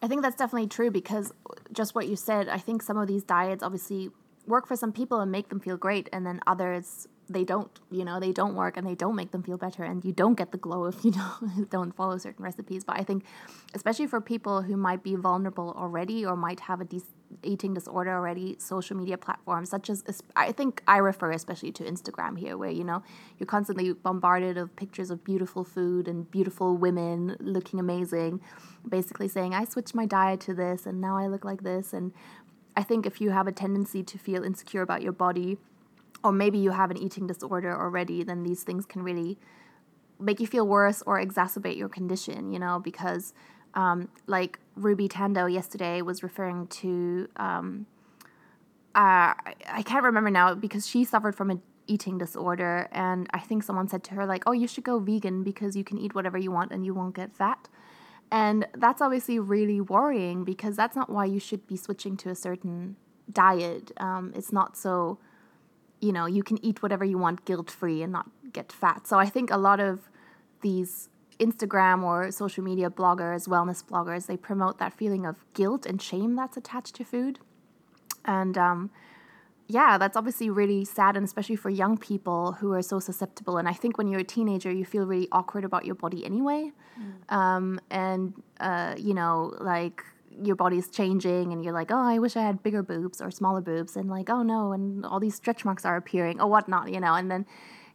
I 0.00 0.06
think 0.06 0.22
that's 0.22 0.36
definitely 0.36 0.68
true 0.68 0.90
because 0.90 1.32
just 1.72 1.94
what 1.94 2.06
you 2.06 2.16
said, 2.16 2.48
I 2.48 2.58
think 2.58 2.82
some 2.82 2.96
of 2.96 3.08
these 3.08 3.24
diets 3.24 3.62
obviously 3.62 4.10
work 4.46 4.66
for 4.66 4.76
some 4.76 4.92
people 4.92 5.20
and 5.20 5.30
make 5.30 5.48
them 5.48 5.60
feel 5.60 5.76
great, 5.76 6.08
and 6.12 6.24
then 6.26 6.40
others 6.46 7.08
they 7.30 7.44
don't, 7.44 7.70
you 7.90 8.06
know, 8.06 8.18
they 8.18 8.32
don't 8.32 8.54
work 8.54 8.78
and 8.78 8.86
they 8.86 8.94
don't 8.94 9.14
make 9.14 9.32
them 9.32 9.42
feel 9.42 9.58
better, 9.58 9.84
and 9.84 10.04
you 10.04 10.12
don't 10.12 10.34
get 10.34 10.52
the 10.52 10.58
glow 10.58 10.86
if 10.86 11.04
you 11.04 11.10
don't 11.20 11.70
don't 11.70 11.96
follow 11.96 12.16
certain 12.18 12.44
recipes. 12.44 12.84
But 12.84 12.98
I 12.98 13.02
think, 13.02 13.24
especially 13.74 14.06
for 14.06 14.20
people 14.20 14.62
who 14.62 14.76
might 14.76 15.02
be 15.02 15.14
vulnerable 15.14 15.74
already 15.76 16.24
or 16.24 16.36
might 16.36 16.60
have 16.60 16.80
a 16.80 16.84
de- 16.84 17.02
eating 17.42 17.74
disorder 17.74 18.14
already, 18.14 18.56
social 18.58 18.96
media 18.96 19.16
platforms 19.16 19.70
such 19.70 19.90
as 19.90 20.02
I 20.36 20.52
think 20.52 20.82
I 20.86 20.98
refer 20.98 21.30
especially 21.30 21.72
to 21.72 21.84
Instagram 21.84 22.38
here, 22.38 22.56
where 22.56 22.70
you 22.70 22.84
know 22.84 23.02
you're 23.38 23.46
constantly 23.46 23.92
bombarded 23.92 24.56
of 24.56 24.74
pictures 24.76 25.10
of 25.10 25.24
beautiful 25.24 25.64
food 25.64 26.08
and 26.08 26.30
beautiful 26.30 26.76
women 26.76 27.36
looking 27.40 27.80
amazing, 27.80 28.40
basically 28.88 29.28
saying 29.28 29.54
I 29.54 29.64
switched 29.64 29.94
my 29.94 30.06
diet 30.06 30.40
to 30.40 30.54
this 30.54 30.86
and 30.86 31.00
now 31.00 31.16
I 31.16 31.26
look 31.26 31.44
like 31.44 31.62
this. 31.62 31.92
And 31.92 32.12
I 32.76 32.82
think 32.82 33.06
if 33.06 33.20
you 33.20 33.30
have 33.30 33.46
a 33.46 33.52
tendency 33.52 34.02
to 34.02 34.18
feel 34.18 34.44
insecure 34.44 34.82
about 34.82 35.02
your 35.02 35.12
body, 35.12 35.58
or 36.24 36.32
maybe 36.32 36.58
you 36.58 36.70
have 36.70 36.90
an 36.90 36.96
eating 36.96 37.26
disorder 37.26 37.72
already, 37.78 38.22
then 38.24 38.42
these 38.42 38.62
things 38.62 38.86
can 38.86 39.02
really 39.02 39.38
make 40.20 40.40
you 40.40 40.46
feel 40.46 40.66
worse 40.66 41.02
or 41.06 41.20
exacerbate 41.20 41.76
your 41.76 41.88
condition. 41.88 42.50
You 42.50 42.58
know 42.58 42.80
because 42.80 43.32
um, 43.74 44.08
like 44.26 44.58
Ruby 44.78 45.08
Tandoh 45.08 45.52
yesterday 45.52 46.02
was 46.02 46.22
referring 46.22 46.66
to. 46.68 47.28
Um, 47.36 47.86
uh, 48.94 49.34
I 49.68 49.82
can't 49.84 50.04
remember 50.04 50.30
now 50.30 50.54
because 50.54 50.86
she 50.86 51.04
suffered 51.04 51.34
from 51.34 51.50
an 51.50 51.62
eating 51.86 52.18
disorder, 52.18 52.88
and 52.92 53.28
I 53.32 53.40
think 53.40 53.62
someone 53.62 53.88
said 53.88 54.02
to 54.04 54.14
her 54.14 54.26
like, 54.26 54.44
"Oh, 54.46 54.52
you 54.52 54.66
should 54.66 54.84
go 54.84 54.98
vegan 54.98 55.42
because 55.42 55.76
you 55.76 55.84
can 55.84 55.98
eat 55.98 56.14
whatever 56.14 56.38
you 56.38 56.50
want 56.50 56.72
and 56.72 56.84
you 56.84 56.94
won't 56.94 57.14
get 57.14 57.34
fat." 57.34 57.68
And 58.30 58.66
that's 58.74 59.00
obviously 59.00 59.38
really 59.38 59.80
worrying 59.80 60.44
because 60.44 60.76
that's 60.76 60.94
not 60.94 61.08
why 61.08 61.24
you 61.24 61.40
should 61.40 61.66
be 61.66 61.76
switching 61.76 62.16
to 62.18 62.30
a 62.30 62.34
certain 62.34 62.96
diet. 63.32 63.92
Um, 63.98 64.32
it's 64.34 64.52
not 64.52 64.76
so, 64.76 65.18
you 66.00 66.12
know, 66.12 66.26
you 66.26 66.42
can 66.42 66.62
eat 66.64 66.82
whatever 66.82 67.04
you 67.04 67.18
want 67.18 67.44
guilt 67.44 67.70
free 67.70 68.02
and 68.02 68.12
not 68.12 68.30
get 68.52 68.70
fat. 68.70 69.06
So 69.06 69.18
I 69.18 69.26
think 69.26 69.50
a 69.50 69.56
lot 69.56 69.80
of 69.80 70.10
these 70.60 71.08
Instagram 71.38 72.02
or 72.02 72.30
social 72.30 72.64
media 72.64 72.90
bloggers, 72.90 73.48
wellness 73.48 73.84
bloggers, 73.84 74.26
they 74.26 74.36
promote 74.36 74.78
that 74.78 74.92
feeling 74.92 75.24
of 75.24 75.36
guilt 75.54 75.86
and 75.86 76.00
shame 76.02 76.36
that's 76.36 76.56
attached 76.56 76.94
to 76.96 77.04
food. 77.04 77.38
And 78.24 78.58
um, 78.58 78.90
yeah, 79.68 79.98
that's 79.98 80.16
obviously 80.16 80.50
really 80.50 80.84
sad, 80.84 81.16
and 81.16 81.24
especially 81.24 81.56
for 81.56 81.70
young 81.70 81.96
people 81.96 82.52
who 82.52 82.72
are 82.72 82.82
so 82.82 82.98
susceptible. 83.00 83.58
And 83.58 83.68
I 83.68 83.72
think 83.72 83.98
when 83.98 84.08
you're 84.08 84.20
a 84.20 84.24
teenager, 84.24 84.72
you 84.72 84.84
feel 84.84 85.04
really 85.06 85.28
awkward 85.30 85.64
about 85.64 85.84
your 85.84 85.94
body 85.94 86.24
anyway. 86.24 86.72
Mm. 86.98 87.34
Um, 87.34 87.80
and, 87.90 88.34
uh, 88.60 88.94
you 88.98 89.14
know, 89.14 89.54
like 89.60 90.02
your 90.42 90.56
body's 90.56 90.88
changing, 90.88 91.52
and 91.52 91.62
you're 91.62 91.74
like, 91.74 91.90
oh, 91.90 91.98
I 91.98 92.18
wish 92.18 92.36
I 92.36 92.42
had 92.42 92.62
bigger 92.62 92.82
boobs 92.82 93.20
or 93.20 93.30
smaller 93.30 93.60
boobs, 93.60 93.96
and 93.96 94.08
like, 94.08 94.30
oh 94.30 94.42
no, 94.42 94.72
and 94.72 95.04
all 95.04 95.20
these 95.20 95.34
stretch 95.34 95.64
marks 95.64 95.84
are 95.84 95.96
appearing, 95.96 96.40
or 96.40 96.48
whatnot, 96.48 96.90
you 96.92 97.00
know. 97.00 97.14
And 97.14 97.30
then 97.30 97.46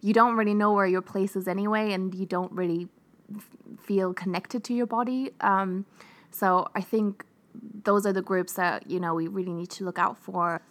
you 0.02 0.14
don't 0.14 0.36
really 0.36 0.54
know 0.54 0.74
where 0.74 0.86
your 0.86 1.02
place 1.02 1.36
is 1.36 1.48
anyway, 1.48 1.92
and 1.92 2.14
you 2.14 2.26
don't 2.26 2.52
really 2.52 2.88
feel 3.82 4.14
connected 4.14 4.64
to 4.66 4.74
your 4.74 4.86
body. 4.86 5.32
Um, 5.42 5.86
so 6.32 6.68
I 6.76 6.82
think 6.82 7.26
those 7.84 8.06
are 8.06 8.14
the 8.14 8.22
groups 8.22 8.54
that 8.54 8.90
you 8.90 9.00
know 9.00 9.14
we 9.14 9.28
really 9.28 9.54
need 9.54 9.70
to 9.72 9.86
look 9.86 10.00
out 10.00 10.18
for. 10.18 10.62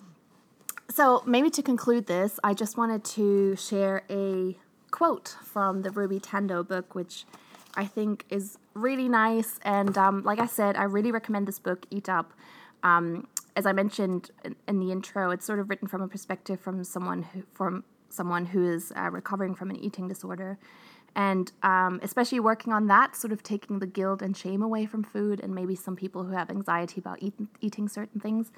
So 0.91 1.23
maybe 1.27 1.49
to 1.51 1.63
conclude 1.63 2.07
this, 2.07 2.39
I 2.45 2.55
just 2.55 2.77
wanted 2.77 3.05
to 3.17 3.57
share 3.57 4.03
a 4.11 4.57
quote 4.91 5.37
from 5.43 5.83
the 5.83 5.91
Ruby 5.91 6.21
Tandoh 6.21 6.67
book, 6.67 6.95
which 6.95 7.25
I 7.75 7.87
think 7.87 8.27
is 8.29 8.59
really 8.75 9.09
nice. 9.09 9.59
And 9.63 9.97
um, 9.97 10.23
like 10.23 10.39
I 10.39 10.47
said, 10.47 10.77
I 10.77 10.85
really 10.85 11.11
recommend 11.11 11.49
this 11.49 11.59
book, 11.59 11.87
Eat 11.91 12.09
Up. 12.09 12.33
Um, 12.83 13.27
as 13.57 13.65
I 13.65 13.73
mentioned 13.73 14.31
in, 14.45 14.57
in, 14.69 14.81
the 14.81 14.93
intro, 14.93 15.31
it's 15.31 15.47
sort 15.47 15.59
of 15.61 15.71
written 15.71 15.89
from 15.89 16.03
a 16.03 16.09
perspective 16.09 16.61
from 16.61 16.85
someone 16.85 17.23
who 17.23 17.43
from 17.53 17.85
someone 18.09 18.47
who 18.47 18.69
is 18.69 18.93
uh, 18.97 19.09
recovering 19.11 19.55
from 19.55 19.71
an 19.71 19.77
eating 19.77 20.09
disorder, 20.09 20.59
and 21.15 21.53
um, 21.63 22.01
especially 22.03 22.41
working 22.41 22.73
on 22.73 22.87
that, 22.87 23.17
sort 23.17 23.33
of 23.33 23.43
taking 23.43 23.79
the 23.79 23.87
guilt 23.87 24.23
and 24.23 24.37
shame 24.37 24.63
away 24.63 24.87
from 24.87 25.03
food, 25.03 25.41
and 25.41 25.55
maybe 25.55 25.75
some 25.75 25.97
people 25.97 26.25
who 26.25 26.33
have 26.33 26.51
anxiety 26.51 27.01
about 27.01 27.19
eat, 27.23 27.35
eating 27.61 27.89
certain 27.89 28.21
things. 28.21 28.51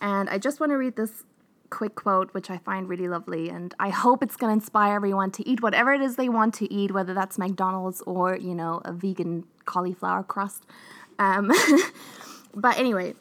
And 0.00 0.28
I 0.28 0.38
just 0.38 0.60
want 0.60 0.70
to 0.70 0.76
read 0.76 0.96
this 0.96 1.24
quick 1.70 1.94
quote, 1.94 2.32
which 2.34 2.50
I 2.50 2.58
find 2.58 2.88
really 2.88 3.08
lovely, 3.08 3.48
and 3.48 3.74
I 3.78 3.90
hope 3.90 4.22
it's 4.22 4.36
going 4.36 4.50
to 4.50 4.54
inspire 4.54 4.96
everyone 4.96 5.30
to 5.32 5.48
eat 5.48 5.62
whatever 5.62 5.92
it 5.92 6.00
is 6.00 6.16
they 6.16 6.28
want 6.28 6.54
to 6.54 6.72
eat, 6.72 6.92
whether 6.92 7.14
that's 7.14 7.38
McDonald's 7.38 8.02
or 8.02 8.36
you 8.36 8.54
know 8.54 8.80
a 8.84 8.92
vegan 8.92 9.44
cauliflower 9.64 10.22
crust. 10.22 10.64
Um, 11.18 11.52
but 12.54 12.78
anyway, 12.78 13.14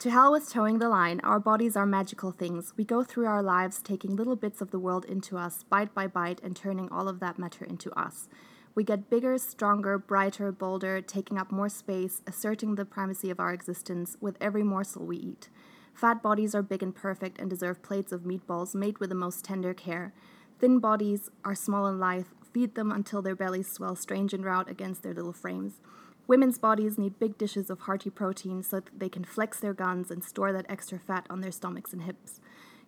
to 0.00 0.10
hell 0.10 0.32
with 0.32 0.50
toeing 0.50 0.78
the 0.78 0.88
line, 0.88 1.20
our 1.22 1.38
bodies 1.38 1.76
are 1.76 1.84
magical 1.84 2.32
things. 2.32 2.72
We 2.74 2.84
go 2.84 3.04
through 3.04 3.26
our 3.26 3.42
lives 3.42 3.82
taking 3.82 4.16
little 4.16 4.34
bits 4.34 4.62
of 4.62 4.70
the 4.70 4.78
world 4.78 5.04
into 5.04 5.36
us, 5.36 5.62
bite 5.64 5.94
by 5.94 6.06
bite, 6.06 6.40
and 6.42 6.56
turning 6.56 6.88
all 6.90 7.06
of 7.06 7.20
that 7.20 7.38
matter 7.38 7.66
into 7.66 7.92
us. 7.92 8.26
We 8.74 8.82
get 8.82 9.10
bigger, 9.10 9.36
stronger, 9.36 9.98
brighter, 9.98 10.52
bolder, 10.52 11.02
taking 11.02 11.36
up 11.36 11.52
more 11.52 11.68
space, 11.68 12.22
asserting 12.26 12.76
the 12.76 12.86
primacy 12.86 13.28
of 13.28 13.38
our 13.38 13.52
existence 13.52 14.16
with 14.22 14.38
every 14.40 14.62
morsel 14.62 15.04
we 15.04 15.18
eat. 15.18 15.50
Fat 15.92 16.22
bodies 16.22 16.54
are 16.54 16.62
big 16.62 16.82
and 16.82 16.94
perfect 16.94 17.38
and 17.38 17.50
deserve 17.50 17.82
plates 17.82 18.10
of 18.10 18.22
meatballs 18.22 18.74
made 18.74 19.00
with 19.00 19.10
the 19.10 19.14
most 19.14 19.44
tender 19.44 19.74
care. 19.74 20.14
Thin 20.60 20.78
bodies 20.78 21.28
are 21.44 21.54
small 21.54 21.84
and 21.84 22.00
lithe. 22.00 22.24
Feed 22.54 22.74
them 22.74 22.90
until 22.90 23.20
their 23.20 23.36
bellies 23.36 23.70
swell 23.70 23.96
strange 23.96 24.32
and 24.32 24.46
rout 24.46 24.70
against 24.70 25.02
their 25.02 25.12
little 25.12 25.34
frames. 25.34 25.74
Women's 26.30 26.58
bodies 26.58 26.96
need 26.96 27.18
big 27.18 27.36
dishes 27.38 27.70
of 27.70 27.80
hearty 27.80 28.08
protein 28.08 28.62
so 28.62 28.78
that 28.78 29.00
they 29.00 29.08
can 29.08 29.24
flex 29.24 29.58
their 29.58 29.74
guns 29.74 30.12
and 30.12 30.22
store 30.22 30.52
that 30.52 30.64
extra 30.68 30.96
fat 30.96 31.26
on 31.28 31.40
their 31.40 31.50
stomachs 31.50 31.92
and 31.92 32.02
hips. 32.02 32.40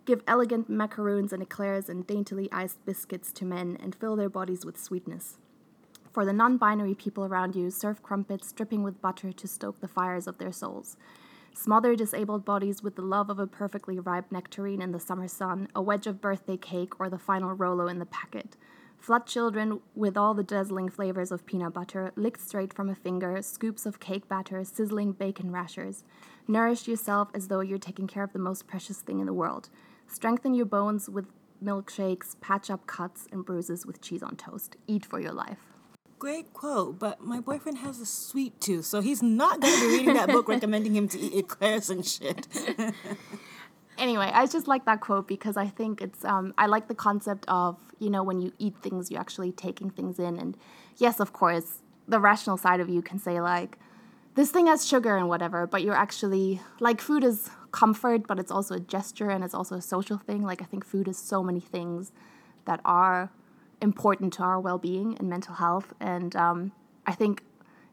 Give 0.05 0.23
elegant 0.29 0.71
macaroons 0.71 1.33
and 1.33 1.43
eclairs 1.43 1.89
and 1.89 2.07
daintily 2.07 2.49
iced 2.53 2.87
biscuits 2.87 3.33
to 3.33 3.45
men 3.45 3.77
and 3.83 3.97
fill 3.97 4.15
their 4.15 4.29
bodies 4.29 4.65
with 4.65 4.81
sweetness. 4.81 5.39
For 6.13 6.25
the 6.25 6.33
non 6.33 6.57
binary 6.57 6.95
people 6.95 7.25
around 7.25 7.57
you, 7.57 7.71
serve 7.71 8.01
crumpets 8.01 8.53
dripping 8.53 8.85
with 8.85 9.03
butter 9.03 9.33
to 9.33 9.49
stoke 9.49 9.81
the 9.81 9.89
fires 9.89 10.29
of 10.29 10.39
their 10.39 10.53
souls. 10.53 10.97
Smother 11.53 11.97
disabled 11.97 12.45
bodies 12.45 12.81
with 12.81 12.95
the 12.95 13.03
love 13.03 13.29
of 13.29 13.41
a 13.41 13.49
perfectly 13.49 13.99
ripe 13.99 14.31
nectarine 14.31 14.81
in 14.81 14.93
the 14.93 15.01
summer 15.01 15.27
sun, 15.27 15.67
a 15.75 15.83
wedge 15.83 16.07
of 16.07 16.21
birthday 16.21 16.57
cake, 16.57 17.01
or 17.01 17.11
the 17.11 17.19
final 17.19 17.55
Rolo 17.55 17.89
in 17.89 17.99
the 17.99 18.07
packet. 18.07 18.57
Flood 19.03 19.27
children 19.27 19.81
with 19.97 20.17
all 20.17 20.33
the 20.33 20.45
dazzling 20.45 20.89
flavors 20.89 21.33
of 21.33 21.45
peanut 21.45 21.75
butter, 21.75 22.13
licked 22.15 22.41
straight 22.41 22.73
from 22.73 22.89
a 22.89 22.95
finger, 22.95 23.43
scoops 23.43 23.85
of 23.85 23.99
cake 23.99 24.29
batter, 24.29 24.63
sizzling 24.63 25.11
bacon 25.11 25.51
rashers. 25.51 26.05
Nourish 26.47 26.87
yourself 26.87 27.29
as 27.35 27.49
though 27.49 27.59
you're 27.59 27.79
taking 27.79 28.07
care 28.07 28.23
of 28.23 28.33
the 28.33 28.39
most 28.39 28.69
precious 28.69 29.01
thing 29.01 29.19
in 29.19 29.27
the 29.27 29.33
world. 29.33 29.71
Strengthen 30.07 30.55
your 30.55 30.67
bones 30.67 31.11
with 31.11 31.27
milkshakes, 31.61 32.41
patch 32.41 32.71
up 32.71 32.87
cuts 32.87 33.27
and 33.33 33.45
bruises 33.45 33.85
with 33.85 34.01
cheese 34.01 34.23
on 34.23 34.37
toast. 34.37 34.77
Eat 34.87 35.05
for 35.05 35.19
your 35.19 35.33
life. 35.33 35.59
Great 36.21 36.53
quote, 36.53 37.01
but 37.01 37.21
my 37.21 37.41
boyfriend 37.41 37.79
has 37.79 37.99
a 37.99 38.07
sweet 38.07 38.61
tooth, 38.61 38.85
so 38.85 39.01
he's 39.01 39.21
not 39.21 39.59
going 39.59 39.75
to 39.75 39.81
be 39.81 39.97
reading 39.97 40.15
that 40.15 40.29
book 40.29 40.47
recommending 40.49 40.95
him 40.95 41.09
to 41.09 41.19
eat 41.19 41.35
eclairs 41.35 41.91
and 41.91 42.07
shit. 42.07 42.47
anyway, 44.03 44.31
I 44.35 44.45
just 44.47 44.69
like 44.69 44.85
that 44.85 45.01
quote 45.01 45.27
because 45.29 45.57
I 45.57 45.69
think 45.69 46.03
it's 46.03 46.25
um, 46.25 46.53
I 46.59 46.67
like 46.67 46.89
the 46.89 46.95
concept 46.95 47.47
of 47.49 47.79
you 47.99 48.11
know 48.11 48.23
when 48.23 48.41
you 48.41 48.53
eat 48.59 48.75
things, 48.83 49.11
you're 49.11 49.21
actually 49.21 49.53
taking 49.53 49.89
things 49.89 50.19
in, 50.19 50.37
and 50.37 50.57
yes, 50.99 51.21
of 51.21 51.33
course, 51.33 51.83
the 52.07 52.21
rational 52.21 52.57
side 52.59 52.81
of 52.81 52.89
you 52.91 53.01
can 53.01 53.19
say 53.19 53.41
like 53.41 53.79
this 54.35 54.51
thing 54.51 54.67
has 54.67 54.87
sugar 54.87 55.17
and 55.17 55.29
whatever, 55.29 55.67
but 55.67 55.83
you're 55.83 55.95
actually 55.95 56.61
like 56.81 57.01
food 57.01 57.23
is 57.25 57.49
comfort, 57.71 58.27
but 58.27 58.39
it's 58.39 58.51
also 58.51 58.75
a 58.75 58.81
gesture 58.81 59.31
and 59.31 59.45
it's 59.45 59.55
also 59.55 59.77
a 59.77 59.83
social 59.83 60.19
thing. 60.19 60.43
Like 60.43 60.61
I 60.61 60.65
think 60.65 60.85
food 60.85 61.09
is 61.09 61.17
so 61.17 61.43
many 61.43 61.61
things 61.61 62.13
that 62.65 62.81
are 62.85 63.31
important 63.81 64.33
to 64.35 64.43
our 64.43 64.61
well-being 64.61 65.17
and 65.19 65.29
mental 65.29 65.55
health, 65.55 65.95
and 66.01 66.35
um, 66.37 66.73
I 67.07 67.13
think 67.13 67.43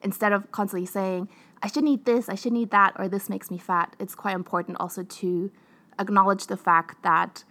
instead 0.02 0.34
of 0.34 0.52
constantly 0.52 0.86
saying 0.86 1.30
I 1.62 1.68
shouldn't 1.68 1.92
eat 1.92 2.06
this, 2.06 2.30
I 2.30 2.36
shouldn't 2.36 2.62
eat 2.62 2.72
that, 2.72 2.94
or 2.98 3.08
this 3.08 3.30
makes 3.30 3.52
me 3.52 3.58
fat, 3.58 3.96
it's 4.00 4.16
quite 4.16 4.34
important 4.34 4.78
also 4.80 5.04
to 5.04 5.52
acknowledge 6.00 6.48
the 6.48 6.58
fact 6.58 7.04
that 7.04 7.44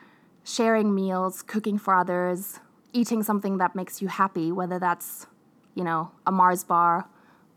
sharing 0.43 0.95
meals, 0.95 1.43
cooking 1.43 1.79
for 1.79 1.95
others, 1.95 2.61
eating 2.93 3.23
something 3.23 3.59
that 3.59 3.77
makes 3.77 4.01
you 4.01 4.09
happy, 4.09 4.51
whether 4.51 4.79
that's, 4.79 5.27
you 5.75 5.85
know, 5.85 6.11
a 6.27 6.33
Mars 6.33 6.65
bar 6.65 7.09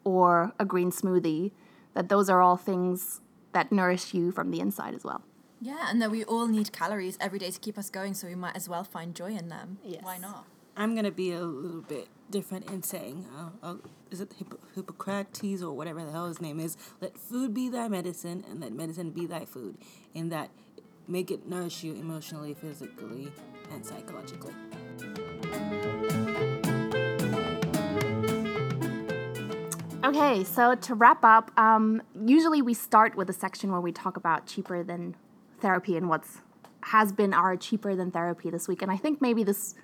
or 0.04 0.52
a 0.60 0.66
green 0.66 0.92
smoothie, 0.92 1.52
that 1.94 2.10
those 2.10 2.30
are 2.30 2.42
all 2.42 2.58
things 2.58 3.22
that 3.54 3.72
nourish 3.72 4.14
you 4.14 4.32
from 4.32 4.52
the 4.52 4.60
inside 4.60 4.94
as 4.94 5.04
well. 5.04 5.22
Yeah, 5.62 5.88
and 5.90 6.02
that 6.02 6.10
we 6.10 6.24
all 6.24 6.48
need 6.48 6.72
calories 6.72 7.18
every 7.22 7.38
day 7.40 7.52
to 7.52 7.60
keep 7.60 7.78
us 7.78 7.90
going, 7.90 8.14
so 8.14 8.28
we 8.28 8.36
might 8.36 8.56
as 8.56 8.68
well 8.68 8.84
find 8.84 9.16
joy 9.16 9.36
in 9.36 9.50
them. 9.50 9.78
Yes. 9.84 10.04
Why 10.04 10.18
not? 10.18 10.46
I'm 10.76 10.96
gonna 10.96 11.12
be 11.12 11.34
a 11.34 11.44
little 11.44 11.82
bit 11.82 12.08
different 12.30 12.72
in 12.72 12.82
saying, 12.82 13.26
uh, 13.38 13.50
uh, 13.62 13.76
is 14.10 14.22
it 14.22 14.34
Hipp- 14.40 14.58
Hippocrates 14.74 15.62
or 15.62 15.74
whatever 15.74 16.04
the 16.04 16.12
hell 16.12 16.28
his 16.28 16.42
name 16.42 16.60
is? 16.60 16.78
Let 17.02 17.18
food 17.18 17.54
be 17.54 17.70
thy 17.70 17.90
medicine, 17.90 18.44
and 18.50 18.62
let 18.62 18.72
medicine 18.72 19.12
be 19.12 19.26
thy 19.26 19.46
food. 19.46 19.78
In 20.14 20.30
that 20.30 20.50
make 21.12 21.30
it 21.30 21.48
nourish 21.48 21.84
you 21.84 21.94
emotionally, 21.94 22.54
physically, 22.54 23.32
and 23.74 23.86
psychologically. 23.86 24.54
Okay, 30.04 30.44
so 30.44 30.76
to 30.76 30.96
wrap 30.96 31.24
up, 31.24 31.52
um, 31.60 32.02
usually 32.26 32.62
we 32.62 32.74
start 32.74 33.16
with 33.16 33.30
a 33.30 33.34
section 33.34 33.72
where 33.72 33.82
we 33.82 33.92
talk 33.92 34.18
about 34.18 34.48
cheaper 34.48 34.84
than 34.84 35.16
therapy 35.60 35.98
and 35.98 36.10
what's 36.10 36.40
has 36.86 37.12
been 37.12 37.34
our 37.34 37.56
cheaper 37.56 37.96
than 37.96 38.10
therapy 38.10 38.50
this 38.50 38.68
week. 38.68 38.82
And 38.82 38.92
I 38.92 38.98
think 38.98 39.22
maybe 39.22 39.44
this 39.44 39.76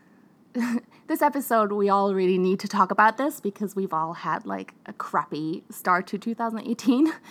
this 1.07 1.21
episode 1.21 1.71
we 1.71 1.89
all 1.89 2.15
really 2.15 2.39
need 2.39 2.59
to 2.61 2.67
talk 2.67 2.89
about 2.89 3.17
this 3.17 3.39
because 3.39 3.75
we've 3.75 3.93
all 3.93 4.13
had 4.13 4.45
like 4.45 4.73
a 4.87 4.93
crappy 4.93 5.63
start 5.69 6.07
to 6.07 6.17
2018. 6.17 7.11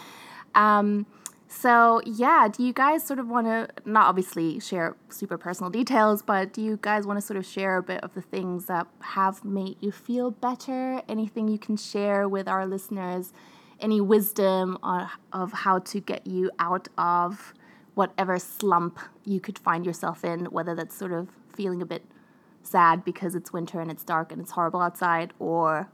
Um, 0.54 1.04
so, 1.48 2.00
yeah, 2.04 2.48
do 2.52 2.64
you 2.64 2.72
guys 2.72 3.06
sort 3.06 3.18
of 3.18 3.28
want 3.28 3.46
to, 3.46 3.68
not 3.84 4.06
obviously 4.06 4.58
share 4.58 4.96
super 5.08 5.38
personal 5.38 5.70
details, 5.70 6.22
but 6.22 6.52
do 6.52 6.60
you 6.60 6.78
guys 6.82 7.06
want 7.06 7.18
to 7.20 7.24
sort 7.24 7.36
of 7.36 7.46
share 7.46 7.76
a 7.76 7.82
bit 7.82 8.02
of 8.02 8.14
the 8.14 8.22
things 8.22 8.66
that 8.66 8.88
have 9.00 9.44
made 9.44 9.76
you 9.80 9.92
feel 9.92 10.32
better? 10.32 11.02
Anything 11.08 11.46
you 11.46 11.58
can 11.58 11.76
share 11.76 12.28
with 12.28 12.48
our 12.48 12.66
listeners? 12.66 13.32
Any 13.78 14.00
wisdom 14.00 14.76
on, 14.82 15.08
of 15.32 15.52
how 15.52 15.78
to 15.80 16.00
get 16.00 16.26
you 16.26 16.50
out 16.58 16.88
of 16.98 17.54
whatever 17.94 18.38
slump 18.38 18.98
you 19.24 19.40
could 19.40 19.58
find 19.58 19.86
yourself 19.86 20.24
in, 20.24 20.46
whether 20.46 20.74
that's 20.74 20.96
sort 20.96 21.12
of 21.12 21.28
feeling 21.54 21.80
a 21.80 21.86
bit 21.86 22.04
sad 22.62 23.04
because 23.04 23.34
it's 23.34 23.52
winter 23.52 23.80
and 23.80 23.90
it's 23.90 24.02
dark 24.02 24.32
and 24.32 24.40
it's 24.40 24.50
horrible 24.50 24.80
outside, 24.80 25.32
or 25.38 25.88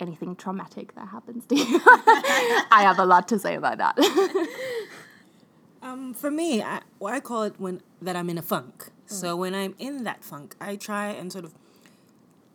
anything 0.00 0.36
traumatic 0.36 0.94
that 0.94 1.08
happens 1.08 1.44
to 1.46 1.56
you. 1.56 1.80
I 1.84 2.82
have 2.82 2.98
a 2.98 3.04
lot 3.04 3.28
to 3.28 3.38
say 3.38 3.54
about 3.54 3.78
that. 3.78 3.98
um, 5.82 6.14
for 6.14 6.30
me, 6.30 6.62
I, 6.62 6.80
well, 6.98 7.14
I 7.14 7.20
call 7.20 7.42
it 7.42 7.54
when 7.58 7.82
that 8.00 8.16
I'm 8.16 8.30
in 8.30 8.38
a 8.38 8.42
funk. 8.42 8.90
Mm. 9.06 9.12
So 9.12 9.36
when 9.36 9.54
I'm 9.54 9.74
in 9.78 10.04
that 10.04 10.24
funk, 10.24 10.56
I 10.60 10.76
try 10.76 11.08
and 11.08 11.32
sort 11.32 11.44
of 11.44 11.54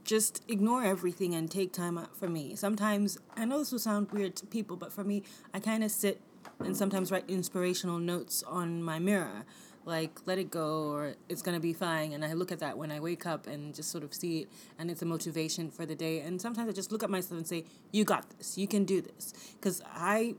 just 0.04 0.44
ignore 0.48 0.84
everything 0.84 1.34
and 1.34 1.50
take 1.50 1.72
time 1.74 1.98
out 1.98 2.16
for 2.16 2.28
me. 2.28 2.56
Sometimes 2.56 3.18
I 3.36 3.46
know 3.46 3.60
this 3.60 3.72
will 3.72 3.80
sound 3.80 4.12
weird 4.12 4.36
to 4.38 4.46
people, 4.46 4.76
but 4.76 4.92
for 4.92 5.04
me, 5.04 5.24
I 5.54 5.60
kind 5.60 5.84
of 5.84 5.92
sit 5.92 6.22
and 6.60 6.76
sometimes 6.76 7.12
write 7.12 7.30
inspirational 7.30 8.00
notes 8.00 8.44
on 8.44 8.84
my 8.84 9.00
mirror 9.00 9.46
like 9.86 10.20
let 10.26 10.38
it 10.38 10.50
go 10.50 10.92
or 10.92 11.16
it's 11.30 11.42
going 11.42 11.56
to 11.56 11.62
be 11.62 11.74
fine. 11.74 12.14
And 12.14 12.24
i 12.24 12.34
look 12.34 12.52
at 12.52 12.60
that 12.60 12.78
when 12.78 12.92
i 12.92 13.00
wake 13.00 13.26
up 13.26 13.48
and 13.48 13.74
just 13.74 13.92
sort 13.92 14.04
of 14.04 14.14
see 14.14 14.42
it 14.42 14.50
and 14.80 14.90
it's 14.90 15.02
a 15.02 15.06
motivation 15.06 15.70
for 15.70 15.86
the 15.86 15.96
day. 15.96 16.20
And 16.20 16.42
sometimes 16.42 16.70
i 16.70 16.72
just 16.72 16.92
look 16.92 17.04
at 17.04 17.10
myself 17.10 17.38
and 17.38 17.48
say 17.48 17.66
you 17.92 18.04
got 18.04 18.30
this. 18.38 18.58
You 18.58 18.68
can 18.68 18.86
do 18.86 19.02
this. 19.02 19.34
Because 19.56 19.82
i 19.94 20.36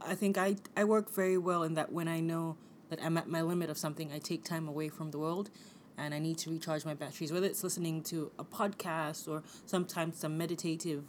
i 0.00 0.14
think 0.14 0.36
i 0.36 0.56
i 0.76 0.84
work 0.84 1.10
very 1.12 1.38
well 1.38 1.62
in 1.62 1.74
that 1.74 1.92
when 1.92 2.08
i 2.08 2.20
know 2.20 2.56
that 2.90 2.98
i'm 3.02 3.16
at 3.16 3.28
my 3.28 3.40
limit 3.42 3.70
of 3.70 3.78
something 3.78 4.12
i 4.12 4.18
take 4.18 4.44
time 4.44 4.68
away 4.68 4.88
from 4.88 5.10
the 5.10 5.18
world 5.18 5.50
and 5.96 6.12
i 6.14 6.18
need 6.18 6.38
to 6.38 6.50
recharge 6.50 6.84
my 6.84 6.94
batteries. 6.94 7.32
Whether 7.32 7.46
it's 7.46 7.64
listening 7.64 8.02
to 8.04 8.30
a 8.38 8.44
podcast 8.44 9.28
or 9.28 9.42
sometimes 9.66 10.18
some 10.18 10.36
meditative 10.38 11.04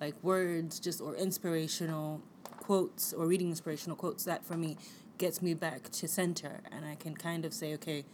like 0.00 0.14
words 0.22 0.78
just 0.78 1.00
or 1.00 1.14
inspirational 1.14 2.20
quotes 2.44 3.12
or 3.12 3.26
reading 3.26 3.48
inspirational 3.48 3.96
quotes 3.96 4.24
that 4.24 4.44
for 4.44 4.56
me 4.56 4.76
gets 5.18 5.42
me 5.42 5.54
back 5.54 5.90
to 5.90 6.08
center 6.08 6.60
and 6.70 6.84
I 6.84 6.94
can 6.94 7.14
kind 7.16 7.44
of 7.44 7.52
say, 7.52 7.74
okay, 7.74 8.04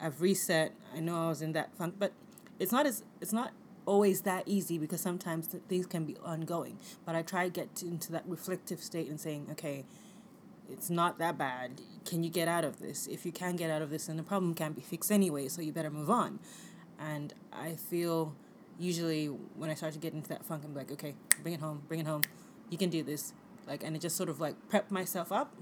I've 0.00 0.20
reset. 0.20 0.72
I 0.94 1.00
know 1.00 1.26
I 1.26 1.28
was 1.28 1.42
in 1.42 1.52
that 1.52 1.74
funk, 1.76 1.94
but 1.98 2.12
it's 2.58 2.72
not 2.72 2.86
as 2.86 3.02
it's 3.20 3.32
not 3.32 3.52
always 3.86 4.22
that 4.22 4.44
easy 4.46 4.78
because 4.78 5.00
sometimes 5.00 5.46
things 5.68 5.86
can 5.86 6.04
be 6.04 6.16
ongoing. 6.24 6.78
But 7.04 7.14
I 7.14 7.22
try 7.22 7.44
to 7.44 7.50
get 7.50 7.74
to, 7.76 7.86
into 7.86 8.12
that 8.12 8.24
reflective 8.26 8.80
state 8.80 9.08
and 9.08 9.20
saying, 9.20 9.48
okay, 9.52 9.84
it's 10.70 10.90
not 10.90 11.18
that 11.18 11.36
bad. 11.36 11.82
Can 12.04 12.22
you 12.22 12.30
get 12.30 12.48
out 12.48 12.64
of 12.64 12.80
this? 12.80 13.06
If 13.06 13.26
you 13.26 13.32
can 13.32 13.56
get 13.56 13.70
out 13.70 13.82
of 13.82 13.90
this, 13.90 14.06
then 14.06 14.16
the 14.16 14.22
problem 14.22 14.54
can't 14.54 14.74
be 14.74 14.82
fixed 14.82 15.12
anyway, 15.12 15.48
so 15.48 15.60
you 15.60 15.72
better 15.72 15.90
move 15.90 16.10
on. 16.10 16.38
And 16.98 17.34
I 17.52 17.74
feel 17.74 18.34
usually 18.78 19.26
when 19.26 19.70
I 19.70 19.74
start 19.74 19.92
to 19.92 19.98
get 19.98 20.14
into 20.14 20.28
that 20.30 20.44
funk, 20.44 20.62
I'm 20.64 20.74
like, 20.74 20.90
okay, 20.92 21.14
bring 21.42 21.54
it 21.54 21.60
home, 21.60 21.82
bring 21.88 22.00
it 22.00 22.06
home. 22.06 22.22
You 22.70 22.78
can 22.78 22.90
do 22.90 23.02
this. 23.02 23.32
Like, 23.66 23.84
and 23.84 23.94
it 23.96 24.00
just 24.00 24.16
sort 24.16 24.28
of 24.28 24.40
like 24.40 24.54
prep 24.68 24.90
myself 24.90 25.32
up. 25.32 25.54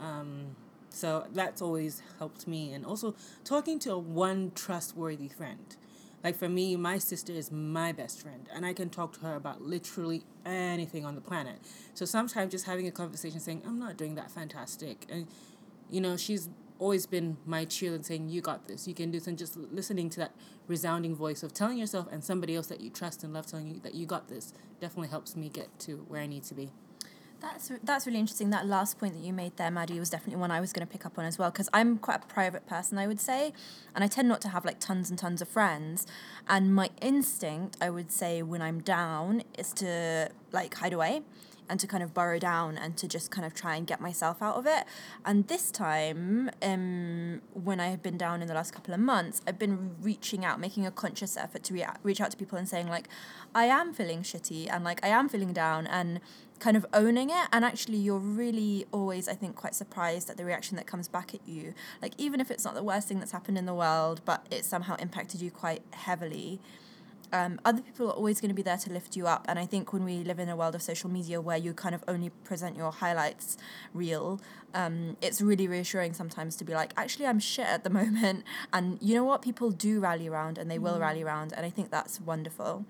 Um, 0.00 0.56
so 0.90 1.26
that's 1.32 1.62
always 1.62 2.02
helped 2.18 2.46
me. 2.48 2.72
And 2.72 2.84
also 2.84 3.14
talking 3.44 3.78
to 3.80 3.96
one 3.96 4.52
trustworthy 4.54 5.28
friend. 5.28 5.76
Like 6.22 6.36
for 6.36 6.48
me, 6.48 6.76
my 6.76 6.98
sister 6.98 7.32
is 7.32 7.50
my 7.50 7.92
best 7.92 8.20
friend, 8.20 8.46
and 8.52 8.66
I 8.66 8.74
can 8.74 8.90
talk 8.90 9.14
to 9.14 9.20
her 9.20 9.36
about 9.36 9.62
literally 9.62 10.22
anything 10.44 11.06
on 11.06 11.14
the 11.14 11.20
planet. 11.22 11.60
So 11.94 12.04
sometimes 12.04 12.52
just 12.52 12.66
having 12.66 12.86
a 12.86 12.90
conversation 12.90 13.40
saying, 13.40 13.62
I'm 13.66 13.78
not 13.78 13.96
doing 13.96 14.16
that 14.16 14.30
fantastic. 14.30 15.06
And, 15.08 15.26
you 15.88 16.02
know, 16.02 16.18
she's 16.18 16.50
always 16.78 17.06
been 17.06 17.38
my 17.46 17.64
cheerleader 17.64 18.04
saying, 18.04 18.28
You 18.28 18.42
got 18.42 18.68
this, 18.68 18.86
you 18.86 18.94
can 18.94 19.10
do 19.10 19.18
this. 19.18 19.28
And 19.28 19.38
just 19.38 19.56
listening 19.56 20.10
to 20.10 20.20
that 20.20 20.32
resounding 20.68 21.14
voice 21.14 21.42
of 21.42 21.54
telling 21.54 21.78
yourself 21.78 22.06
and 22.12 22.22
somebody 22.22 22.54
else 22.54 22.66
that 22.66 22.82
you 22.82 22.90
trust 22.90 23.24
and 23.24 23.32
love 23.32 23.46
telling 23.46 23.68
you 23.68 23.80
that 23.80 23.94
you 23.94 24.04
got 24.04 24.28
this 24.28 24.52
definitely 24.78 25.08
helps 25.08 25.36
me 25.36 25.48
get 25.48 25.78
to 25.80 26.04
where 26.08 26.20
I 26.20 26.26
need 26.26 26.44
to 26.44 26.54
be. 26.54 26.70
That's 27.40 27.72
that's 27.82 28.06
really 28.06 28.18
interesting. 28.18 28.50
That 28.50 28.66
last 28.66 28.98
point 28.98 29.14
that 29.14 29.24
you 29.24 29.32
made 29.32 29.56
there, 29.56 29.70
Maddie, 29.70 29.98
was 29.98 30.10
definitely 30.10 30.40
one 30.40 30.50
I 30.50 30.60
was 30.60 30.72
going 30.72 30.86
to 30.86 30.90
pick 30.90 31.06
up 31.06 31.18
on 31.18 31.24
as 31.24 31.38
well 31.38 31.50
because 31.50 31.70
I'm 31.72 31.96
quite 31.98 32.24
a 32.24 32.26
private 32.26 32.66
person, 32.66 32.98
I 32.98 33.06
would 33.06 33.20
say, 33.20 33.52
and 33.94 34.04
I 34.04 34.08
tend 34.08 34.28
not 34.28 34.40
to 34.42 34.48
have 34.48 34.64
like 34.64 34.78
tons 34.78 35.08
and 35.08 35.18
tons 35.18 35.40
of 35.40 35.48
friends. 35.48 36.06
And 36.48 36.74
my 36.74 36.90
instinct, 37.00 37.76
I 37.80 37.88
would 37.88 38.12
say, 38.12 38.42
when 38.42 38.60
I'm 38.60 38.80
down, 38.80 39.42
is 39.56 39.72
to 39.74 40.30
like 40.52 40.74
hide 40.74 40.92
away 40.92 41.22
and 41.70 41.78
to 41.78 41.86
kind 41.86 42.02
of 42.02 42.12
burrow 42.12 42.38
down 42.38 42.76
and 42.76 42.96
to 42.96 43.06
just 43.06 43.30
kind 43.30 43.46
of 43.46 43.54
try 43.54 43.76
and 43.76 43.86
get 43.86 44.00
myself 44.00 44.42
out 44.42 44.56
of 44.56 44.66
it. 44.66 44.84
And 45.24 45.46
this 45.46 45.70
time, 45.70 46.50
um, 46.60 47.40
when 47.54 47.78
I 47.78 47.88
have 47.88 48.02
been 48.02 48.18
down 48.18 48.42
in 48.42 48.48
the 48.48 48.54
last 48.54 48.74
couple 48.74 48.92
of 48.92 48.98
months, 48.98 49.40
I've 49.46 49.58
been 49.58 49.92
reaching 50.02 50.44
out, 50.44 50.58
making 50.58 50.84
a 50.84 50.90
conscious 50.90 51.36
effort 51.36 51.62
to 51.64 51.74
re- 51.74 51.86
reach 52.02 52.20
out 52.20 52.32
to 52.32 52.36
people 52.36 52.58
and 52.58 52.68
saying 52.68 52.88
like, 52.88 53.08
I 53.54 53.66
am 53.66 53.94
feeling 53.94 54.22
shitty 54.22 54.68
and 54.68 54.82
like 54.82 55.02
I 55.04 55.08
am 55.08 55.28
feeling 55.28 55.52
down 55.52 55.86
and 55.86 56.20
kind 56.60 56.76
of 56.76 56.86
owning 56.92 57.30
it 57.30 57.48
and 57.52 57.64
actually 57.64 57.96
you're 57.96 58.18
really 58.18 58.86
always 58.92 59.28
i 59.28 59.34
think 59.34 59.56
quite 59.56 59.74
surprised 59.74 60.30
at 60.30 60.36
the 60.36 60.44
reaction 60.44 60.76
that 60.76 60.86
comes 60.86 61.08
back 61.08 61.34
at 61.34 61.40
you 61.46 61.74
like 62.02 62.12
even 62.18 62.40
if 62.40 62.50
it's 62.50 62.64
not 62.64 62.74
the 62.74 62.82
worst 62.82 63.08
thing 63.08 63.18
that's 63.18 63.32
happened 63.32 63.58
in 63.58 63.66
the 63.66 63.74
world 63.74 64.20
but 64.24 64.46
it 64.50 64.64
somehow 64.64 64.94
impacted 64.96 65.40
you 65.40 65.50
quite 65.50 65.82
heavily 65.92 66.60
um, 67.32 67.60
other 67.64 67.80
people 67.80 68.08
are 68.08 68.12
always 68.14 68.40
going 68.40 68.48
to 68.48 68.54
be 68.54 68.62
there 68.62 68.76
to 68.76 68.92
lift 68.92 69.14
you 69.16 69.28
up. 69.28 69.44
And 69.48 69.56
I 69.56 69.64
think 69.64 69.92
when 69.92 70.04
we 70.04 70.24
live 70.24 70.40
in 70.40 70.48
a 70.48 70.56
world 70.56 70.74
of 70.74 70.82
social 70.82 71.08
media 71.08 71.40
where 71.40 71.56
you 71.56 71.72
kind 71.72 71.94
of 71.94 72.02
only 72.08 72.30
present 72.42 72.76
your 72.76 72.90
highlights 72.90 73.56
real, 73.94 74.40
um, 74.74 75.16
it's 75.22 75.40
really 75.40 75.68
reassuring 75.68 76.12
sometimes 76.12 76.56
to 76.56 76.64
be 76.64 76.74
like, 76.74 76.92
actually, 76.96 77.26
I'm 77.26 77.38
shit 77.38 77.66
at 77.66 77.84
the 77.84 77.90
moment. 78.00 78.42
And 78.72 78.98
you 79.00 79.14
know 79.14 79.22
what? 79.22 79.42
People 79.42 79.70
do 79.70 80.00
rally 80.00 80.26
around 80.26 80.58
and 80.58 80.68
they 80.70 80.78
will 80.78 80.96
Mm. 80.96 81.02
rally 81.02 81.22
around. 81.22 81.52
And 81.52 81.64
I 81.64 81.70
think 81.70 81.92
that's 81.92 82.20
wonderful. 82.20 82.84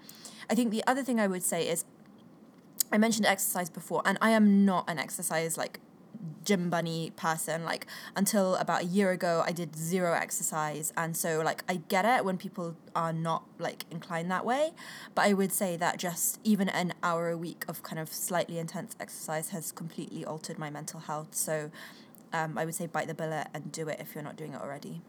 I 0.48 0.54
think 0.54 0.70
the 0.70 0.82
other 0.86 1.02
thing 1.02 1.20
I 1.20 1.26
would 1.26 1.42
say 1.42 1.68
is 1.68 1.84
I 2.92 2.98
mentioned 2.98 3.26
exercise 3.26 3.70
before, 3.70 4.02
and 4.04 4.18
I 4.20 4.30
am 4.30 4.64
not 4.64 4.88
an 4.88 4.98
exercise 4.98 5.56
like 5.56 5.80
gym 6.44 6.70
bunny 6.70 7.12
person. 7.16 7.64
Like 7.64 7.86
until 8.16 8.56
about 8.56 8.82
a 8.82 8.84
year 8.84 9.10
ago 9.10 9.42
i 9.46 9.52
did 9.52 9.76
zero 9.76 10.12
exercise 10.12 10.92
and 10.96 11.16
so 11.16 11.40
like 11.40 11.62
i 11.68 11.76
get 11.88 12.04
it 12.04 12.24
when 12.24 12.36
people 12.36 12.76
are 12.94 13.12
not 13.12 13.44
like 13.58 13.84
inclined 13.90 14.30
that 14.30 14.44
way 14.44 14.72
but 15.14 15.22
i 15.22 15.32
would 15.32 15.52
say 15.52 15.76
that 15.76 15.96
just 15.98 16.38
even 16.44 16.68
an 16.68 16.92
hour 17.02 17.28
a 17.30 17.36
week 17.36 17.64
of 17.68 17.82
kind 17.82 17.98
of 17.98 18.12
slightly 18.12 18.58
intense 18.58 18.94
exercise 19.00 19.50
has 19.50 19.72
completely 19.72 20.24
altered 20.24 20.58
my 20.58 20.70
mental 20.70 21.00
health. 21.00 21.34
So 21.34 21.70
um, 22.32 22.58
i 22.58 22.64
would 22.64 22.74
say 22.74 22.86
bite 22.86 23.06
the 23.06 23.14
bullet 23.14 23.48
and 23.54 23.72
do 23.72 23.88
it 23.88 23.98
if 24.00 24.14
you're 24.14 24.24
not 24.24 24.36
doing 24.36 24.52
it 24.52 24.60
already. 24.60 25.02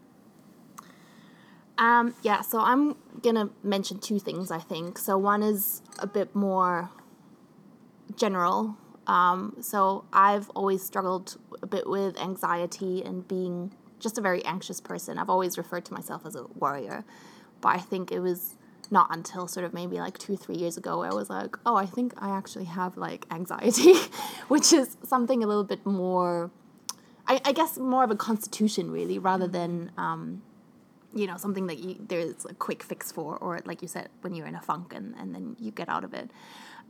Um, 1.78 2.14
yeah, 2.22 2.42
so 2.42 2.60
I'm 2.60 2.96
gonna 3.22 3.50
mention 3.62 3.98
two 3.98 4.18
things, 4.18 4.50
I 4.50 4.58
think. 4.58 4.98
So 4.98 5.16
one 5.16 5.42
is 5.42 5.82
a 5.98 6.06
bit 6.06 6.34
more 6.34 6.90
general. 8.16 8.76
Um, 9.06 9.56
so 9.60 10.04
I've 10.12 10.48
always 10.50 10.82
struggled 10.82 11.36
a 11.62 11.66
bit 11.66 11.88
with 11.88 12.18
anxiety 12.18 13.02
and 13.04 13.26
being 13.26 13.74
just 13.98 14.18
a 14.18 14.20
very 14.20 14.44
anxious 14.44 14.80
person. 14.80 15.18
I've 15.18 15.30
always 15.30 15.58
referred 15.58 15.84
to 15.86 15.94
myself 15.94 16.26
as 16.26 16.36
a 16.36 16.44
warrior, 16.54 17.04
but 17.60 17.70
I 17.70 17.78
think 17.78 18.12
it 18.12 18.20
was 18.20 18.56
not 18.90 19.08
until 19.14 19.48
sort 19.48 19.64
of 19.64 19.72
maybe 19.72 19.96
like 19.96 20.18
two, 20.18 20.36
three 20.36 20.56
years 20.56 20.76
ago 20.76 20.98
where 20.98 21.10
I 21.10 21.14
was 21.14 21.30
like, 21.30 21.56
oh, 21.64 21.76
I 21.76 21.86
think 21.86 22.12
I 22.18 22.36
actually 22.36 22.66
have 22.66 22.96
like 22.96 23.26
anxiety, 23.30 23.94
which 24.48 24.72
is 24.72 24.96
something 25.02 25.42
a 25.42 25.46
little 25.46 25.64
bit 25.64 25.84
more, 25.86 26.50
I, 27.26 27.40
I 27.44 27.52
guess, 27.52 27.78
more 27.78 28.04
of 28.04 28.10
a 28.10 28.16
constitution 28.16 28.90
really, 28.90 29.18
rather 29.18 29.48
than 29.48 29.92
um, 29.96 30.42
you 31.14 31.26
know 31.26 31.36
something 31.36 31.66
that 31.66 31.78
you 31.78 31.96
there's 32.08 32.44
a 32.46 32.54
quick 32.54 32.82
fix 32.82 33.12
for 33.12 33.36
or 33.36 33.60
like 33.64 33.82
you 33.82 33.88
said 33.88 34.08
when 34.22 34.34
you're 34.34 34.46
in 34.46 34.54
a 34.54 34.60
funk 34.60 34.94
and, 34.94 35.14
and 35.18 35.34
then 35.34 35.56
you 35.58 35.70
get 35.70 35.88
out 35.88 36.04
of 36.04 36.14
it 36.14 36.30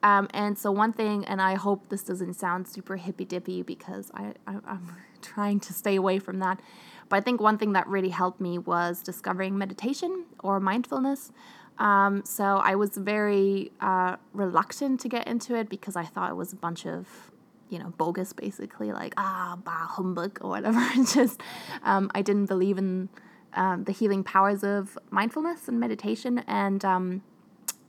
um, 0.02 0.28
and 0.32 0.58
so 0.58 0.70
one 0.70 0.92
thing 0.92 1.24
and 1.26 1.40
i 1.40 1.54
hope 1.54 1.88
this 1.88 2.02
doesn't 2.02 2.34
sound 2.34 2.66
super 2.66 2.96
hippy 2.96 3.24
dippy 3.24 3.62
because 3.62 4.10
I, 4.14 4.34
I 4.46 4.56
i'm 4.66 4.96
trying 5.22 5.60
to 5.60 5.72
stay 5.72 5.96
away 5.96 6.18
from 6.18 6.38
that 6.40 6.60
but 7.08 7.16
i 7.16 7.20
think 7.20 7.40
one 7.40 7.58
thing 7.58 7.72
that 7.72 7.86
really 7.86 8.10
helped 8.10 8.40
me 8.40 8.58
was 8.58 9.02
discovering 9.02 9.56
meditation 9.56 10.24
or 10.40 10.60
mindfulness 10.60 11.32
um, 11.78 12.22
so 12.24 12.44
i 12.44 12.74
was 12.74 12.96
very 12.96 13.72
uh, 13.80 14.16
reluctant 14.32 15.00
to 15.00 15.08
get 15.08 15.26
into 15.26 15.54
it 15.54 15.68
because 15.68 15.96
i 15.96 16.04
thought 16.04 16.30
it 16.30 16.36
was 16.36 16.52
a 16.52 16.56
bunch 16.56 16.86
of 16.86 17.30
you 17.72 17.78
know, 17.78 17.88
bogus 17.96 18.34
basically, 18.34 18.92
like, 18.92 19.14
ah, 19.16 19.58
bah, 19.64 19.86
humbug 19.86 20.38
or 20.42 20.50
whatever. 20.50 20.86
Just, 21.14 21.40
um, 21.82 22.10
I 22.14 22.20
didn't 22.20 22.44
believe 22.44 22.76
in 22.76 23.08
um, 23.54 23.84
the 23.84 23.92
healing 23.92 24.22
powers 24.22 24.62
of 24.62 24.98
mindfulness 25.10 25.68
and 25.68 25.80
meditation. 25.80 26.40
And 26.46 26.84
um, 26.84 27.22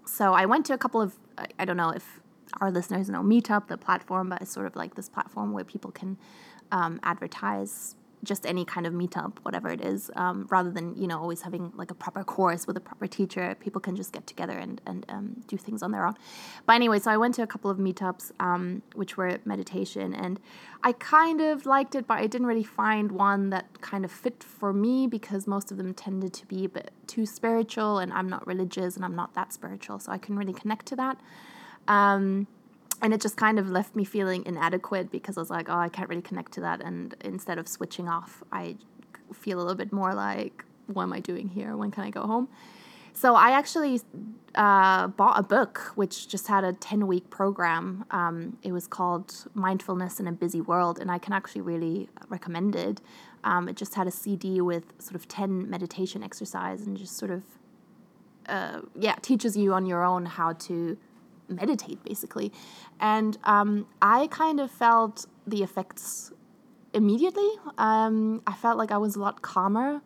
so 0.06 0.34
I 0.34 0.46
went 0.46 0.66
to 0.68 0.74
a 0.74 0.78
couple 0.78 1.02
of, 1.02 1.16
I, 1.58 1.66
don't 1.66 1.78
know 1.78 1.90
if 1.90 2.20
our 2.62 2.72
listeners 2.72 3.10
know 3.10 3.22
Meetup, 3.22 3.68
the 3.68 3.78
platform, 3.78 4.30
but 4.30 4.42
it's 4.42 4.52
sort 4.52 4.66
of 4.66 4.76
like 4.76 4.96
this 4.96 5.10
platform 5.10 5.54
where 5.54 5.64
people 5.64 5.92
can 5.92 6.18
um, 6.72 7.00
advertise 7.04 7.96
just 8.24 8.46
any 8.46 8.66
kind 8.66 8.88
of 8.88 8.94
meetup, 8.94 9.34
whatever 9.44 9.70
it 9.70 9.82
is, 9.82 10.10
um, 10.16 10.48
rather 10.50 10.72
than 10.72 10.96
you 10.96 11.08
know 11.08 11.20
always 11.20 11.42
having 11.42 11.72
like 11.76 11.92
a 11.92 11.94
proper 11.94 12.24
course 12.24 12.66
with 12.68 12.78
a 12.78 12.82
proper 12.82 13.08
teacher. 13.08 13.56
People 13.60 13.82
can 13.82 13.96
just 13.96 14.12
get 14.12 14.26
together 14.26 14.58
and 14.58 14.82
and 14.86 15.06
um, 15.10 15.44
do 15.48 15.58
things 15.58 15.84
on 15.84 15.92
their 15.92 16.06
own. 16.06 16.16
But 16.66 16.74
anyway, 16.74 17.00
so 17.00 17.12
I 17.12 17.18
went 17.18 17.36
to 17.36 17.44
a 17.44 17.48
couple 17.48 17.70
of 17.70 17.78
meetups, 17.78 18.32
um, 18.40 18.82
which 18.96 19.18
were 19.18 19.38
meditation, 19.46 20.14
and 20.14 20.40
I 20.84 20.94
kind 20.94 21.42
of 21.42 21.66
liked 21.66 21.96
it, 21.96 22.08
but 22.08 22.18
I 22.18 22.28
didn't 22.28 22.48
really 22.48 22.64
find 22.64 23.12
one 23.12 23.50
that 23.52 23.82
kind 23.82 24.06
of 24.06 24.12
fit 24.12 24.44
for 24.44 24.74
me 24.74 25.08
because 25.08 25.48
most 25.48 25.72
of 25.72 25.78
them 25.78 25.94
tended 25.94 26.34
to 26.34 26.46
be 26.46 26.66
a 26.66 26.70
bit 26.70 26.92
too 27.08 27.26
spiritual, 27.26 28.00
and 28.00 28.14
I'm 28.14 28.30
not 28.30 28.46
religious 28.48 28.96
and 28.96 29.06
I'm 29.06 29.16
not 29.16 29.34
that 29.36 29.54
spiritual, 29.54 30.00
so 30.00 30.12
I 30.12 30.18
couldn't 30.18 30.38
really 30.38 30.54
connect 30.54 30.86
to 30.88 30.96
that. 30.98 31.18
And 33.04 33.14
it 33.14 33.22
just 33.22 33.36
kind 33.36 33.60
of 33.60 33.70
left 33.70 33.96
me 33.96 34.06
feeling 34.06 34.46
inadequate 34.46 35.12
because 35.12 35.38
I 35.38 35.42
was 35.42 35.50
like, 35.50 35.68
oh, 35.70 35.78
I 35.78 35.90
can't 35.90 36.08
really 36.08 36.22
connect 36.22 36.54
to 36.54 36.62
that. 36.62 36.82
And 36.82 37.14
instead 37.22 37.58
of 37.58 37.68
switching 37.68 38.08
off, 38.08 38.42
I 38.52 38.78
feel 39.34 39.58
a 39.58 39.62
little 39.62 39.76
bit 39.76 39.92
more 39.92 40.14
like, 40.14 40.64
what 40.88 41.04
am 41.04 41.12
I 41.12 41.20
doing 41.20 41.50
here? 41.50 41.76
When 41.76 41.92
can 41.92 42.04
I 42.04 42.10
go 42.10 42.22
home? 42.22 42.48
So 43.14 43.36
I 43.36 43.52
actually 43.52 44.02
uh, 44.56 45.08
bought 45.08 45.38
a 45.38 45.44
book 45.44 45.92
which 45.96 46.28
just 46.28 46.48
had 46.48 46.64
a 46.64 46.74
10 46.74 47.06
week 47.06 47.30
program. 47.30 48.06
Um, 48.10 48.58
it 48.64 48.72
was 48.72 48.88
called 48.88 49.48
Mindfulness 49.54 50.20
in 50.20 50.28
a 50.28 50.32
Busy 50.32 50.62
World, 50.62 50.98
and 50.98 51.12
I 51.12 51.20
can 51.20 51.34
actually 51.34 51.62
really 51.62 52.10
recommend 52.30 52.76
it. 52.76 53.02
Um, 53.44 53.70
it 53.70 53.76
just 53.76 53.96
had 53.96 54.08
a 54.08 54.12
CD 54.12 54.62
with 54.62 54.94
sort 55.00 55.16
of 55.16 55.28
10 55.28 55.70
meditation 55.70 56.24
exercise 56.24 56.82
and 56.88 56.98
just 56.98 57.18
sort 57.18 57.32
of, 57.32 57.44
uh, 58.48 58.80
yeah, 58.96 59.16
teaches 59.22 59.56
you 59.56 59.74
on 59.74 59.86
your 59.86 60.04
own 60.04 60.26
how 60.26 60.54
to 60.54 60.98
meditate 61.48 62.04
basically. 62.04 62.52
And 63.00 63.38
um, 63.44 63.88
I 64.02 64.28
kind 64.28 64.60
of 64.60 64.72
felt 64.72 65.26
the 65.46 65.64
effects 65.64 66.32
immediately. 66.94 67.50
Um, 67.78 68.42
I 68.48 68.54
felt 68.54 68.78
like 68.78 68.92
I 68.92 68.98
was 68.98 69.16
a 69.16 69.20
lot 69.20 69.42
calmer 69.42 70.02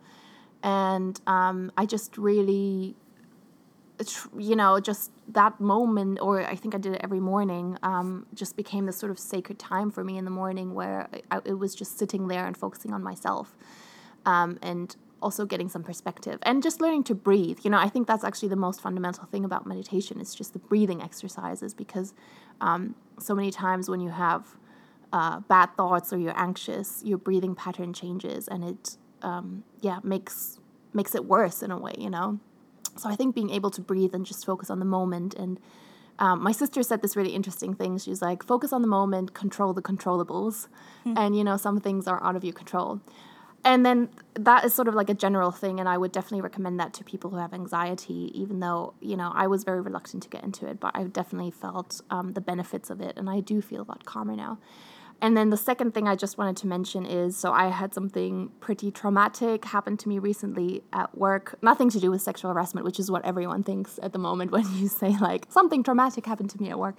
and 0.63 1.19
um, 1.27 1.71
I 1.77 1.85
just 1.85 2.17
really, 2.17 2.95
you 4.37 4.55
know, 4.55 4.79
just 4.79 5.11
that 5.29 5.59
moment, 5.59 6.19
or 6.21 6.41
I 6.41 6.55
think 6.55 6.73
I 6.73 6.77
did 6.77 6.93
it 6.93 7.01
every 7.03 7.19
morning, 7.19 7.77
um, 7.83 8.25
just 8.33 8.55
became 8.55 8.85
this 8.85 8.97
sort 8.97 9.11
of 9.11 9.19
sacred 9.19 9.59
time 9.59 9.91
for 9.91 10.03
me 10.03 10.17
in 10.17 10.25
the 10.25 10.31
morning 10.31 10.73
where 10.73 11.07
I, 11.29 11.39
it 11.45 11.59
was 11.59 11.75
just 11.75 11.97
sitting 11.97 12.27
there 12.27 12.45
and 12.45 12.57
focusing 12.57 12.93
on 12.93 13.03
myself 13.03 13.55
um, 14.25 14.59
and 14.61 14.95
also 15.21 15.45
getting 15.45 15.69
some 15.69 15.83
perspective 15.83 16.39
and 16.43 16.61
just 16.61 16.81
learning 16.81 17.03
to 17.05 17.15
breathe. 17.15 17.59
You 17.63 17.71
know, 17.71 17.77
I 17.77 17.89
think 17.89 18.07
that's 18.07 18.23
actually 18.23 18.49
the 18.49 18.55
most 18.55 18.81
fundamental 18.81 19.25
thing 19.25 19.45
about 19.45 19.65
meditation 19.65 20.19
is 20.19 20.35
just 20.35 20.53
the 20.53 20.59
breathing 20.59 21.01
exercises 21.01 21.73
because 21.73 22.13
um, 22.61 22.95
so 23.19 23.33
many 23.33 23.51
times 23.51 23.89
when 23.89 23.99
you 23.99 24.09
have 24.09 24.57
uh, 25.13 25.39
bad 25.41 25.75
thoughts 25.75 26.13
or 26.13 26.17
you're 26.17 26.37
anxious, 26.37 27.01
your 27.03 27.17
breathing 27.17 27.55
pattern 27.55 27.93
changes 27.93 28.47
and 28.47 28.63
it 28.63 28.97
um, 29.21 29.63
yeah 29.81 29.99
makes 30.03 30.59
makes 30.93 31.15
it 31.15 31.25
worse 31.25 31.61
in 31.61 31.71
a 31.71 31.77
way 31.77 31.93
you 31.97 32.09
know? 32.09 32.39
So 32.95 33.09
i 33.09 33.15
think 33.15 33.35
being 33.35 33.51
able 33.51 33.69
to 33.71 33.81
breathe 33.81 34.15
and 34.15 34.25
just 34.25 34.45
focus 34.45 34.69
on 34.69 34.79
the 34.79 34.85
moment 34.85 35.33
and 35.35 35.59
um, 36.19 36.41
my 36.41 36.51
sister 36.51 36.81
said 36.81 37.01
this 37.01 37.15
really 37.15 37.35
interesting 37.35 37.75
thing. 37.75 37.97
She's 37.99 38.21
like 38.21 38.43
focus 38.43 38.73
on 38.73 38.81
the 38.81 38.87
moment 38.87 39.33
control 39.33 39.73
the 39.73 39.81
controllables. 39.81 40.67
And 41.15 41.37
you 41.37 41.43
know 41.43 41.57
some 41.57 41.79
things 41.79 42.07
are 42.07 42.21
out 42.23 42.35
of 42.35 42.43
your 42.43 42.53
control 42.53 43.01
and 43.67 43.85
then 43.85 44.07
that 44.35 44.63
is 44.63 44.73
sort 44.73 44.87
of 44.87 44.95
like 44.95 45.09
a 45.09 45.13
general 45.13 45.51
thing 45.51 45.79
and 45.79 45.89
i 45.89 45.97
would 45.97 46.11
definitely 46.11 46.41
recommend 46.41 46.79
that 46.79 46.93
to 46.93 47.03
people 47.03 47.29
who 47.29 47.37
have 47.37 47.53
anxiety 47.53 48.31
even 48.33 48.59
though 48.61 48.93
you 49.01 49.17
know 49.17 49.31
i 49.35 49.45
was 49.45 49.63
very 49.63 49.81
reluctant 49.81 50.23
to 50.23 50.29
get 50.29 50.43
into 50.43 50.65
it 50.65 50.79
but 50.79 50.91
i 50.95 51.03
definitely 51.03 51.51
felt 51.51 52.01
um, 52.09 52.33
the 52.33 52.41
benefits 52.41 52.89
of 52.89 53.01
it 53.01 53.13
and 53.17 53.29
i 53.29 53.39
do 53.41 53.61
feel 53.61 53.81
a 53.81 53.87
lot 53.89 54.05
calmer 54.05 54.35
now 54.35 54.57
and 55.19 55.35
then 55.35 55.49
the 55.49 55.57
second 55.57 55.93
thing 55.93 56.07
I 56.07 56.15
just 56.15 56.37
wanted 56.37 56.57
to 56.57 56.67
mention 56.67 57.05
is 57.05 57.35
so 57.35 57.51
I 57.51 57.69
had 57.69 57.93
something 57.93 58.51
pretty 58.59 58.91
traumatic 58.91 59.65
happen 59.65 59.97
to 59.97 60.09
me 60.09 60.19
recently 60.19 60.83
at 60.93 61.17
work. 61.17 61.57
Nothing 61.63 61.89
to 61.89 61.99
do 61.99 62.11
with 62.11 62.21
sexual 62.21 62.53
harassment, 62.53 62.85
which 62.85 62.99
is 62.99 63.09
what 63.09 63.25
everyone 63.25 63.63
thinks 63.63 63.99
at 64.03 64.13
the 64.13 64.19
moment 64.19 64.51
when 64.55 64.65
you 64.75 64.87
say, 64.87 65.17
like, 65.19 65.47
something 65.49 65.81
traumatic 65.81 66.25
happened 66.25 66.51
to 66.51 66.61
me 66.61 66.69
at 66.69 66.77
work. 66.77 66.95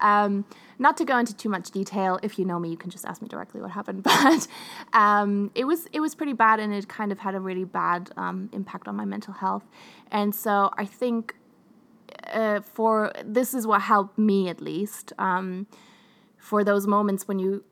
Um, 0.00 0.44
not 0.78 0.98
to 0.98 1.04
go 1.04 1.16
into 1.16 1.34
too 1.34 1.48
much 1.48 1.70
detail, 1.70 2.18
if 2.22 2.38
you 2.38 2.44
know 2.44 2.58
me, 2.58 2.68
you 2.68 2.76
can 2.76 2.90
just 2.90 3.06
ask 3.06 3.22
me 3.22 3.28
directly 3.28 3.60
what 3.60 3.70
happened. 3.70 4.06
But 4.22 4.46
um, 4.92 5.50
it, 5.54 5.64
was, 5.64 5.86
it 5.92 6.00
was 6.00 6.14
pretty 6.14 6.32
bad 6.32 6.60
and 6.60 6.72
it 6.72 6.88
kind 6.88 7.10
of 7.10 7.18
had 7.18 7.34
a 7.34 7.40
really 7.40 7.64
bad 7.64 8.10
um, 8.16 8.50
impact 8.52 8.86
on 8.86 8.94
my 8.94 9.04
mental 9.04 9.34
health. 9.34 9.64
And 10.10 10.34
so 10.34 10.70
I 10.76 10.84
think 10.84 11.34
uh, 12.32 12.60
for 12.60 13.12
this 13.24 13.54
is 13.54 13.66
what 13.66 13.82
helped 13.82 14.18
me 14.18 14.48
at 14.48 14.60
least. 14.60 15.12
Um, 15.18 15.66
for 16.42 16.64
those 16.64 16.88
moments 16.88 17.28
when 17.28 17.38
you 17.38 17.62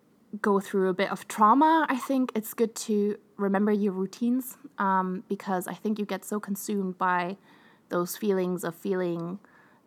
go 0.40 0.60
through 0.60 0.90
a 0.90 0.94
bit 0.94 1.10
of 1.10 1.26
trauma, 1.26 1.84
I 1.88 1.96
think 1.96 2.30
it's 2.36 2.54
good 2.54 2.76
to 2.76 3.18
remember 3.36 3.72
your 3.72 3.92
routines 3.92 4.56
um, 4.78 5.24
because 5.28 5.66
I 5.66 5.74
think 5.74 5.98
you 5.98 6.04
get 6.04 6.24
so 6.24 6.38
consumed 6.38 6.96
by 6.96 7.36
those 7.88 8.16
feelings 8.16 8.62
of 8.62 8.76
feeling 8.76 9.40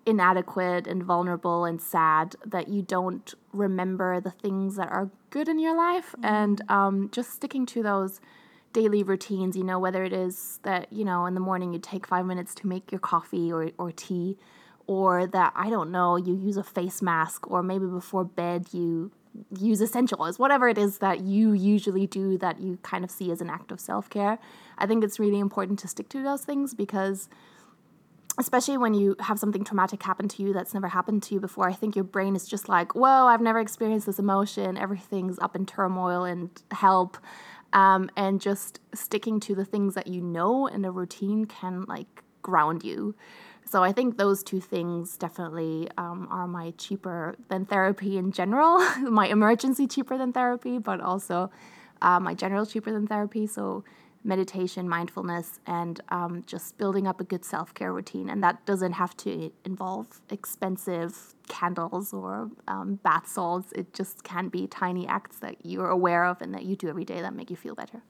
inadequate 0.05 0.85
and 0.85 1.01
vulnerable 1.01 1.63
and 1.63 1.81
sad 1.81 2.35
that 2.45 2.67
you 2.67 2.81
don't 2.81 3.33
remember 3.53 4.19
the 4.19 4.31
things 4.31 4.75
that 4.75 4.89
are 4.91 5.09
good 5.29 5.47
in 5.47 5.59
your 5.59 5.77
life 5.77 6.13
mm-hmm. 6.17 6.25
and 6.25 6.61
um, 6.67 7.09
just 7.13 7.31
sticking 7.31 7.65
to 7.65 7.81
those 7.81 8.19
daily 8.73 9.01
routines 9.01 9.55
you 9.55 9.63
know 9.63 9.79
whether 9.79 10.03
it 10.03 10.11
is 10.11 10.59
that 10.63 10.91
you 10.91 11.05
know 11.05 11.25
in 11.25 11.35
the 11.35 11.39
morning 11.39 11.71
you 11.71 11.79
take 11.79 12.05
five 12.05 12.25
minutes 12.25 12.53
to 12.53 12.67
make 12.67 12.91
your 12.91 12.99
coffee 12.99 13.49
or, 13.49 13.69
or 13.77 13.93
tea 13.93 14.35
or 14.87 15.27
that 15.27 15.53
I 15.55 15.69
don't 15.69 15.91
know, 15.91 16.15
you 16.15 16.35
use 16.35 16.57
a 16.57 16.63
face 16.63 17.01
mask, 17.01 17.49
or 17.49 17.63
maybe 17.63 17.85
before 17.85 18.23
bed 18.23 18.67
you 18.71 19.11
use 19.57 19.81
essential 19.81 20.21
oils, 20.21 20.37
whatever 20.37 20.67
it 20.67 20.77
is 20.77 20.99
that 20.99 21.21
you 21.21 21.53
usually 21.53 22.05
do 22.07 22.37
that 22.37 22.59
you 22.59 22.77
kind 22.83 23.03
of 23.03 23.11
see 23.11 23.31
as 23.31 23.41
an 23.41 23.49
act 23.49 23.71
of 23.71 23.79
self 23.79 24.09
care. 24.09 24.39
I 24.77 24.85
think 24.85 25.03
it's 25.03 25.19
really 25.19 25.39
important 25.39 25.79
to 25.79 25.87
stick 25.87 26.09
to 26.09 26.23
those 26.23 26.43
things 26.43 26.73
because, 26.73 27.29
especially 28.37 28.77
when 28.77 28.93
you 28.93 29.15
have 29.19 29.39
something 29.39 29.63
traumatic 29.63 30.03
happen 30.03 30.27
to 30.27 30.43
you 30.43 30.53
that's 30.53 30.73
never 30.73 30.87
happened 30.87 31.23
to 31.23 31.35
you 31.35 31.39
before, 31.39 31.67
I 31.69 31.73
think 31.73 31.95
your 31.95 32.05
brain 32.05 32.35
is 32.35 32.47
just 32.47 32.69
like, 32.69 32.95
whoa, 32.95 33.27
I've 33.27 33.41
never 33.41 33.59
experienced 33.59 34.05
this 34.05 34.19
emotion. 34.19 34.77
Everything's 34.77 35.39
up 35.39 35.55
in 35.55 35.65
turmoil 35.65 36.23
and 36.23 36.49
help. 36.71 37.17
Um, 37.71 38.11
and 38.15 38.39
just 38.39 38.79
sticking 38.93 39.39
to 39.41 39.55
the 39.55 39.65
things 39.65 39.95
that 39.95 40.05
you 40.05 40.21
know 40.21 40.67
in 40.67 40.85
a 40.85 40.91
routine 40.91 41.45
can 41.45 41.85
like 41.85 42.23
ground 42.43 42.83
you. 42.83 43.15
So 43.65 43.83
I 43.83 43.91
think 43.91 44.17
those 44.17 44.43
two 44.43 44.59
things 44.59 45.17
definitely 45.17 45.89
um, 45.97 46.27
are 46.29 46.47
my 46.47 46.71
cheaper 46.77 47.35
than 47.49 47.65
therapy 47.65 48.17
in 48.17 48.31
general, 48.31 48.79
my 49.01 49.27
emergency 49.27 49.87
cheaper 49.87 50.17
than 50.17 50.31
therapy, 50.33 50.77
but 50.77 51.01
also 51.01 51.49
uh, 52.01 52.19
my 52.19 52.33
general 52.33 52.65
cheaper 52.65 52.91
than 52.91 53.07
therapy. 53.07 53.47
So 53.47 53.83
meditation, 54.23 54.87
mindfulness, 54.87 55.59
and 55.67 55.99
um, 56.09 56.43
just 56.47 56.77
building 56.77 57.07
up 57.07 57.19
a 57.19 57.23
good 57.23 57.43
self 57.43 57.73
care 57.73 57.91
routine. 57.93 58.29
And 58.29 58.43
that 58.43 58.65
doesn't 58.65 58.93
have 58.93 59.15
to 59.17 59.51
involve 59.65 60.21
expensive 60.29 61.33
candles 61.47 62.13
or 62.13 62.49
um, 62.67 62.95
bath 63.03 63.27
salts. 63.27 63.71
It 63.73 63.93
just 63.93 64.23
can 64.23 64.49
be 64.49 64.67
tiny 64.67 65.07
acts 65.07 65.37
that 65.39 65.57
you're 65.63 65.89
aware 65.89 66.25
of 66.25 66.41
and 66.41 66.53
that 66.53 66.63
you 66.63 66.75
do 66.75 66.89
every 66.89 67.05
day 67.05 67.21
that 67.21 67.33
make 67.33 67.49
you 67.49 67.55
feel 67.55 67.75
better. 67.75 68.01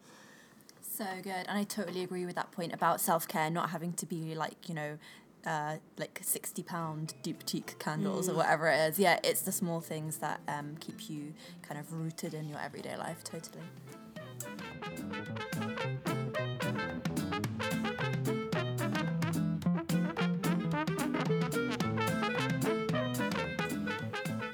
So 0.81 1.05
good. 1.23 1.45
And 1.47 1.57
I 1.57 1.63
totally 1.63 2.03
agree 2.03 2.25
with 2.25 2.35
that 2.35 2.51
point 2.51 2.73
about 2.73 3.01
self 3.01 3.27
care 3.27 3.49
not 3.49 3.71
having 3.71 3.93
to 3.93 4.05
be 4.05 4.35
like, 4.35 4.69
you 4.69 4.75
know, 4.75 4.99
uh, 5.45 5.77
like 5.97 6.19
sixty 6.23 6.63
pound 6.63 7.13
Diptyque 7.23 7.77
candles 7.79 8.27
mm. 8.27 8.33
or 8.33 8.35
whatever 8.35 8.67
it 8.67 8.77
is. 8.89 8.99
Yeah, 8.99 9.19
it's 9.23 9.41
the 9.41 9.51
small 9.51 9.81
things 9.81 10.17
that 10.17 10.41
um, 10.47 10.75
keep 10.79 11.09
you 11.09 11.33
kind 11.61 11.79
of 11.79 11.93
rooted 11.93 12.33
in 12.33 12.49
your 12.49 12.59
everyday 12.59 12.95
life. 12.97 13.23
Totally. 13.23 13.63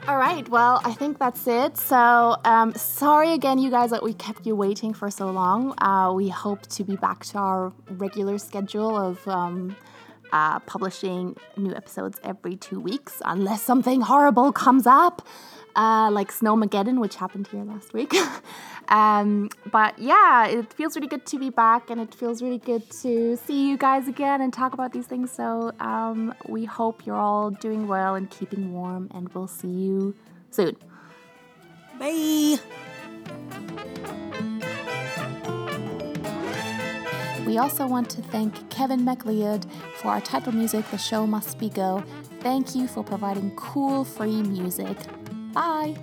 All 0.07 0.17
right, 0.17 0.49
well, 0.49 0.81
I 0.83 0.93
think 0.93 1.19
that's 1.19 1.45
it. 1.45 1.77
So, 1.77 2.35
um, 2.43 2.73
sorry 2.73 3.33
again, 3.33 3.59
you 3.59 3.69
guys, 3.69 3.91
that 3.91 4.01
we 4.01 4.15
kept 4.15 4.43
you 4.47 4.55
waiting 4.55 4.91
for 4.91 5.11
so 5.11 5.29
long. 5.29 5.75
Uh, 5.79 6.11
we 6.13 6.29
hope 6.29 6.63
to 6.69 6.83
be 6.83 6.95
back 6.95 7.23
to 7.25 7.37
our 7.37 7.71
regular 7.91 8.39
schedule 8.39 8.97
of 8.97 9.25
um, 9.27 9.75
uh, 10.31 10.59
publishing 10.59 11.35
new 11.57 11.73
episodes 11.75 12.19
every 12.23 12.55
two 12.55 12.79
weeks, 12.79 13.21
unless 13.25 13.61
something 13.61 14.01
horrible 14.01 14.51
comes 14.51 14.85
up, 14.87 15.27
uh, 15.75 16.09
like 16.11 16.31
Snowmageddon, 16.31 16.99
which 16.99 17.15
happened 17.15 17.47
here 17.47 17.63
last 17.63 17.93
week. 17.93 18.13
um, 18.89 19.49
but 19.71 19.97
yeah, 19.99 20.47
it 20.47 20.73
feels 20.73 20.95
really 20.95 21.07
good 21.07 21.25
to 21.27 21.39
be 21.39 21.49
back, 21.49 21.89
and 21.89 21.99
it 22.01 22.13
feels 22.13 22.41
really 22.41 22.57
good 22.57 22.89
to 23.01 23.37
see 23.37 23.69
you 23.69 23.77
guys 23.77 24.07
again 24.07 24.41
and 24.41 24.53
talk 24.53 24.73
about 24.73 24.93
these 24.93 25.05
things. 25.05 25.31
So 25.31 25.71
um, 25.79 26.33
we 26.47 26.65
hope 26.65 27.05
you're 27.05 27.15
all 27.15 27.51
doing 27.51 27.87
well 27.87 28.15
and 28.15 28.29
keeping 28.29 28.73
warm, 28.73 29.09
and 29.13 29.29
we'll 29.29 29.47
see 29.47 29.67
you 29.67 30.15
soon. 30.51 30.75
Bye. 31.99 32.59
We 37.49 37.57
also 37.57 37.87
want 37.87 38.11
to 38.11 38.21
thank 38.21 38.69
Kevin 38.69 39.03
MacLeod 39.03 39.65
for 39.95 40.09
our 40.09 40.21
title 40.21 40.53
music, 40.53 40.85
The 40.91 40.99
Show 40.99 41.25
Must 41.25 41.57
Be 41.57 41.69
Go. 41.69 42.03
Thank 42.41 42.75
you 42.75 42.87
for 42.87 43.03
providing 43.03 43.49
cool, 43.55 44.03
free 44.03 44.43
music. 44.43 44.95
Bye! 45.51 45.97